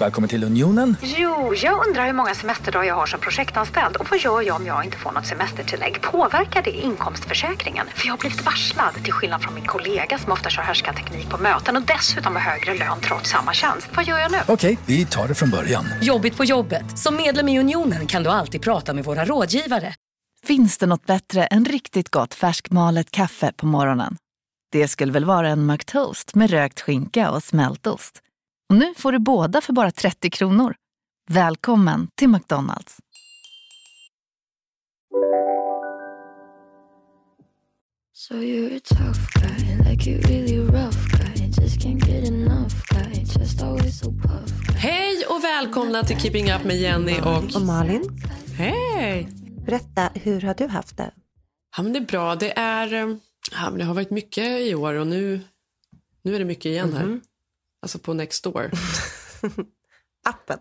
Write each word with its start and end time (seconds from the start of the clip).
Välkommen 0.00 0.28
till 0.28 0.44
Unionen. 0.44 0.96
Jo, 1.02 1.54
jag 1.54 1.86
undrar 1.86 2.06
hur 2.06 2.12
många 2.12 2.34
semesterdagar 2.34 2.84
jag 2.84 2.94
har 2.94 3.06
som 3.06 3.20
projektanställd 3.20 3.96
och 3.96 4.06
vad 4.10 4.20
gör 4.20 4.42
jag 4.42 4.56
om 4.56 4.66
jag 4.66 4.84
inte 4.84 4.96
får 4.96 5.12
något 5.12 5.26
semestertillägg? 5.26 6.02
Påverkar 6.02 6.62
det 6.62 6.70
inkomstförsäkringen? 6.70 7.86
För 7.94 8.06
jag 8.06 8.12
har 8.12 8.18
blivit 8.18 8.44
varslad, 8.44 8.94
till 9.04 9.12
skillnad 9.12 9.42
från 9.42 9.54
min 9.54 9.64
kollega 9.64 10.18
som 10.18 10.32
ofta 10.32 10.50
kör 10.50 10.92
teknik 10.92 11.30
på 11.30 11.38
möten 11.38 11.76
och 11.76 11.82
dessutom 11.82 12.36
har 12.36 12.42
högre 12.42 12.74
lön 12.74 13.00
trots 13.00 13.30
samma 13.30 13.52
tjänst. 13.52 13.88
Vad 13.96 14.04
gör 14.04 14.18
jag 14.18 14.32
nu? 14.32 14.38
Okej, 14.48 14.78
vi 14.86 15.06
tar 15.06 15.28
det 15.28 15.34
från 15.34 15.50
början. 15.50 15.84
Jobbigt 16.02 16.36
på 16.36 16.44
jobbet. 16.44 16.98
Som 16.98 17.16
medlem 17.16 17.48
i 17.48 17.60
Unionen 17.60 18.06
kan 18.06 18.22
du 18.22 18.30
alltid 18.30 18.62
prata 18.62 18.94
med 18.94 19.04
våra 19.04 19.24
rådgivare. 19.24 19.94
Finns 20.46 20.78
det 20.78 20.86
något 20.86 21.06
bättre 21.06 21.46
än 21.46 21.64
riktigt 21.64 22.10
gott 22.10 22.34
färskmalet 22.34 23.10
kaffe 23.10 23.52
på 23.56 23.66
morgonen? 23.66 24.16
Det 24.72 24.88
skulle 24.88 25.12
väl 25.12 25.24
vara 25.24 25.48
en 25.48 25.66
McToast 25.66 26.34
med 26.34 26.50
rökt 26.50 26.80
skinka 26.80 27.30
och 27.30 27.42
smältost. 27.42 28.22
Och 28.68 28.76
nu 28.76 28.94
får 28.94 29.12
du 29.12 29.18
båda 29.18 29.60
för 29.60 29.72
bara 29.72 29.90
30 29.90 30.30
kronor. 30.30 30.74
Välkommen 31.30 32.08
till 32.14 32.28
McDonalds. 32.28 32.98
So 38.12 38.34
you're 38.34 38.76
a 38.76 38.80
tough 38.84 39.18
guy, 39.34 39.90
like 39.90 40.10
you 40.10 40.20
really 40.20 40.58
rough 40.58 40.98
guy. 41.12 41.46
Just 41.46 41.80
can't 41.80 42.06
get 42.06 42.28
enough 42.28 42.74
guy, 42.88 43.24
just 43.38 43.62
always 43.62 43.98
so 43.98 44.12
puff. 44.12 44.50
Hej 44.76 45.26
och 45.28 45.44
välkomna 45.44 46.02
till 46.02 46.16
Keeping 46.20 46.52
Up 46.52 46.64
med 46.64 46.76
Jenny 46.76 47.20
och... 47.20 47.56
Och 47.56 47.66
Malin, 47.66 48.02
Hej! 48.56 49.28
berätta, 49.66 50.10
hur 50.14 50.40
har 50.40 50.54
du 50.54 50.66
haft 50.66 50.96
det? 50.96 51.10
Ja, 51.76 51.82
men 51.82 51.92
det 51.92 51.98
är 51.98 52.06
bra. 52.06 52.34
Det, 52.36 52.58
är, 52.58 52.94
eh, 52.94 53.16
ja, 53.52 53.70
men 53.70 53.78
det 53.78 53.84
har 53.84 53.94
varit 53.94 54.10
mycket 54.10 54.60
i 54.60 54.74
år 54.74 54.94
och 54.94 55.06
nu, 55.06 55.40
nu 56.22 56.34
är 56.34 56.38
det 56.38 56.44
mycket 56.44 56.66
igen 56.66 56.92
här. 56.92 57.20
Alltså 57.86 57.98
på 57.98 58.14
Nextdoor. 58.14 58.70
Appen. 60.24 60.58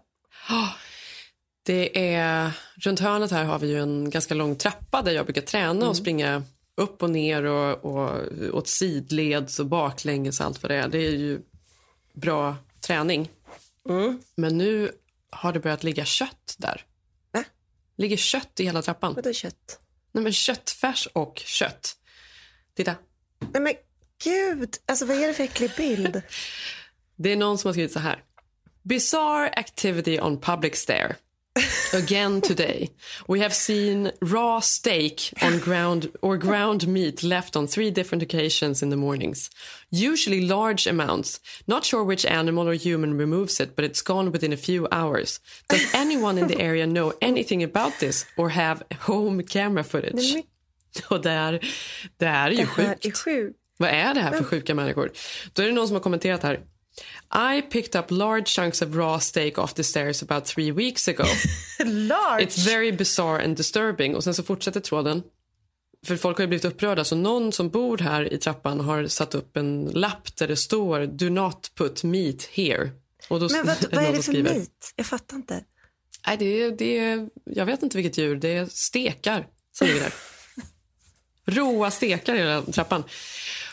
Det 1.66 2.13
är, 2.13 2.52
runt 2.75 2.99
hörnet 2.99 3.31
här 3.31 3.44
har 3.44 3.59
vi 3.59 3.67
ju 3.67 3.81
en 3.81 4.09
ganska 4.09 4.33
lång 4.33 4.55
trappa 4.55 5.02
där 5.02 5.11
jag 5.11 5.25
brukar 5.25 5.41
träna 5.41 5.89
och 5.89 5.97
springa 5.97 6.44
upp 6.77 7.03
och 7.03 7.09
ner 7.09 7.44
och, 7.44 7.85
och 7.85 8.22
åt 8.52 8.67
sidleds 8.67 9.59
och 9.59 9.66
baklänges 9.66 10.39
och 10.39 10.45
allt 10.45 10.63
vad 10.63 10.72
det 10.72 10.75
är. 10.75 10.88
Det 10.88 10.97
är 10.97 11.11
ju 11.11 11.41
bra 12.13 12.55
träning. 12.81 13.31
Men 14.35 14.57
nu 14.57 14.91
har 15.31 15.53
det 15.53 15.59
börjat 15.59 15.83
ligga 15.83 16.05
kött 16.05 16.55
där. 16.57 16.85
Va? 17.31 17.44
ligger 17.97 18.17
kött 18.17 18.59
i 18.59 18.63
hela 18.63 18.81
trappan. 18.81 19.13
Vadå 19.13 19.33
kött? 19.33 19.80
Nej, 20.11 20.23
men 20.23 20.33
köttfärs 20.33 21.07
och 21.13 21.41
kött. 21.45 21.95
Titta. 22.75 22.95
Nej 23.53 23.61
men 23.61 23.73
gud, 24.23 24.78
alltså 24.85 25.05
vad 25.05 25.17
är 25.17 25.28
det 25.28 25.33
för 25.33 25.44
äcklig 25.44 25.72
bild? 25.78 26.22
Det 27.17 27.31
är 27.31 27.35
någon 27.35 27.58
som 27.58 27.67
har 27.67 27.73
skrivit 27.73 27.91
så 27.91 27.99
här. 27.99 28.23
Bizarre 28.83 29.49
activity 29.49 30.19
on 30.19 30.39
public 30.39 30.75
stair. 30.75 31.16
Again 31.94 32.41
today. 32.41 32.89
We 33.27 33.39
have 33.39 33.53
seen 33.53 34.11
raw 34.22 34.59
steak 34.59 35.33
on 35.41 35.59
ground 35.59 36.07
or 36.22 36.38
ground 36.38 36.88
meat 36.88 37.23
left 37.23 37.55
on 37.55 37.67
three 37.67 37.91
different 37.91 38.23
occasions 38.23 38.83
in 38.83 38.89
the 38.89 38.97
mornings. 38.97 39.49
Usually 39.89 40.41
large 40.41 40.88
amounts. 40.88 41.39
Not 41.66 41.85
sure 41.85 42.03
which 42.03 42.25
animal 42.25 42.67
or 42.67 42.73
human 42.73 43.17
removes 43.17 43.61
it, 43.61 43.75
but 43.75 43.85
it's 43.85 44.02
gone 44.02 44.31
within 44.31 44.53
a 44.53 44.57
few 44.57 44.88
hours. 44.91 45.39
Does 45.69 45.95
anyone 45.95 46.38
in 46.38 46.47
the 46.47 46.61
area 46.61 46.85
know 46.85 47.13
anything 47.22 47.63
about 47.63 48.00
this 48.00 48.25
or 48.38 48.50
have 48.50 48.83
home 49.00 49.44
camera 49.44 49.83
footage? 49.83 50.44
Och 51.09 51.22
det 51.22 51.31
är, 51.31 51.59
det 52.17 52.25
är 52.25 52.50
ju 52.50 52.57
det 52.57 52.63
här 52.63 52.67
sjukt. 52.67 53.05
är 53.05 53.11
sjukt. 53.11 53.59
Vad 53.77 53.89
är 53.89 54.13
det 54.13 54.22
här 54.22 54.31
för 54.31 54.44
sjuka 54.44 54.75
människor? 54.75 55.11
Då 55.53 55.61
är 55.61 55.67
det 55.67 55.73
någon 55.73 55.88
som 55.88 55.95
har 55.95 56.02
kommenterat 56.02 56.44
här. 56.44 56.59
I 57.33 57.61
picked 57.61 57.95
up 57.95 58.11
large 58.11 58.47
chunks 58.47 58.81
of 58.81 58.95
raw 58.95 59.19
steak 59.19 59.57
off 59.57 59.73
the 59.73 59.83
stairs 59.83 60.23
about 60.23 60.45
three 60.45 60.71
weeks 60.71 61.07
ago. 61.07 61.25
Large. 61.85 62.43
It's 62.43 62.65
very 62.65 62.91
bizarre 62.91 63.43
and 63.43 63.57
disturbing. 63.57 64.15
Och 64.15 64.23
sen 64.23 64.33
så 64.33 64.43
fortsätter 64.43 64.79
tråden. 64.79 65.23
För 66.05 66.17
folk 66.17 66.38
har 66.38 66.43
ju 66.43 66.47
blivit 66.47 66.66
upprörda 66.66 67.03
så 67.03 67.16
någon 67.16 67.51
som 67.51 67.69
bor 67.69 67.97
här 67.97 68.34
i 68.34 68.38
trappan 68.38 68.79
har 68.79 69.07
satt 69.07 69.35
upp 69.35 69.57
en 69.57 69.85
lapp 69.85 70.35
där 70.35 70.47
det 70.47 70.55
står 70.55 71.05
Do 71.05 71.29
not 71.29 71.72
put 71.75 72.03
meat 72.03 72.44
here. 72.44 72.91
Och 73.29 73.39
då 73.39 73.50
Men 73.51 73.66
vad, 73.66 73.78
vad 73.91 74.03
är 74.03 74.13
det 74.13 74.23
för 74.23 74.44
meat? 74.44 74.94
Jag 74.95 75.05
fattar 75.05 75.35
inte. 75.35 75.63
Nej, 76.28 76.38
det 76.38 76.45
är, 76.45 76.72
det 76.72 76.97
är, 76.97 77.29
jag 77.45 77.66
vet 77.66 77.84
inte 77.84 77.97
vilket 77.97 78.17
djur. 78.17 78.35
Det 78.35 78.53
är 78.53 78.66
stekar 78.66 79.47
som 79.72 79.88
ligger 79.88 80.01
där. 80.01 80.13
Råa 81.45 81.91
stekar 81.91 82.35
i 82.35 82.38
hela 82.38 82.61
trappan. 82.61 83.03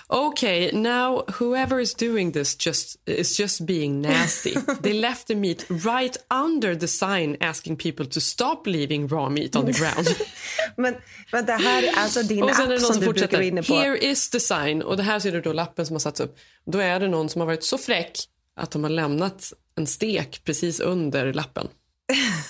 Okay, 0.08 0.70
now 0.72 1.24
whoever 1.38 1.80
is 1.80 1.94
doing 1.94 2.32
this 2.32 2.54
just 2.66 2.96
is 3.06 3.40
just 3.40 3.66
being 3.66 4.00
nasty. 4.00 4.54
They 4.82 4.92
left 4.92 5.26
the 5.26 5.34
meat 5.34 5.66
right 5.68 6.16
under 6.30 6.74
the 6.74 6.88
sign 6.88 7.36
asking 7.40 7.76
people 7.76 8.06
to 8.06 8.20
stop 8.20 8.66
leaving 8.66 9.08
raw 9.08 9.28
meat 9.28 9.56
on 9.56 9.66
the 9.66 9.72
ground. 9.72 10.08
Men, 10.76 10.96
men 11.32 11.46
det 11.46 11.52
här 11.52 11.82
är 11.82 11.92
alltså 11.96 12.22
din 12.22 12.42
och 12.42 12.50
sen 12.50 12.64
är 12.64 12.68
det 12.68 12.74
app 12.74 12.80
någon 12.82 12.94
som 12.94 12.94
som 12.94 13.14
du 13.14 13.20
brukar 13.20 13.40
inne 13.40 13.62
på. 13.62 13.74
Here 13.74 13.98
is 13.98 14.30
the 14.30 14.40
sign. 14.40 14.82
Och 14.82 14.96
det 14.96 15.02
här 15.02 15.18
ser 15.18 15.32
du 15.32 15.40
då 15.40 15.52
lappen 15.52 15.86
som 15.86 15.94
har 15.94 16.00
satts 16.00 16.20
upp. 16.20 16.38
Då 16.66 16.78
är 16.78 17.00
det 17.00 17.08
någon 17.08 17.28
som 17.28 17.40
har 17.40 17.46
varit 17.46 17.64
så 17.64 17.78
fräck 17.78 18.18
att 18.56 18.70
de 18.70 18.82
har 18.82 18.90
lämnat 18.90 19.52
en 19.76 19.86
stek 19.86 20.44
precis 20.44 20.80
under 20.80 21.32
lappen. 21.32 21.68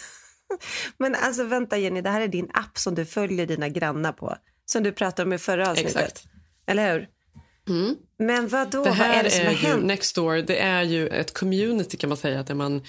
Men 0.99 1.15
alltså 1.15 1.45
vänta 1.45 1.79
Jenny, 1.79 2.01
det 2.01 2.11
här 2.11 2.21
är 2.21 2.29
din 2.29 2.51
app 2.55 2.79
som 2.79 2.95
du 2.95 3.05
följer 3.05 3.47
dina 3.47 3.69
grannar 3.69 4.13
på. 4.13 4.37
Som 4.67 4.83
du 4.83 4.93
pratade 4.93 5.27
om 5.27 5.33
i 5.33 5.39
förra 5.39 5.71
avsnittet. 5.71 5.97
Exakt. 5.97 6.25
Eller 6.67 6.93
hur? 6.93 7.09
Men 8.19 8.49
vad 8.49 8.71
då? 8.71 8.85
Det 8.85 8.91
vad 8.91 8.99
är 8.99 9.05
här 9.05 9.23
det 9.23 9.31
som 9.31 9.41
är, 9.41 9.47
har 9.47 9.55
hänt? 9.55 9.85
Nextdoor, 9.85 10.37
det 10.37 10.59
är 10.59 10.83
ju 10.83 11.09
ett 11.09 11.35
community 11.35 11.97
kan 11.97 12.09
man 12.09 12.17
säga. 12.17 12.43
Där 12.43 12.55
man, 12.55 12.83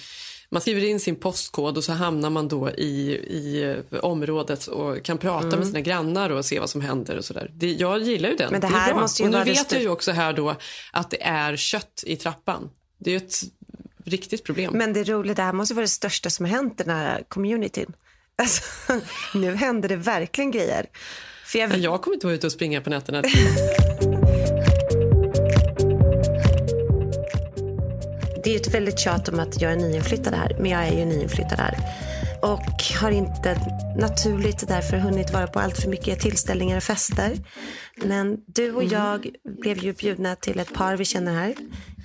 man 0.50 0.60
skriver 0.60 0.84
in 0.84 1.00
sin 1.00 1.16
postkod 1.16 1.76
och 1.76 1.84
så 1.84 1.92
hamnar 1.92 2.30
man 2.30 2.48
då 2.48 2.70
i, 2.70 3.12
i 3.12 3.76
området 4.02 4.66
och 4.66 5.04
kan 5.04 5.18
prata 5.18 5.56
med 5.56 5.66
sina 5.66 5.80
grannar 5.80 6.30
och 6.30 6.44
se 6.44 6.60
vad 6.60 6.70
som 6.70 6.80
händer 6.80 7.16
och 7.16 7.24
sådär. 7.24 7.50
Det, 7.54 7.72
jag 7.72 8.02
gillar 8.02 8.28
ju 8.28 8.36
den. 8.36 8.52
Men 8.52 8.60
det 8.60 8.66
är 8.66 8.70
här 8.70 8.92
bra. 8.92 9.00
måste 9.00 9.22
ju 9.22 9.28
och 9.28 9.32
nu 9.32 9.38
det 9.38 9.44
vet 9.44 9.72
jag 9.72 9.82
ju 9.82 9.88
också 9.88 10.12
här 10.12 10.32
då 10.32 10.56
att 10.92 11.10
det 11.10 11.22
är 11.22 11.56
kött 11.56 12.04
i 12.06 12.16
trappan. 12.16 12.70
Det 12.98 13.12
är 13.12 13.16
ett 13.16 13.40
riktigt 14.04 14.44
problem. 14.44 14.72
Men 14.74 14.92
det 14.92 15.04
roliga, 15.04 15.34
det 15.34 15.42
här 15.42 15.52
måste 15.52 15.74
vara 15.74 15.84
det 15.84 15.88
största 15.88 16.30
som 16.30 16.46
har 16.46 16.52
hänt 16.52 16.78
den 16.78 16.90
här 16.90 17.24
communityn. 17.28 17.92
Alltså, 18.36 18.62
nu 19.34 19.54
händer 19.54 19.88
det 19.88 19.96
verkligen 19.96 20.50
grejer. 20.50 20.86
För 21.46 21.58
jag, 21.58 21.70
Men 21.70 21.82
jag 21.82 22.02
kommer 22.02 22.14
inte 22.14 22.26
vara 22.26 22.34
ute 22.34 22.46
och 22.46 22.52
springa 22.52 22.80
på 22.80 22.90
nätterna. 22.90 23.22
Det 28.44 28.54
är 28.54 28.60
ett 28.60 28.74
väldigt 28.74 28.98
tjat 28.98 29.28
om 29.28 29.40
att 29.40 29.60
jag 29.60 29.72
är 29.72 29.76
nyinflyttad 29.76 30.34
här, 30.34 30.56
men 30.60 30.70
jag 30.70 30.86
är 30.86 30.98
ju 30.98 31.04
nyinflyttad 31.04 31.58
här. 31.58 31.78
Och 32.42 32.82
har 33.00 33.10
inte 33.10 33.60
naturligt 33.98 34.68
därför 34.68 34.96
hunnit 34.96 35.32
vara 35.32 35.46
på 35.46 35.60
allt 35.60 35.78
för 35.78 35.88
mycket 35.88 36.20
tillställningar 36.20 36.76
och 36.76 36.82
fester. 36.82 37.38
Men 37.96 38.40
du 38.46 38.72
och 38.72 38.84
jag 38.84 39.30
blev 39.44 39.78
ju 39.78 39.92
bjudna 39.92 40.36
till 40.36 40.58
ett 40.58 40.74
par 40.74 40.96
vi 40.96 41.04
känner 41.04 41.34
här 41.34 41.54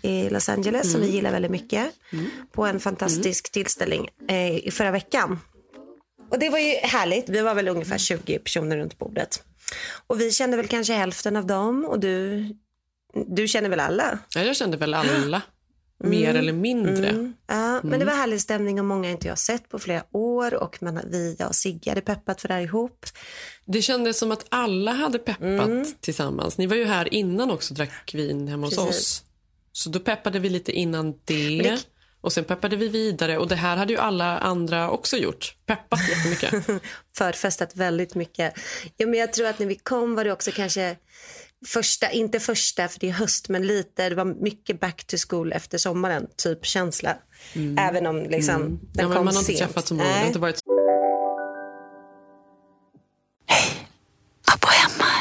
i 0.04 0.30
Los 0.30 0.50
Angeles 0.50 0.92
som 0.92 1.02
vi 1.02 1.08
gillar 1.08 1.32
väldigt 1.32 1.52
mycket. 1.52 1.86
På 2.52 2.66
en 2.66 2.80
fantastisk 2.80 3.52
tillställning 3.52 4.10
eh, 4.28 4.58
i 4.58 4.72
förra 4.72 4.92
veckan. 4.92 5.40
Och 6.32 6.40
det 6.40 6.50
var 6.50 6.60
ju 6.60 6.74
härligt. 6.74 7.30
Vi 7.30 7.42
var 7.42 7.56
väl 7.56 7.68
ungefär 7.68 7.98
20 7.98 8.40
personer 8.40 8.78
runt 8.78 8.98
bordet. 8.98 9.44
Och 10.08 10.22
vi 10.22 10.32
kände 10.32 10.58
väl 10.58 10.68
kanske 10.68 10.94
hälften 10.94 11.36
av 11.36 11.46
dem 11.46 11.86
och 11.86 12.00
du, 12.00 12.46
du 13.28 13.48
känner 13.48 13.70
väl 13.70 13.80
alla? 13.80 14.20
Ja, 14.36 14.42
jag 14.42 14.56
kände 14.56 14.78
väl 14.78 14.94
alla, 14.94 15.42
mer 16.00 16.36
eller 16.36 16.54
mindre. 16.54 17.10
Mm. 17.10 17.34
Ja, 17.48 17.80
men 17.84 18.00
det 18.00 18.06
var 18.06 18.14
härlig 18.14 18.42
stämning 18.42 18.80
och 18.80 18.86
många 18.86 19.10
inte 19.12 19.28
jag 19.28 19.32
har 19.32 19.38
sett 19.38 19.70
på 19.70 19.80
flera 19.80 20.04
år 20.12 20.54
och 20.54 20.84
man, 20.84 21.00
vi, 21.12 21.36
jag 21.40 21.48
och 21.48 21.56
Sigge 21.56 21.92
hade 21.92 22.02
peppat 22.02 22.42
för 22.42 22.48
det 22.48 22.54
här 22.54 22.62
ihop. 22.62 23.06
Det 23.66 23.82
kändes 23.82 24.20
som 24.20 24.32
att 24.32 24.46
alla 24.50 24.92
hade 24.92 25.20
peppat 25.20 26.02
tillsammans. 26.02 26.58
Ni 26.58 26.66
var 26.68 26.76
ju 26.76 26.86
här 26.86 27.14
innan 27.14 27.52
också 27.52 27.74
och 27.74 27.78
drack 27.78 28.12
vin 28.14 28.48
hemma 28.48 28.68
hos 28.68 28.76
Precis. 28.76 28.96
oss. 29.00 29.24
Så 29.72 29.90
då 29.90 30.00
peppade 30.00 30.40
vi 30.40 30.50
lite 30.50 30.72
innan 30.72 31.12
det. 31.26 31.60
det- 31.64 31.80
Och 32.22 32.34
sen 32.34 32.44
peppade 32.44 32.76
vi 32.76 32.88
vidare. 32.88 33.38
Och 33.38 33.48
det 33.48 33.56
här 33.56 33.78
hade 33.78 33.94
ju 33.94 34.00
alla 34.00 34.38
andra 34.38 34.90
också 34.90 35.18
gjort. 35.18 35.56
Peppat 35.66 36.00
jättemycket. 36.10 36.82
Förfestat 37.18 37.76
väldigt 37.76 38.16
mycket. 38.16 38.54
Ja, 38.98 39.08
men 39.08 39.20
jag 39.20 39.34
tror 39.34 39.48
att 39.48 39.60
när 39.60 39.66
vi 39.68 39.76
kom 39.76 40.16
var 40.16 40.24
det 40.24 40.32
också 40.32 40.52
kanske 40.52 40.96
första, 41.68 42.12
inte 42.12 42.40
första 42.40 42.88
för 42.88 43.00
det 43.00 43.10
är 43.10 43.14
höst, 43.14 43.50
men 43.50 43.68
lite, 43.68 44.10
det 44.10 44.16
var 44.16 44.26
mycket 44.26 44.80
back 44.80 45.04
to 45.08 45.16
school 45.30 45.54
efter 45.54 45.78
sommaren, 45.78 46.28
typ 46.38 46.66
känsla. 46.66 47.18
Även 47.78 48.06
om 48.06 48.24
liksom, 48.24 48.62
den 48.62 48.80
ja, 48.94 49.08
men 49.08 49.18
kom 49.18 49.26
man 49.26 49.36
har 49.36 49.42
inte 49.42 49.54
träffat 49.54 49.88
så 49.88 49.94
många. 49.94 50.26
Inte 50.28 50.40
varit 50.40 50.62
Abbo 54.54 54.68
hemma. 54.68 55.12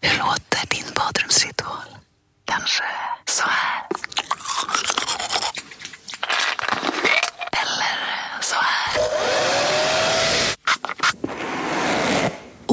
Hur 0.00 0.18
låter 0.18 0.68
din 0.68 0.94
badrumsritual? 0.94 1.96
Kanske 2.44 2.84
så 3.26 3.42
här. 3.42 3.86
Eller 7.52 8.42
så 8.42 8.56
här. 8.56 9.00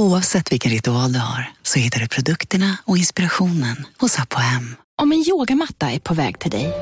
Oavsett 0.03 0.51
vilken 0.51 0.71
ritual 0.71 1.13
du 1.13 1.19
har 1.19 1.51
så 1.61 1.79
hittar 1.79 1.99
du 1.99 2.07
produkterna 2.07 2.77
och 2.85 2.97
inspirationen 2.97 3.85
hos 3.99 4.19
Apohem. 4.19 4.75
Om 5.01 5.11
en 5.11 5.23
yogamatta 5.27 5.91
är 5.91 5.99
på 5.99 6.13
väg 6.13 6.39
till 6.39 6.51
dig, 6.51 6.73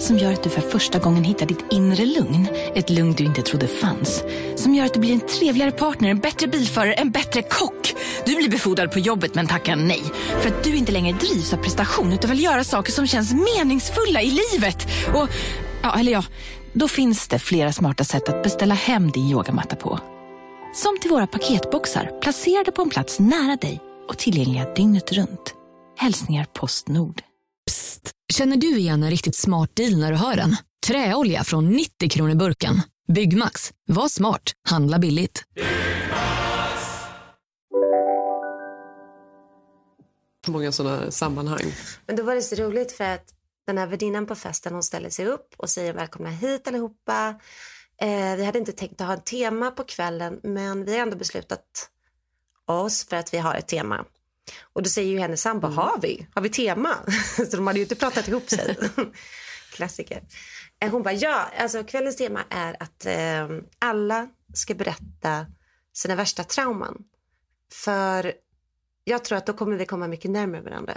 som 0.00 0.18
gör 0.18 0.32
att 0.32 0.42
du 0.42 0.50
för 0.50 0.60
första 0.60 0.98
gången 0.98 1.24
hittar 1.24 1.46
ditt 1.46 1.64
inre 1.70 2.06
lugn. 2.06 2.48
Ett 2.74 2.90
lugn 2.90 3.12
du 3.12 3.24
inte 3.24 3.42
trodde 3.42 3.68
fanns. 3.68 4.22
Som 4.56 4.74
gör 4.74 4.84
att 4.84 4.94
du 4.94 5.00
blir 5.00 5.12
en 5.12 5.20
trevligare 5.20 5.70
partner, 5.70 6.08
en 6.08 6.18
bättre 6.18 6.46
bilförare, 6.46 6.92
en 6.92 7.10
bättre 7.10 7.42
kock. 7.42 7.94
Du 8.24 8.36
blir 8.36 8.50
befordrad 8.50 8.92
på 8.92 8.98
jobbet 8.98 9.34
men 9.34 9.46
tackar 9.46 9.76
nej. 9.76 10.02
För 10.40 10.48
att 10.48 10.64
du 10.64 10.76
inte 10.76 10.92
längre 10.92 11.18
drivs 11.18 11.52
av 11.52 11.56
prestation 11.56 12.12
utan 12.12 12.30
vill 12.30 12.42
göra 12.42 12.64
saker 12.64 12.92
som 12.92 13.06
känns 13.06 13.32
meningsfulla 13.32 14.22
i 14.22 14.40
livet. 14.52 14.86
Och, 15.14 15.28
ja, 15.82 15.98
eller 15.98 16.12
ja, 16.12 16.24
då 16.72 16.88
finns 16.88 17.28
det 17.28 17.38
flera 17.38 17.72
smarta 17.72 18.04
sätt 18.04 18.28
att 18.28 18.42
beställa 18.42 18.74
hem 18.74 19.10
din 19.10 19.30
yogamatta 19.30 19.76
på. 19.76 20.00
Som 20.76 20.98
till 21.00 21.10
våra 21.10 21.26
paketboxar 21.26 22.20
placerade 22.20 22.72
på 22.72 22.82
en 22.82 22.90
plats 22.90 23.20
nära 23.20 23.56
dig 23.56 23.80
och 24.08 24.18
tillgängliga 24.18 24.74
dygnet 24.74 25.12
runt. 25.12 25.54
Hälsningar 25.96 26.46
Postnord. 26.52 27.22
Psst! 27.66 28.10
Känner 28.32 28.56
du 28.56 28.78
igen 28.78 29.02
en 29.02 29.10
riktigt 29.10 29.36
smart 29.36 29.76
deal 29.76 29.98
när 29.98 30.12
du 30.12 30.18
hör 30.18 30.36
den? 30.36 30.56
Träolja 30.86 31.44
från 31.44 31.68
90 31.68 32.08
kronor 32.10 32.34
burken. 32.34 32.82
Byggmax. 33.08 33.72
Var 33.86 34.08
smart. 34.08 34.52
Handla 34.68 34.98
billigt. 34.98 35.44
Många 40.46 40.72
sådana 40.72 41.10
sammanhang. 41.10 41.72
Men 42.06 42.16
då 42.16 42.22
var 42.22 42.34
det 42.34 42.42
så 42.42 42.56
roligt 42.56 42.92
för 42.92 43.04
att 43.04 43.24
den 43.66 43.78
här 43.78 43.86
värdinnan 43.86 44.26
på 44.26 44.34
festen 44.34 44.72
hon 44.72 44.82
ställer 44.82 45.10
sig 45.10 45.26
upp 45.26 45.54
och 45.56 45.70
säger 45.70 45.92
välkomna 45.92 46.30
hit 46.30 46.68
allihopa. 46.68 47.34
Eh, 48.00 48.36
vi 48.36 48.44
hade 48.44 48.58
inte 48.58 48.72
tänkt 48.72 49.00
att 49.00 49.06
ha 49.06 49.14
ett 49.14 49.24
tema 49.26 49.70
på 49.70 49.84
kvällen 49.84 50.40
men 50.42 50.84
vi 50.84 50.92
har 50.92 50.98
ändå 51.02 51.16
beslutat 51.16 51.90
oss 52.66 53.04
för 53.08 53.16
att 53.16 53.34
vi 53.34 53.38
har 53.38 53.54
ett 53.54 53.68
tema. 53.68 54.04
Och 54.72 54.82
då 54.82 54.88
säger 54.88 55.10
ju 55.12 55.18
hennes 55.18 55.42
sambo, 55.42 55.66
Mm. 55.66 55.78
har 55.78 55.98
vi? 56.02 56.26
Har 56.34 56.42
vi 56.42 56.48
tema? 56.48 56.94
så 57.50 57.56
de 57.56 57.66
hade 57.66 57.78
ju 57.78 57.82
inte 57.84 57.96
pratat 57.96 58.28
ihop 58.28 58.50
sig. 58.50 58.76
Klassiker. 59.72 60.22
Eh, 60.80 60.90
Hon 60.90 61.02
bara, 61.02 61.14
ja, 61.14 61.46
alltså 61.58 61.84
kvällens 61.84 62.16
tema 62.16 62.40
är 62.50 62.76
att 62.82 63.06
eh, 63.06 63.48
alla 63.78 64.28
ska 64.54 64.74
berätta 64.74 65.46
sina 65.92 66.14
värsta 66.14 66.44
trauman. 66.44 67.04
För 67.72 68.32
jag 69.04 69.24
tror 69.24 69.38
att 69.38 69.46
då 69.46 69.52
kommer 69.52 69.76
vi 69.76 69.86
komma 69.86 70.08
mycket 70.08 70.30
närmare 70.30 70.60
varandra. 70.62 70.94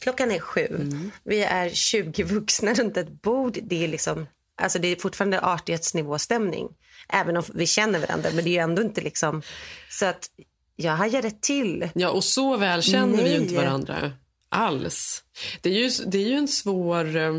Klockan 0.00 0.30
är 0.30 0.38
sju. 0.38 0.66
Mm. 0.66 1.10
Vi 1.24 1.42
är 1.42 1.68
20 1.70 2.22
vuxna 2.22 2.74
runt 2.74 2.96
ett 2.96 3.22
bord. 3.22 3.58
Det 3.62 3.84
är, 3.84 3.88
liksom, 3.88 4.26
alltså 4.62 4.78
det 4.78 4.88
är 4.88 4.96
fortfarande 4.96 5.40
artighetsnivåstämning. 5.40 6.68
Även 7.08 7.36
om 7.36 7.42
vi 7.54 7.66
känner 7.66 7.98
varandra. 7.98 8.30
Men 8.34 8.44
det 8.44 8.58
är 8.58 8.62
ändå 8.62 8.82
inte 8.82 9.00
liksom... 9.00 9.42
Så 9.90 10.06
att 10.06 10.30
jag 10.76 10.92
hajade 10.92 11.30
till. 11.30 11.88
Ja, 11.94 12.10
och 12.10 12.24
så 12.24 12.56
väl 12.56 12.82
känner 12.82 13.22
vi 13.24 13.30
ju 13.30 13.36
inte 13.36 13.54
Nej. 13.54 13.64
varandra 13.64 14.12
alls. 14.48 15.24
Det 15.60 15.70
är 15.70 15.74
ju, 15.74 15.90
det 16.06 16.18
är 16.18 16.28
ju 16.28 16.34
en 16.36 16.48
svår... 16.48 17.16
eh, 17.16 17.32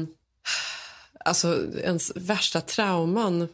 Alltså, 1.25 1.63
ens 1.83 2.11
värsta 2.15 2.61
trauman. 2.61 3.47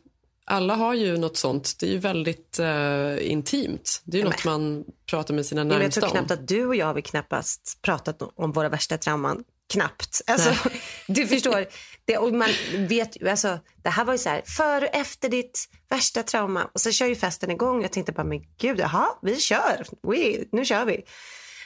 Alla 0.45 0.75
har 0.75 0.93
ju 0.93 1.17
något 1.17 1.37
sånt. 1.37 1.75
Det 1.79 1.85
är 1.87 1.91
ju 1.91 1.97
väldigt 1.97 2.59
eh, 2.59 3.31
intimt. 3.31 4.01
Det 4.03 4.21
är 4.21 4.25
ju 4.25 4.31
man 4.45 4.85
pratar 5.05 5.33
med 5.33 5.45
sina 5.45 5.61
Jag, 5.61 5.65
vet, 5.65 5.73
jag 5.73 5.81
närmsta 5.81 6.01
tror 6.01 6.09
om. 6.09 6.15
knappt 6.17 6.31
att 6.31 6.47
du 6.47 6.65
och 6.65 6.75
jag 6.75 6.85
har 6.85 6.93
vi 6.93 7.01
knappast 7.01 7.79
pratat 7.81 8.21
om 8.35 8.51
våra 8.51 8.69
värsta 8.69 8.97
trauman. 8.97 9.43
Knappt. 9.73 10.21
Alltså, 10.27 10.69
du 11.07 11.27
förstår. 11.27 11.65
Det, 12.09 12.17
och 12.17 12.33
man 12.33 12.49
vet, 12.77 13.21
ju, 13.21 13.29
alltså, 13.29 13.59
det 13.83 13.89
här 13.89 14.05
var 14.05 14.13
ju 14.13 14.17
så 14.17 14.29
här, 14.29 14.41
före 14.45 14.87
och 14.87 14.95
efter 14.95 15.29
ditt 15.29 15.69
värsta 15.89 16.23
trauma. 16.23 16.69
Och 16.73 16.81
så 16.81 16.91
kör 16.91 17.05
ju 17.05 17.15
festen 17.15 17.51
igång. 17.51 17.81
Jag 17.81 17.91
tänkte 17.91 18.11
bara, 18.11 18.23
men 18.23 18.41
gud, 18.57 18.79
jaha, 18.79 19.07
vi 19.21 19.39
kör. 19.39 19.85
We, 20.03 20.45
nu 20.51 20.65
kör 20.65 20.85
vi. 20.85 21.03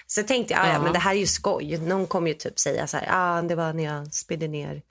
Så 0.08 0.24
tänkte 0.24 0.54
jag, 0.54 0.68
ja. 0.68 0.82
men 0.84 0.94
det 0.94 1.00
här 1.00 1.12
är 1.12 1.20
ju 1.20 1.28
skoj. 1.28 1.78
Någon 1.78 2.08
kommer 2.08 2.28
ju 2.28 2.34
typ 2.34 2.60
säga 2.60 2.88
så 2.88 2.98
här, 2.98 3.08
ah, 3.12 3.42
det 3.42 3.56
var 3.56 3.74
när 3.74 3.84
jag 3.84 4.14
spydde 4.14 4.48
ner 4.48 4.82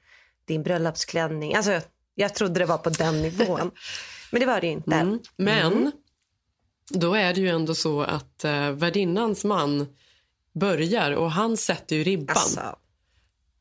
din 0.48 0.62
bröllopsklänning. 0.62 1.54
Alltså, 1.54 1.80
jag 2.14 2.34
trodde 2.34 2.60
det 2.60 2.66
var 2.66 2.78
på 2.78 2.90
den 2.90 3.22
nivån. 3.22 3.70
Men 4.30 4.40
det 4.40 4.46
var 4.46 4.60
det 4.60 4.66
ju 4.66 4.72
inte. 4.72 4.94
Mm. 4.96 5.18
Men 5.36 5.72
Mm. 5.72 5.92
då 6.90 7.14
är 7.14 7.34
det 7.34 7.40
ju 7.40 7.48
ändå 7.48 7.74
så 7.74 8.02
att 8.02 8.44
eh, 8.44 8.70
värdinnans 8.70 9.44
man 9.44 9.86
börjar 10.54 11.12
och 11.12 11.30
han 11.30 11.56
sätter 11.56 11.96
ju 11.96 12.04
ribban. 12.04 12.36
Alltså, 12.36 12.76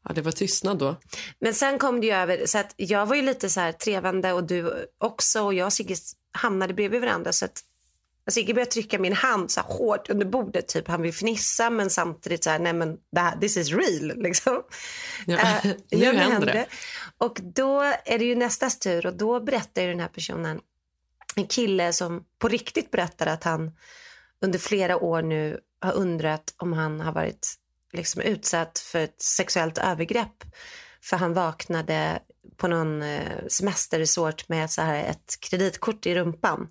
Ja, 0.08 0.14
det 0.14 0.22
var 0.22 0.32
tystnad 0.32 0.78
då. 0.78 0.96
Men 1.40 1.54
sen 1.54 1.80
kom 1.80 2.02
det 2.02 2.08
ju 2.08 2.14
över, 2.14 2.46
så 2.46 2.58
att 2.58 2.74
jag 2.78 3.06
var 3.06 3.16
ju 3.16 3.22
lite 3.22 3.50
så 3.50 3.60
här 3.60 3.72
trevande 3.72 4.34
och 4.34 4.44
du 4.44 4.88
också 4.98 5.42
och 5.42 5.54
jag 5.54 5.66
och 5.66 5.74
Sigge 5.74 5.96
hamnade 6.32 6.74
bredvid 6.74 7.02
varandra 7.02 7.32
så 7.32 7.46
att 7.46 7.64
Sigge 8.30 8.54
började 8.54 8.72
trycka 8.72 9.00
min 9.00 9.14
hand 9.14 9.52
så 9.52 9.62
hårt 9.62 10.10
under 10.10 10.26
bordet, 10.26 10.68
typ 10.68 10.88
han 10.88 11.02
vill 11.02 11.14
fnissa 11.14 11.70
men 11.70 11.90
samtidigt 11.90 12.44
så 12.44 12.50
här, 12.50 12.60
nej 12.60 12.74
men 12.74 12.98
det 13.12 13.20
här, 13.20 13.38
this 13.38 13.58
is 13.58 13.70
real 13.70 14.18
liksom. 14.24 14.64
Ja, 15.26 15.40
Eh, 15.40 15.72
nu 15.92 16.14
händer 16.14 16.54
det. 16.54 16.66
Och 17.18 17.40
då 17.42 17.82
är 18.06 18.20
det 18.20 18.26
ju 18.26 18.36
nästas 18.36 18.80
tur 18.80 19.06
och 19.06 19.14
då 19.14 19.40
berättar 19.40 19.82
ju 19.82 19.88
den 19.88 20.00
här 20.00 20.08
personen, 20.08 20.60
en 21.36 21.48
kille 21.48 21.94
som 21.94 22.24
på 22.40 22.48
riktigt 22.48 22.92
berättar 22.92 23.28
att 23.28 23.44
han 23.44 23.72
under 24.42 24.60
flera 24.60 24.98
år 24.98 25.22
nu 25.22 25.60
har 25.82 25.94
undrat 25.94 26.54
om 26.58 26.74
han 26.74 27.02
har 27.02 27.12
varit 27.12 27.61
liksom 27.94 28.22
utsatt 28.22 28.80
för 28.80 29.00
ett 29.00 29.22
sexuellt 29.22 29.78
övergrepp. 29.78 30.44
För 31.04 31.18
han 31.18 31.34
vaknade 31.34 32.20
på 32.58 32.68
någon 32.68 33.02
eh, 33.02 33.48
semesterresort 33.48 34.50
med 34.50 34.72
så 34.72 34.82
här 34.82 35.04
ett 35.04 35.38
kreditkort 35.40 36.06
i 36.06 36.16
rumpan. 36.16 36.68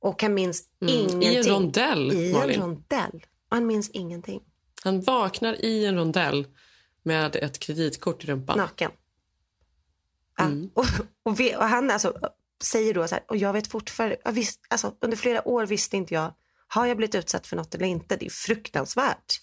Och 0.00 0.22
han 0.22 0.34
minns 0.34 0.62
Mm. 0.82 0.94
ingenting. 0.94 1.22
I 1.22 1.36
en 1.36 1.42
rondell, 1.44 2.12
I 2.12 2.32
en 2.34 2.52
rondell. 2.52 3.26
Och 3.50 3.56
han 3.56 3.66
minns 3.66 3.90
ingenting. 3.90 4.40
Han 4.84 5.00
vaknar 5.00 5.64
i 5.64 5.86
en 5.86 5.96
rondell 5.96 6.46
med 7.02 7.36
ett 7.36 7.58
kreditkort 7.58 8.24
i 8.24 8.26
rumpan. 8.26 8.58
Naken. 8.58 8.90
Ja. 10.38 10.44
Mm. 10.44 10.70
Och, 10.74 10.86
och, 11.22 11.40
vi, 11.40 11.56
och 11.56 11.64
han 11.64 11.90
alltså, 11.90 12.14
säger 12.62 12.94
då 12.94 13.08
så 13.08 13.14
här, 13.14 13.24
och 13.28 13.36
jag 13.36 13.52
vet 13.52 13.66
fortfarande, 13.66 14.16
jag 14.24 14.32
visst, 14.32 14.60
alltså, 14.70 14.94
under 15.00 15.16
flera 15.16 15.48
år 15.48 15.66
visste 15.66 15.96
inte 15.96 16.14
jag, 16.14 16.34
har 16.68 16.86
jag 16.86 16.96
blivit 16.96 17.14
utsatt 17.14 17.46
för 17.46 17.56
något 17.56 17.74
eller 17.74 17.86
inte? 17.86 18.16
Det 18.16 18.26
är 18.26 18.30
fruktansvärt. 18.30 19.40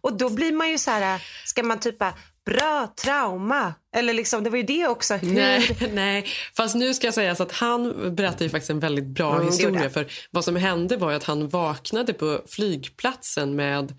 Och 0.00 0.16
då 0.16 0.30
blir 0.30 0.52
man 0.52 0.70
ju 0.70 0.78
så 0.78 0.90
här, 0.90 1.22
ska 1.44 1.62
man 1.62 1.80
typ 1.80 1.98
bra 2.46 2.94
trauma? 3.04 3.74
Eller 3.96 4.12
liksom, 4.12 4.44
det 4.44 4.50
var 4.50 4.56
ju 4.56 4.62
det 4.62 4.86
också. 4.86 5.14
Hur? 5.14 5.34
Nej, 5.34 5.76
nej, 5.92 6.26
fast 6.56 6.74
nu 6.74 6.94
ska 6.94 7.06
jag 7.06 7.14
säga 7.14 7.34
så 7.34 7.42
att 7.42 7.52
han 7.52 8.14
berättar 8.14 8.44
ju 8.44 8.50
faktiskt 8.50 8.70
en 8.70 8.80
väldigt 8.80 9.06
bra 9.06 9.34
Mm, 9.34 9.46
historia. 9.46 9.90
För 9.90 10.06
vad 10.30 10.44
som 10.44 10.56
hände 10.56 10.96
var 10.96 11.10
ju 11.10 11.16
att 11.16 11.24
han 11.24 11.48
vaknade 11.48 12.12
på 12.12 12.40
flygplatsen 12.48 13.56
med 13.56 13.94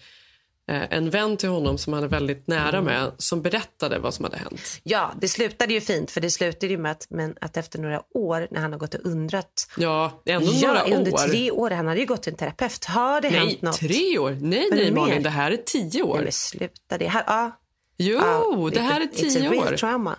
en 0.67 1.09
vän 1.09 1.37
till 1.37 1.49
honom 1.49 1.77
som 1.77 1.93
han 1.93 2.03
är 2.03 2.07
väldigt 2.07 2.47
nära 2.47 2.77
Mm. 2.77 2.83
med 2.85 3.11
som 3.17 3.41
berättade 3.41 3.99
vad 3.99 4.13
som 4.13 4.25
hade 4.25 4.37
hänt. 4.37 4.61
Ja, 4.83 5.11
det 5.21 5.27
slutade 5.27 5.73
ju 5.73 5.81
fint 5.81 6.11
för 6.11 6.21
det 6.21 6.29
slutade 6.31 6.67
ju 6.73 6.77
med 6.77 6.91
att, 6.91 7.07
men 7.09 7.35
att 7.41 7.57
efter 7.57 7.79
några 7.79 8.01
år 8.13 8.47
när 8.51 8.61
han 8.61 8.71
har 8.71 8.79
gått 8.79 8.93
och 8.93 9.05
undrat. 9.05 9.67
Ja, 9.77 10.21
ändå 10.25 10.51
ja, 10.53 10.67
några 10.67 10.83
under 10.97 11.13
år. 11.13 11.17
tre 11.17 11.51
år. 11.51 11.69
Han 11.71 11.87
hade 11.87 11.99
ju 11.99 12.05
gått 12.05 12.23
till 12.23 12.31
en 12.33 12.37
terapeut. 12.37 12.85
Har 12.85 13.21
det 13.21 13.29
nej, 13.29 13.39
hänt 13.39 13.61
något? 13.61 13.77
tre 13.79 14.17
år? 14.19 14.37
Nej, 14.41 14.67
det 14.71 14.75
nej 14.75 14.91
Malin, 14.91 15.23
det 15.23 15.29
här 15.29 15.51
är 15.51 15.57
tio 15.57 16.03
år. 16.03 16.15
Nej, 16.15 16.23
men 16.23 16.31
sluta 16.31 16.97
det. 16.97 17.07
Här, 17.07 17.23
ja, 17.27 17.51
jo, 17.97 18.19
ja, 18.21 18.69
det 18.73 18.81
här 18.81 19.01
är 19.01 19.05
it's 19.05 19.09
a 19.09 19.29
tio 19.33 19.49
real 19.49 19.73
år. 19.73 19.77
trauma. 19.77 20.15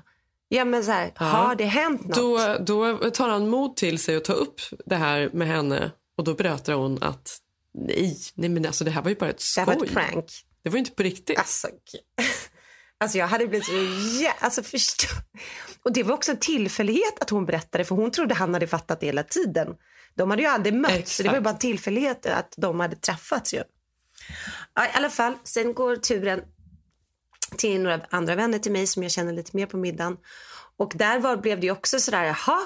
Ja, 0.48 0.64
men 0.64 0.84
så 0.84 0.90
här, 0.90 1.12
Ja. 1.18 1.24
har 1.24 1.54
det 1.54 1.64
hänt 1.64 2.04
något? 2.06 2.16
Då, 2.16 2.56
då 2.98 3.10
tar 3.10 3.28
han 3.28 3.48
mod 3.48 3.76
till 3.76 3.98
sig 3.98 4.16
och 4.16 4.24
tar 4.24 4.34
upp 4.34 4.60
det 4.86 4.96
här 4.96 5.30
med 5.32 5.48
henne 5.48 5.90
och 6.18 6.24
då 6.24 6.34
berättar 6.34 6.72
hon 6.72 7.02
att 7.02 7.38
nej, 7.74 8.18
nej 8.34 8.48
men 8.48 8.66
alltså 8.66 8.84
det 8.84 8.90
här 8.90 9.02
var 9.02 9.10
ju 9.10 9.16
bara 9.16 9.30
ett 9.30 9.36
det 9.36 9.42
skoj. 9.42 9.64
här 9.64 9.74
var 9.74 9.84
ett 9.84 9.92
prank. 9.92 10.46
Det 10.62 10.70
var 10.70 10.76
ju 10.76 10.78
inte 10.78 10.90
på 10.90 11.02
riktigt. 11.02 11.38
Alltså, 11.38 11.68
alltså 12.98 13.18
jag 13.18 13.26
hade 13.26 13.46
blivit 13.46 13.66
så 13.66 13.72
jä... 14.22 14.32
alltså, 14.38 14.62
förstå... 14.62 15.06
Och 15.82 15.92
det 15.92 16.02
var 16.02 16.14
också 16.14 16.32
en 16.32 16.38
tillfällighet 16.38 17.20
att 17.20 17.30
hon 17.30 17.46
berättade 17.46 17.84
för 17.84 17.94
hon 17.94 18.10
trodde 18.10 18.34
han 18.34 18.54
hade 18.54 18.66
fattat 18.66 19.00
det 19.00 19.06
hela 19.06 19.22
tiden. 19.22 19.74
De 20.14 20.30
hade 20.30 20.42
ju 20.42 20.48
aldrig 20.48 20.74
mötts 20.74 21.16
så 21.16 21.22
det 21.22 21.28
var 21.28 21.40
bara 21.40 21.50
en 21.50 21.58
tillfällighet 21.58 22.26
att 22.26 22.54
de 22.56 22.80
hade 22.80 22.96
träffats 22.96 23.54
ju. 23.54 23.62
Ja, 24.74 24.86
I 24.86 24.90
alla 24.92 25.10
fall, 25.10 25.34
sen 25.44 25.74
går 25.74 25.96
turen 25.96 26.42
till 27.58 27.80
några 27.80 28.00
andra 28.10 28.34
vänner 28.34 28.58
till 28.58 28.72
mig 28.72 28.86
som 28.86 29.02
jag 29.02 29.12
känner 29.12 29.32
lite 29.32 29.56
mer 29.56 29.66
på 29.66 29.76
middagen. 29.76 30.16
Och 30.76 30.92
där 30.94 31.18
var, 31.18 31.36
blev 31.36 31.60
det 31.60 31.70
också 31.70 32.00
sådär, 32.00 32.24
jaha, 32.24 32.60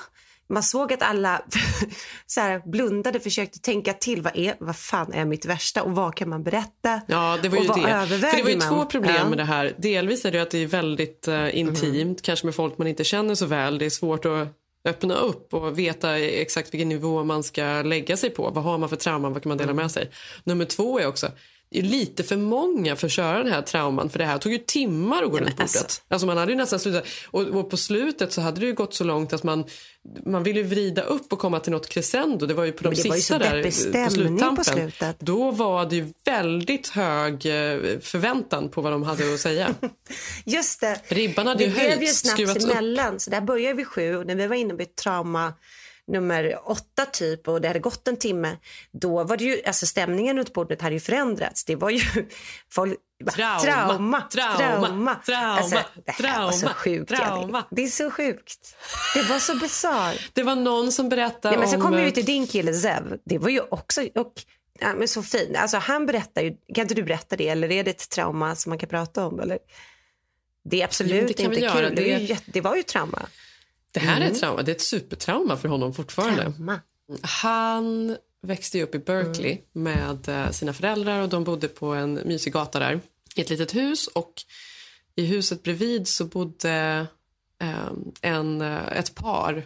man 0.49 0.63
såg 0.63 0.93
att 0.93 1.03
alla 1.03 1.43
så 2.27 2.41
här, 2.41 2.63
blundade, 2.71 3.21
försökte 3.21 3.59
tänka 3.59 3.93
till. 3.93 4.23
Vad, 4.23 4.37
är, 4.37 4.55
vad 4.59 4.77
fan 4.77 5.13
är 5.13 5.25
mitt 5.25 5.47
värsta 5.47 5.83
och 5.83 5.93
vad 5.93 6.15
kan 6.15 6.29
man 6.29 6.43
berätta? 6.43 7.01
Ja, 7.07 7.39
det 7.43 7.49
var 7.49 7.59
och 7.59 7.63
ju 7.63 7.69
vad 7.69 7.83
det. 7.83 8.07
För 8.07 8.37
det 8.37 8.43
var 8.43 8.51
ju 8.51 8.57
man? 8.57 8.69
två 8.69 8.85
problem 8.85 9.17
Ja. 9.19 9.29
med 9.29 9.39
det 9.39 9.45
här. 9.45 9.75
Delvis 9.79 10.25
är 10.25 10.33
det 10.33 10.43
att 10.43 10.51
det 10.51 10.59
är 10.59 10.67
väldigt 10.67 11.29
eh, 11.29 11.59
intimt, 11.59 12.23
kanske 12.23 12.47
med 12.47 12.55
folk 12.55 12.79
man 12.79 12.87
inte 12.87 13.05
känner 13.05 13.35
så 13.35 13.47
väl. 13.47 13.79
Det 13.79 13.87
är 13.87 13.91
svårt 13.91 14.25
att 14.25 14.49
öppna 14.85 15.15
upp 15.15 15.55
och 15.55 15.79
veta 15.79 16.19
exakt 16.19 16.75
vilken 16.75 16.89
nivå 16.89 17.25
man 17.25 17.43
ska 17.43 17.83
lägga 17.83 18.17
sig 18.17 18.31
på. 18.31 18.51
Vad 18.51 18.65
har 18.65 18.79
man 18.79 18.89
för 18.89 18.97
trauman, 18.97 19.33
vad 19.33 19.43
kan 19.43 19.49
man 19.51 19.59
dela 19.59 19.75
med 19.75 19.91
sig? 19.91 20.11
Nummer 20.45 20.65
två 20.65 20.99
är 21.01 21.07
också, 21.07 21.31
är 21.71 21.83
lite 21.83 22.25
för 22.25 22.37
många 22.37 22.97
för 22.97 23.07
att 23.07 23.13
köra 23.13 23.39
den 23.39 23.53
här 23.53 23.63
trauman. 23.63 24.11
För 24.11 24.19
det 24.19 24.25
här 24.25 24.39
tog 24.39 24.53
ju 24.53 24.59
timmar 24.59 25.23
att 25.23 25.31
gå 25.31 25.39
runt 25.39 25.57
bordet. 25.57 25.61
alltså. 25.61 26.03
Alltså. 26.09 26.27
man 26.27 26.37
hade 26.37 26.53
ju 26.53 26.59
nästan 26.59 26.81
slutat. 26.81 27.05
Och, 27.27 27.43
och 27.43 27.71
på 27.71 27.77
slutet 27.77 28.33
så 28.33 28.41
hade 28.41 28.61
det 28.61 28.67
ju 28.67 28.75
gått 28.75 28.95
så 28.95 29.05
långt 29.05 29.33
att 29.33 29.43
man, 29.43 29.65
man 30.27 30.43
ville 30.43 30.63
vrida 30.63 31.03
upp 31.03 31.33
och 31.33 31.39
komma 31.39 31.61
till 31.61 31.73
något 31.73 31.89
crescendo. 31.89 32.47
Det 32.47 32.55
var 32.55 32.65
ju 32.65 32.73
på 32.73 32.91
de 32.91 32.97
sista 32.97 33.39
där 33.39 33.57
deppig 33.57 33.73
på 33.73 33.79
stämning 33.79 34.05
på 34.05 34.11
sluttampen. 34.11 34.65
slutet. 34.65 35.21
Då 35.21 35.51
var 35.51 35.87
det 35.87 35.97
ju 35.97 36.13
väldigt 36.25 36.89
hög 36.89 37.35
eh, 37.35 37.99
förväntan 38.01 38.69
på 38.69 38.81
vad 38.81 38.93
de 38.93 39.03
hade 39.03 39.35
att 39.35 39.41
säga. 39.41 39.75
Just 40.45 40.81
det. 40.81 41.01
Ribban 41.09 41.47
hade 41.47 41.59
det 41.59 41.65
ju 41.65 41.71
blev 41.71 41.85
ju 41.85 41.97
höjts, 41.97 42.19
snabbt 42.19 42.35
skruvats 42.35 42.65
upp. 42.65 42.71
emellan. 42.71 43.21
Så 43.21 43.31
där 43.31 43.41
började 43.41 43.75
vi 43.75 43.85
sju 43.85 44.17
och 44.17 44.27
när 44.27 44.35
vi 44.35 44.47
var 44.47 44.57
inne 44.57 44.75
vid 44.75 44.97
trauma 44.97 45.53
nummer 46.09 46.61
åtta 46.65 47.07
typ 47.07 47.49
och 47.49 47.61
det 47.61 47.69
hade 47.69 47.81
gått 47.81 48.09
en 48.09 48.17
timme. 48.17 48.57
Då 48.93 49.25
var 49.25 49.37
det 49.37 49.45
ju, 49.45 49.63
alltså 49.67 49.87
stämningen 49.87 50.37
runt 50.37 50.53
bordet 50.53 50.83
hade 50.83 50.95
ju 50.95 51.01
förändrats. 51.01 51.65
Det 51.65 51.77
var 51.77 51.91
ju 51.91 52.01
folk, 52.73 52.99
Trauma, 53.35 54.21
trauma, 54.21 54.21
trauma, 54.31 55.15
trauma, 55.27 55.47
Alltså, 55.47 55.79
det 56.07 56.13
här 56.13 56.43
var 56.43 56.53
så 56.53 56.59
trauma, 56.61 56.75
sjukt. 56.75 57.09
trauma. 57.17 57.65
Det 57.71 57.83
är 57.83 57.89
så 57.89 58.11
sjukt. 58.11 58.77
Det 59.15 59.23
var 59.23 59.39
så 59.39 59.55
bisarrt. 59.55 60.31
Det 60.33 60.43
var 60.43 60.57
någon 60.57 60.93
som 60.93 61.09
berättade 61.09 61.55
Ja, 61.55 61.61
men 61.61 61.69
så 61.69 61.77
om... 61.77 61.83
kom 61.83 61.93
vi 61.93 61.99
eh, 61.99 62.05
ju 62.05 62.11
till 62.11 62.25
din 62.25 62.47
kille 62.47 62.75
Zev. 62.75 63.19
Det 63.25 63.39
var 63.39 63.49
ju 63.49 63.61
också... 63.61 64.03
Och, 64.15 64.33
ja, 64.81 64.95
men 64.95 65.09
så 65.09 65.23
fint. 65.23 65.57
Alltså, 65.57 65.77
han 65.77 66.07
berättar 66.07 66.43
ju... 66.43 66.51
Kan 66.75 66.83
inte 66.83 66.95
du 66.95 67.03
berätta 67.03 67.37
det? 67.37 67.49
Eller 67.49 67.73
är 67.73 67.85
det 67.85 67.91
ett 67.91 68.11
trauma 68.11 68.57
som 68.57 68.71
man 68.71 68.79
kan 68.79 68.89
prata 68.89 69.27
om? 69.27 69.41
Eller? 69.41 69.59
Det 70.65 70.81
är 70.81 70.85
absolut 70.85 71.15
Jo, 71.15 71.21
det 71.21 71.43
inte 71.43 71.69
kul. 71.73 71.95
Det, 71.95 72.39
det 72.47 72.61
var 72.61 72.77
ju 72.77 72.83
trauma. 72.83 73.27
Det 73.93 74.01
här 74.01 74.13
är 74.13 74.21
Mm. 74.21 74.33
ett 74.33 74.41
trauma. 74.41 74.63
Det 74.63 74.71
är 74.71 74.75
ett 74.75 74.81
supertrauma 74.81 75.57
för 75.57 75.69
honom 75.69 75.95
fortfarande. 75.95 76.43
trauma. 76.43 76.81
Han 77.23 78.17
växte 78.43 78.83
upp 78.83 78.95
i 78.95 78.99
Berkeley 78.99 79.53
Mm. 79.53 79.63
med 79.95 80.29
eh, 80.29 80.51
sina 80.51 80.73
föräldrar 80.73 81.23
och 81.23 81.29
de 81.29 81.45
bodde 81.45 81.69
på 81.69 81.87
en 81.87 82.15
mysig 82.15 82.53
gata 82.53 82.79
där 82.79 83.01
i 83.35 83.41
ett 83.41 83.51
litet 83.51 83.75
hus 83.75 84.07
och 84.07 84.33
i 85.15 85.27
huset 85.27 85.63
bredvid 85.63 86.09
så 86.09 86.25
bodde 86.25 87.07
eh, 87.63 87.89
en, 88.21 88.61
eh, 88.61 88.93
ett 88.99 89.15
par 89.15 89.65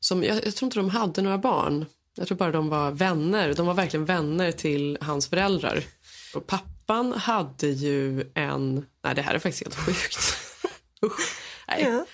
som, 0.00 0.24
jag, 0.24 0.46
jag 0.46 0.54
tror 0.56 0.66
inte 0.66 0.78
de 0.78 0.90
hade 0.90 1.22
några 1.22 1.38
barn. 1.38 1.86
Jag 2.14 2.26
tror 2.28 2.38
bara 2.38 2.52
de 2.52 2.68
var 2.68 2.90
vänner. 2.90 3.54
De 3.54 3.66
var 3.66 3.74
verkligen 3.74 4.04
vänner 4.04 4.52
till 4.52 4.98
hans 5.00 5.26
föräldrar. 5.28 5.82
Och 6.34 6.46
pappan 6.46 7.12
hade 7.12 7.66
ju 7.68 8.30
en... 8.34 8.86
Nej, 9.04 9.14
det 9.14 9.22
här 9.22 9.34
är 9.34 9.38
faktiskt 9.38 9.62
helt 9.64 9.76
sjukt. 9.76 10.18
Usch. 11.04 11.36
Nej. 11.68 11.82
Ja. 11.82 12.06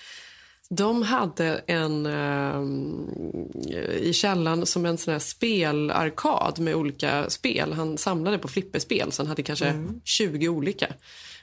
De 0.69 1.01
hade 1.01 1.63
en 1.67 2.05
ehm, 2.05 3.09
i 3.99 4.13
källaren 4.13 4.65
som 4.65 4.85
en 4.85 4.97
sån 4.97 5.11
här 5.11 5.19
spelarkad 5.19 6.59
med 6.59 6.75
olika 6.75 7.29
spel. 7.29 7.73
Han 7.73 7.97
samlade 7.97 8.37
på 8.37 8.47
flipperspel, 8.47 9.11
så 9.11 9.21
han 9.21 9.27
hade 9.27 9.43
kanske 9.43 9.87
20 10.03 10.49
olika. 10.49 10.93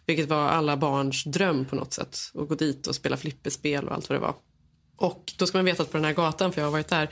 Vilket 0.06 0.28
var 0.28 0.48
alla 0.48 0.76
barns 0.76 1.24
dröm 1.24 1.64
på 1.64 1.76
något 1.76 1.92
sätt. 1.92 2.18
Att 2.34 2.48
gå 2.48 2.54
dit 2.54 2.86
och 2.86 2.94
spela 2.94 3.16
flipperspel 3.16 3.88
och 3.88 3.94
allt 3.94 4.08
vad 4.08 4.16
det 4.16 4.22
var. 4.22 4.34
Och 4.96 5.32
då 5.38 5.46
ska 5.46 5.58
man 5.58 5.64
veta 5.64 5.82
att 5.82 5.90
på 5.90 5.96
den 5.96 6.04
här 6.04 6.12
gatan, 6.12 6.52
för 6.52 6.60
jag 6.60 6.66
har 6.66 6.72
varit 6.72 6.88
där, 6.88 7.10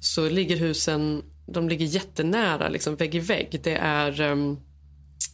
så 0.00 0.28
ligger 0.28 0.56
husen, 0.56 1.22
de 1.46 1.68
ligger 1.68 1.86
jättenära, 1.86 2.68
liksom 2.68 2.96
vägg 2.96 3.14
i 3.14 3.18
vägg. 3.18 3.60
Det 3.62 3.76
är 3.76 4.20
ehm, 4.20 4.56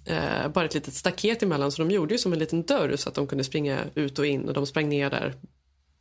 eh, 0.04 0.48
bara 0.48 0.64
ett 0.64 0.74
litet 0.74 0.94
staket 0.94 1.42
emellan, 1.42 1.72
så 1.72 1.82
de 1.82 1.90
gjorde 1.90 2.14
ju 2.14 2.18
som 2.18 2.32
en 2.32 2.38
liten 2.38 2.62
dörr 2.62 2.96
så 2.96 3.08
att 3.08 3.14
de 3.14 3.26
kunde 3.26 3.44
springa 3.44 3.78
ut 3.94 4.18
och 4.18 4.26
in 4.26 4.48
och 4.48 4.54
de 4.54 4.66
sprang 4.66 4.88
ner 4.88 5.10
där 5.10 5.34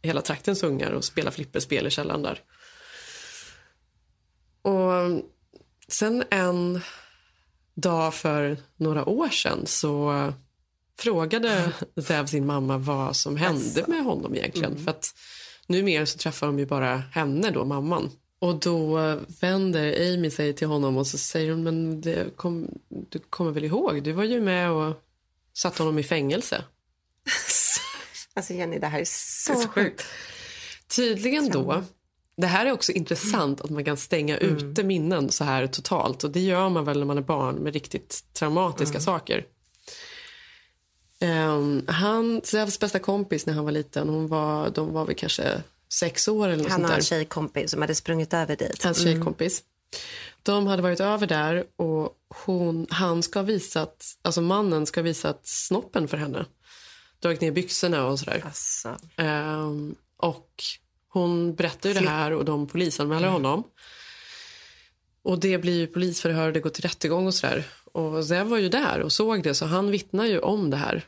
hela 0.01 0.21
traktens 0.21 0.63
ungar 0.63 0.91
och 0.91 1.03
spela 1.03 1.31
flipperspel 1.31 1.87
i 1.87 1.89
källaren 1.89 2.21
där. 2.21 2.39
Och 4.61 5.23
sen 5.87 6.23
en 6.29 6.81
dag 7.75 8.13
för 8.13 8.57
några 8.77 9.05
år 9.05 9.29
sedan 9.29 9.65
så 9.65 10.33
frågade 10.99 11.71
Zev 12.01 12.25
sin 12.25 12.45
mamma 12.45 12.77
vad 12.77 13.15
som 13.15 13.37
hände 13.37 13.83
med 13.87 14.03
honom 14.03 14.35
egentligen. 14.35 14.83
För 14.83 14.91
att 14.91 15.15
numera 15.67 16.05
så 16.05 16.17
träffar 16.17 16.47
de 16.47 16.59
ju 16.59 16.65
bara 16.65 16.97
henne 16.97 17.51
då, 17.51 17.65
mamman. 17.65 18.11
Och 18.39 18.59
då 18.59 18.97
vänder 19.41 20.13
Amy 20.13 20.29
sig 20.29 20.53
till 20.53 20.67
honom 20.67 20.97
och 20.97 21.07
så 21.07 21.17
säger 21.17 21.51
hon, 21.51 21.63
men 21.63 22.01
kom, 22.35 22.67
du 23.09 23.19
kommer 23.19 23.51
väl 23.51 23.63
ihåg, 23.63 24.03
du 24.03 24.11
var 24.11 24.23
ju 24.23 24.41
med 24.41 24.71
och 24.71 24.95
satte 25.53 25.83
honom 25.83 25.99
i 25.99 26.03
fängelse. 26.03 26.63
Alltså 28.33 28.53
Jenny, 28.53 28.79
det 28.79 28.87
här 28.87 28.99
är 28.99 29.05
så, 29.05 29.55
så 29.55 29.67
sjukt. 29.67 30.05
Tydligen 30.95 31.49
då, 31.49 31.83
det 32.37 32.47
här 32.47 32.65
är 32.65 32.71
också 32.71 32.91
intressant 32.91 33.61
att 33.61 33.69
man 33.69 33.85
kan 33.85 33.97
stänga 33.97 34.37
ute 34.37 34.83
minnen 34.83 35.29
så 35.29 35.43
här 35.43 35.67
totalt. 35.67 36.23
Och 36.23 36.31
det 36.31 36.39
gör 36.39 36.69
man 36.69 36.85
väl 36.85 36.99
när 36.99 37.05
man 37.05 37.17
är 37.17 37.21
barn 37.21 37.55
med 37.55 37.73
riktigt 37.73 38.23
traumatiska 38.33 38.99
saker. 38.99 39.45
Um, 41.21 41.85
han, 41.87 42.41
Zevs 42.43 42.79
bästa 42.79 42.99
kompis 42.99 43.45
när 43.45 43.53
han 43.53 43.65
var 43.65 43.71
liten, 43.71 44.09
hon 44.09 44.27
var, 44.27 44.69
de 44.69 44.93
var 44.93 45.05
väl 45.05 45.15
kanske 45.15 45.63
sex 45.93 46.27
år 46.27 46.47
eller 46.47 46.63
något 46.63 46.71
Han 46.71 46.79
sånt 46.79 46.89
har 46.89 46.97
en 46.97 47.03
tjejkompis 47.03 47.71
som 47.71 47.81
hade 47.81 47.95
sprungit 47.95 48.33
över 48.33 48.55
dit. 48.55 48.83
Hans 48.83 49.03
tjejkompis. 49.03 49.63
De 50.43 50.67
hade 50.67 50.81
varit 50.81 50.99
över 50.99 51.27
där 51.27 51.63
och 51.75 52.09
hon, 52.45 52.87
han 52.89 53.23
ska 53.23 53.41
visat, 53.41 54.05
alltså 54.21 54.41
mannen 54.41 54.85
ska 54.85 54.99
ha 54.99 55.03
visat 55.03 55.47
snoppen 55.47 56.07
för 56.07 56.17
henne. 56.17 56.45
Dragit 57.21 57.41
ner 57.41 57.51
byxorna 57.51 58.05
och 58.05 58.19
sådär. 58.19 58.43
Ehm, 59.15 59.95
och 60.17 60.63
hon 61.07 61.55
berättar 61.55 61.89
ju 61.89 61.95
det 61.95 62.09
här 62.09 62.31
och 62.31 62.45
de 62.45 62.67
polisanmäler 62.67 63.27
honom. 63.27 63.63
Och 65.23 65.39
det 65.39 65.57
blir 65.57 65.79
ju 65.79 65.87
polisförhör 65.87 66.47
och 66.47 66.53
det 66.53 66.59
går 66.59 66.69
till 66.69 66.83
rättegång 66.83 67.27
och 67.27 67.33
sådär. 67.33 67.65
Och 67.91 68.25
Zev 68.25 68.47
var 68.47 68.57
ju 68.57 68.69
där 68.69 68.99
och 69.01 69.11
såg 69.11 69.43
det 69.43 69.53
så 69.53 69.65
han 69.65 69.91
vittnar 69.91 70.25
ju 70.25 70.39
om 70.39 70.69
det 70.69 70.77
här. 70.77 71.05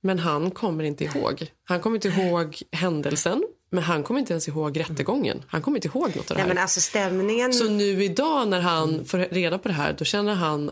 Men 0.00 0.18
han 0.18 0.50
kommer 0.50 0.84
inte 0.84 1.04
ihåg. 1.04 1.46
Han 1.64 1.80
kommer 1.80 1.96
inte 1.96 2.08
ihåg 2.08 2.62
händelsen 2.72 3.44
men 3.70 3.84
han 3.84 4.02
kommer 4.02 4.20
inte 4.20 4.32
ens 4.32 4.48
ihåg 4.48 4.80
rättegången. 4.80 5.42
Han 5.46 5.62
kommer 5.62 5.78
inte 5.78 5.88
ihåg 5.88 6.16
något 6.16 6.16
av 6.16 6.24
det 6.26 6.34
nej, 6.34 6.42
här. 6.42 6.48
men 6.48 6.58
alltså 6.58 6.80
stämningen... 6.80 7.52
Så 7.52 7.70
nu 7.70 8.04
idag 8.04 8.48
när 8.48 8.60
han 8.60 9.04
får 9.04 9.18
reda 9.18 9.58
på 9.58 9.68
det 9.68 9.74
här, 9.74 9.94
då 9.98 10.04
känner 10.04 10.34
han, 10.34 10.70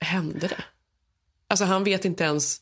hände 0.00 0.48
det? 0.48 0.64
Alltså 1.48 1.64
han 1.64 1.84
vet 1.84 2.04
inte 2.04 2.24
ens, 2.24 2.60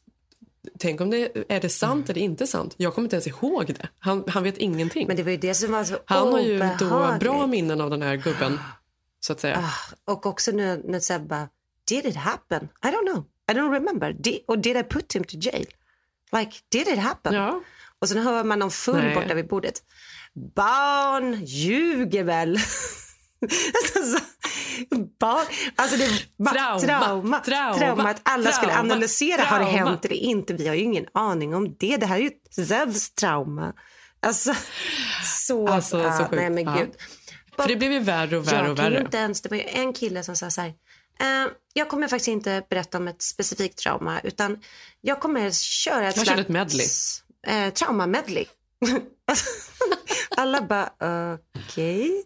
tänk 0.78 1.00
om 1.00 1.10
det 1.10 1.52
är 1.52 1.60
det 1.60 1.68
sant 1.68 2.10
eller 2.10 2.20
inte 2.20 2.46
sant? 2.46 2.75
Jag 2.76 2.94
kommer 2.94 3.06
inte 3.06 3.16
ens 3.16 3.26
ihåg 3.26 3.66
det. 3.66 3.88
Han, 3.98 4.25
han 4.28 4.42
vet 4.42 4.56
ingenting. 4.56 5.06
Men 5.06 5.16
det 5.16 5.22
var 5.22 5.30
ju 5.30 5.37
det 5.37 5.54
som 5.54 5.72
var 5.72 5.84
så 5.84 5.98
han 6.04 6.32
har 6.32 6.40
ju 6.40 6.58
då 6.78 7.16
bra 7.20 7.46
minnen 7.46 7.80
av 7.80 7.90
den 7.90 8.02
här 8.02 8.16
gubben, 8.16 8.58
så 9.20 9.32
att 9.32 9.40
säga. 9.40 9.58
Ah, 9.58 10.12
och 10.12 10.26
också 10.26 10.50
när, 10.50 10.80
när 10.84 11.00
Sebba, 11.00 11.48
did 11.88 12.06
it 12.06 12.16
happen? 12.16 12.68
I 12.84 12.87
don't 12.87 13.12
know. 13.12 13.25
I 13.50 13.54
don't 13.54 13.72
remember. 13.72 14.12
Did, 14.12 14.40
or 14.46 14.56
did 14.56 14.76
I 14.76 14.82
put 14.82 15.16
him 15.16 15.25
to 15.25 15.37
jail? 15.37 15.66
Like, 16.32 16.52
did 16.68 16.88
it 16.88 16.98
happen? 16.98 17.34
Ja. 17.34 17.62
Och 17.98 18.08
sen 18.08 18.18
hör 18.18 18.44
man 18.44 18.58
någon 18.58 18.70
full 18.70 18.96
Nej. 18.96 19.14
borta 19.14 19.34
vid 19.34 19.48
bordet. 19.48 19.82
Barn 20.54 21.44
ljuger 21.44 22.25
väl? 22.25 22.58
alltså, 23.97 24.18
barn, 25.21 25.47
alltså 25.76 25.97
det 25.97 26.09
var 26.37 26.52
Trauma, 26.52 26.80
trauma, 26.80 27.40
trauma, 27.40 27.75
trauma, 27.78 28.11
att 28.11 28.21
alla 28.23 28.52
skulle 28.52 28.73
trauma, 28.73 28.92
analysera. 28.95 29.42
Har 29.42 29.59
det 29.59 29.64
trauma. 29.64 29.90
hänt 29.90 30.04
eller 30.04 30.16
inte? 30.16 30.54
Vi 30.54 30.68
har 30.68 30.75
ju 30.75 30.83
ingen 30.83 31.07
aning 31.14 31.54
om 31.54 31.76
det. 31.78 31.97
Det 31.97 32.07
här 32.07 32.16
är 32.16 32.23
ju 32.23 32.30
Zevs 32.66 33.11
trauma. 33.11 33.73
Alltså, 34.23 34.54
så... 35.25 35.68
Alltså, 35.68 36.02
så 36.02 36.18
sjukt. 36.18 36.30
nej, 36.33 36.50
men 36.50 36.64
Ja. 36.64 36.76
gud. 36.78 36.90
För 37.57 37.68
det 37.68 37.76
blev 37.76 37.92
ju 37.92 37.99
värre 37.99 38.37
och 38.37 38.49
värre 38.49 38.57
Jag 38.62 38.71
och 38.71 38.78
värre. 38.78 39.00
inte 39.00 39.16
ens, 39.18 39.40
det 39.42 39.49
var 39.49 39.57
ju 39.57 39.62
en 39.62 39.92
kille 39.92 40.23
som 40.23 40.37
sa 40.37 40.50
så 40.50 40.61
här. 40.61 40.68
Eh, 41.21 41.50
jag 41.73 41.88
kommer 41.88 42.09
faktiskt 42.09 42.28
inte 42.28 42.62
berätta 42.71 42.99
om 42.99 43.09
ett 43.09 43.23
specifikt 43.23 43.78
trauma 43.78 44.21
utan 44.21 44.59
jag 45.00 45.21
kommer 45.21 45.50
köra 45.50 46.09
ett 46.09 46.16
Jag 46.16 46.26
kör 46.26 46.38
ett 46.38 46.49
medley. 46.49 46.87
Eh, 47.47 47.73
trauma-medley. 47.73 48.45
Alla 50.37 50.62
bara 50.62 50.90
okej. 51.66 52.25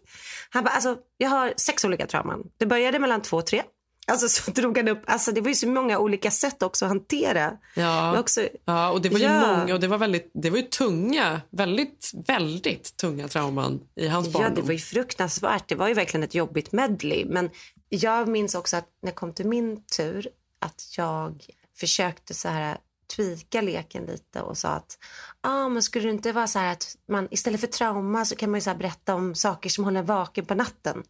Han 0.49 0.63
bara 0.63 0.69
alltså 0.73 0.97
jag 1.17 1.29
har 1.29 1.53
sex 1.57 1.85
olika 1.85 2.07
trauman. 2.07 2.43
Det 2.57 2.65
började 2.65 2.99
mellan 2.99 3.21
två 3.21 3.37
och 3.37 3.45
tre. 3.45 3.63
Alltså 4.07 4.27
så 4.29 4.51
drog 4.51 4.77
han 4.77 4.87
upp, 4.87 5.03
alltså 5.07 5.31
det 5.31 5.41
var 5.41 5.47
ju 5.49 5.55
så 5.55 5.67
många 5.67 5.99
olika 5.99 6.31
sätt 6.31 6.63
också 6.63 6.85
att 6.85 6.89
hantera. 6.91 7.57
Ja. 7.75 8.19
Också, 8.19 8.47
Ja, 8.65 8.91
och 8.91 9.01
det 9.01 9.09
var 9.09 9.19
ju 9.19 9.25
Ja. 9.25 9.57
många 9.57 9.73
och 9.73 9.79
det 9.79 9.87
var 9.87 9.97
väldigt, 9.97 10.31
det 10.33 10.49
var 10.49 10.57
ju 10.57 10.63
tunga, 10.63 11.41
väldigt, 11.49 12.11
väldigt 12.27 12.97
tunga 12.97 13.27
trauman 13.27 13.79
i 13.95 14.07
hans 14.07 14.27
Ja, 14.27 14.33
barndom. 14.33 14.55
det 14.55 14.61
var 14.61 14.73
ju 14.73 14.79
fruktansvärt. 14.79 15.67
Det 15.67 15.75
var 15.75 15.87
ju 15.87 15.93
verkligen 15.93 16.23
ett 16.23 16.35
jobbigt 16.35 16.71
medley. 16.71 17.25
Men 17.25 17.49
jag 17.89 18.27
minns 18.27 18.55
också 18.55 18.77
att 18.77 18.87
när 19.01 19.11
det 19.11 19.15
kom 19.15 19.33
till 19.33 19.47
min 19.47 19.83
tur 19.85 20.27
att 20.59 20.85
jag 20.97 21.45
försökte 21.77 22.33
så 22.33 22.47
här 22.49 22.77
tweaka 23.07 23.61
leken 23.61 24.05
lite 24.05 24.41
och 24.41 24.57
sa 24.57 24.69
att 24.69 24.97
ah, 25.41 25.69
men 25.69 25.83
skulle 25.83 26.07
det 26.07 26.11
inte 26.13 26.31
vara 26.31 26.47
så 26.47 26.59
här 26.59 26.71
att 26.71 26.97
man 27.09 27.27
istället 27.31 27.59
för 27.59 27.67
trauma 27.67 28.25
så 28.25 28.35
kan 28.35 28.51
man 28.51 28.57
ju 28.57 28.61
så 28.61 28.75
berätta 28.75 29.15
om 29.15 29.35
saker 29.35 29.69
som 29.69 29.83
håller 29.83 29.99
en 29.99 30.05
vaken 30.05 30.45
på 30.45 30.55
natten. 30.55 31.03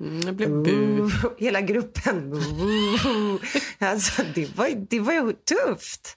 Mm, 0.00 0.24
det 0.24 0.32
blev 0.32 0.50
bu. 0.50 1.10
Hela 1.38 1.60
gruppen. 1.60 2.32
alltså, 3.78 4.22
det, 4.34 4.56
var, 4.56 4.86
det 4.90 5.00
var 5.00 5.12
ju 5.12 5.32
tufft. 5.32 6.16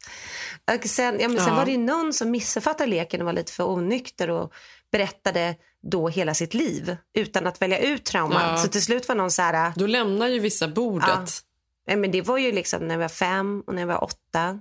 Och 0.81 0.89
sen, 0.89 1.19
ja, 1.19 1.27
men 1.27 1.37
sen 1.37 1.47
Ja. 1.47 1.55
var 1.55 1.65
det 1.65 1.77
någon 1.77 2.13
som 2.13 2.31
missuppfattade 2.31 2.89
leken 2.89 3.21
och 3.21 3.25
var 3.25 3.33
lite 3.33 3.51
för 3.51 3.63
onykter 3.69 4.29
och 4.29 4.53
berättade 4.91 5.55
då 5.91 6.09
hela 6.09 6.33
sitt 6.33 6.53
liv 6.53 6.97
utan 7.13 7.47
att 7.47 7.61
välja 7.61 7.79
ut 7.79 8.05
trauman. 8.05 8.49
Ja. 8.49 8.57
Så 8.57 8.67
till 8.67 8.83
slut 8.83 9.07
var 9.07 9.15
någon 9.15 9.31
så 9.31 9.41
här... 9.41 9.73
Då 9.75 9.87
lämnar 9.87 10.27
ju 10.27 10.39
vissa 10.39 10.67
bordet. 10.67 11.39
Nej, 11.87 11.97
men 11.97 12.11
det 12.11 12.21
var 12.21 12.37
ju 12.37 12.51
liksom 12.51 12.87
när 12.87 12.95
jag 12.95 12.99
var 12.99 13.07
fem 13.07 13.63
och 13.67 13.73
när 13.75 13.81
jag 13.81 13.87
var 13.87 14.03
åtta. 14.03 14.59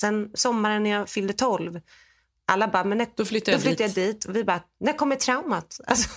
Sen 0.00 0.30
sommaren 0.34 0.82
när 0.82 0.90
jag 0.90 1.08
fyllde 1.08 1.32
tolv. 1.32 1.80
Alla 2.48 2.68
bara, 2.68 2.84
men 2.84 2.98
när, 2.98 3.06
Då 3.14 3.24
flyttade 3.24 3.50
jag 3.52 3.60
då 3.60 3.62
flyttade 3.62 3.88
dit. 3.88 3.96
jag 3.96 4.06
dit. 4.14 4.24
Och 4.24 4.36
vi 4.36 4.44
bara, 4.44 4.60
när 4.80 4.92
kommer 4.92 5.16
traumat? 5.16 5.80
Alltså, 5.86 6.08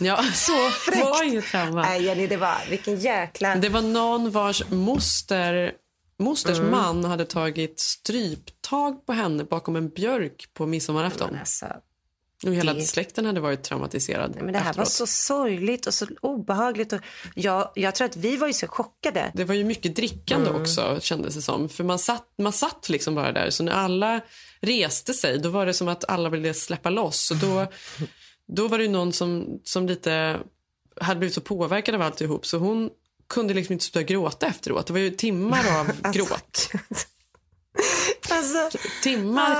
Ja, 0.00 0.16
så 0.34 0.52
fräckt. 0.70 1.04
var 1.04 1.22
ju 1.22 1.42
trauma. 1.42 1.82
Nej, 1.82 2.02
Jenny, 2.02 2.26
det 2.26 2.36
var, 2.36 2.56
vilken 2.70 2.96
jäkla... 2.96 3.54
Det 3.56 3.68
var 3.68 3.82
någon 3.82 4.30
vars 4.30 4.62
moster, 4.70 5.72
mosters 6.18 6.58
Mm. 6.58 6.70
man 6.70 7.04
hade 7.04 7.24
tagit 7.24 7.80
stryptag 7.80 9.06
på 9.06 9.12
henne 9.12 9.44
bakom 9.44 9.76
en 9.76 9.88
björk 9.88 10.48
på 10.54 10.66
midsommarafton. 10.66 11.28
Men 11.30 11.40
alltså, 11.40 11.66
Och 12.46 12.54
hela 12.54 12.74
det- 12.74 12.82
släkten 12.82 13.24
hade 13.26 13.40
varit 13.40 13.62
traumatiserad 13.62 14.36
men 14.40 14.52
det 14.52 14.58
här 14.58 14.64
var 14.64 14.70
efteråt. 14.70 14.88
så 14.88 15.06
sorgligt 15.06 15.86
och 15.86 15.94
så 15.94 16.06
obehagligt. 16.20 16.92
Och 16.92 17.00
jag, 17.34 17.70
jag 17.74 17.94
tror 17.94 18.04
att 18.04 18.16
vi 18.16 18.36
var 18.36 18.46
ju 18.46 18.52
så 18.52 18.66
chockade. 18.66 19.30
Det 19.34 19.44
var 19.44 19.54
ju 19.54 19.64
mycket 19.64 19.96
drickande 19.96 20.48
Mm. 20.50 20.62
också 20.62 20.98
kändes 21.00 21.34
det 21.34 21.42
som. 21.42 21.68
För 21.68 21.84
man 21.84 21.98
satt, 21.98 22.26
man 22.38 22.52
satt 22.52 22.88
liksom 22.88 23.14
bara 23.14 23.32
där. 23.32 23.50
Så 23.50 23.62
när 23.64 23.72
alla 23.72 24.20
reste 24.60 25.14
sig 25.14 25.38
då 25.38 25.48
var 25.48 25.66
det 25.66 25.74
som 25.74 25.88
att 25.88 26.04
alla 26.10 26.28
ville 26.28 26.54
släppa 26.54 26.90
loss. 26.90 27.30
Och 27.30 27.36
då, 27.36 27.66
då 28.46 28.68
var 28.68 28.78
det 28.78 28.88
någon 28.88 29.12
som, 29.12 29.60
som 29.64 29.86
lite 29.86 30.40
hade 31.00 31.18
blivit 31.18 31.34
så 31.34 31.40
påverkad 31.40 31.94
av 31.94 32.02
alltihop 32.02 32.46
så 32.46 32.58
hon 32.58 32.90
kunde 33.28 33.54
liksom 33.54 33.72
inte 33.72 33.84
sluta 33.84 34.02
gråta 34.02 34.46
efteråt. 34.46 34.86
Det 34.86 34.92
var 34.92 35.00
ju 35.00 35.10
timmar 35.10 35.64
av 35.80 36.12
gråt. 36.12 36.70
Alltså, 38.32 38.78
Timmar 39.02 39.56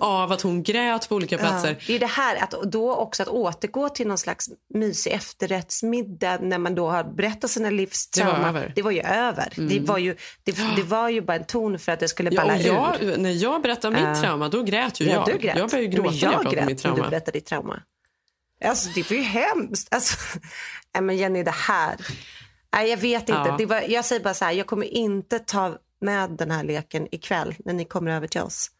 av 0.00 0.32
att 0.32 0.42
hon 0.42 0.62
grät 0.62 1.08
på 1.08 1.14
olika 1.14 1.38
platser. 1.38 1.68
Ja, 1.70 1.76
det 1.86 1.94
är 1.94 1.98
det 1.98 2.06
här, 2.06 2.36
att 2.42 2.50
då 2.50 2.94
också 2.94 3.22
att 3.22 3.28
återgå 3.28 3.88
till 3.88 4.06
någon 4.08 4.18
slags 4.18 4.48
mysig 4.74 5.10
efterrättsmiddag 5.12 6.38
när 6.40 6.58
man 6.58 6.74
då 6.74 6.88
har 6.90 7.04
berättat 7.04 7.50
sina 7.50 7.70
livstrauma. 7.70 8.52
Det. 8.52 8.72
Det 8.74 8.82
var 8.82 8.90
ju 8.90 9.00
över. 9.00 9.52
Det, 9.56 9.80
var 9.80 9.98
ju, 9.98 10.16
det, 10.44 10.56
det 10.76 10.82
var 10.82 11.08
ju 11.08 11.20
bara 11.20 11.36
en 11.36 11.44
ton 11.44 11.78
för 11.78 11.92
att 11.92 12.00
det 12.00 12.08
skulle 12.08 12.30
Ja, 12.30 12.40
balla 12.40 12.54
och 12.54 12.60
jag, 12.60 13.02
ur. 13.02 13.16
när 13.16 13.30
jag 13.42 13.62
berättade 13.62 13.94
mitt 13.96 14.04
Ja. 14.04 14.20
trauma, 14.22 14.48
då 14.48 14.62
grät 14.62 15.00
ju 15.00 15.04
Ja, 15.04 15.12
jag. 15.12 15.26
du 15.26 15.38
grät. 15.38 15.58
Jag 15.58 15.70
började 15.70 15.86
ju 15.96 16.02
gråta 16.02 16.10
när 16.10 16.22
jag 16.22 16.32
pratade 16.42 16.60
om 16.60 16.66
mitt 16.66 16.84
när 16.84 16.90
du 16.90 16.96
trauma. 16.96 17.10
berättade 17.10 17.38
ditt 17.38 17.46
trauma. 17.46 17.82
Alltså, 18.64 18.88
det 18.94 19.10
var 19.10 19.16
ju 19.16 19.22
hemskt. 19.22 19.94
Alltså, 19.94 20.16
nej, 20.94 21.02
men 21.02 21.16
Jenny, 21.16 21.42
det 21.42 21.54
här. 21.54 21.96
Nej, 22.74 22.90
jag 22.90 22.96
vet 22.96 23.22
inte. 23.28 23.32
Ja. 23.32 23.54
Det 23.58 23.66
var, 23.66 23.80
jag 23.88 24.04
säger 24.04 24.22
bara 24.22 24.34
så 24.34 24.44
här, 24.44 24.52
jag 24.52 24.66
kommer 24.66 24.86
inte 24.86 25.38
ta 25.38 25.76
med 26.00 26.30
den 26.30 26.50
här 26.50 26.64
leken 26.64 27.08
ikväll 27.14 27.54
när 27.64 27.72
ni 27.74 27.84
kommer 27.84 28.10
över 28.10 28.26
till 28.26 28.40
oss. 28.40 28.70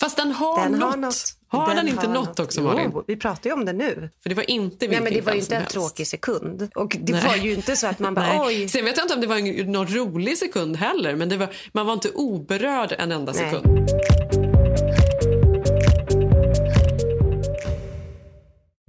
Fast 0.00 0.16
den 0.16 0.32
har 0.32 0.62
Den 0.62 0.72
något. 0.72 0.90
har 0.90 0.96
något. 0.96 1.14
Har 1.48 1.66
den, 1.66 1.76
Den 1.76 1.88
inte 1.88 2.06
har 2.06 2.14
något 2.14 2.26
något. 2.28 2.40
också, 2.40 2.60
Malin? 2.62 2.90
Jo, 2.94 3.04
vi 3.06 3.16
pratar 3.16 3.50
ju 3.50 3.54
om 3.54 3.64
det 3.64 3.72
nu. 3.72 4.10
För 4.22 4.28
det 4.28 4.34
var 4.34 4.50
inte 4.50 4.86
Nej, 4.88 5.00
men 5.00 5.12
det 5.12 5.20
var 5.20 5.32
ju 5.32 5.38
inte 5.38 5.54
en 5.54 5.60
helst. 5.60 5.72
tråkig 5.74 6.06
sekund. 6.06 6.70
Och 6.74 6.96
det 7.00 7.12
Nej. 7.12 7.22
var 7.26 7.36
ju 7.36 7.54
inte 7.54 7.76
så 7.76 7.86
att 7.86 7.98
man 7.98 8.14
bara, 8.14 8.42
oj. 8.46 8.68
Sen 8.68 8.84
vet 8.84 8.96
jag 8.96 9.04
inte 9.04 9.14
om 9.14 9.20
det 9.20 9.26
var 9.26 9.36
en, 9.36 9.72
någon 9.72 9.86
rolig 9.86 10.38
sekund 10.38 10.76
heller, 10.76 11.14
men 11.16 11.28
det 11.28 11.36
var, 11.36 11.48
man 11.72 11.86
var 11.86 11.92
inte 11.92 12.10
oberörd 12.10 12.94
en 12.98 13.12
enda 13.12 13.32
Nej. 13.32 13.50
sekund. 13.50 13.88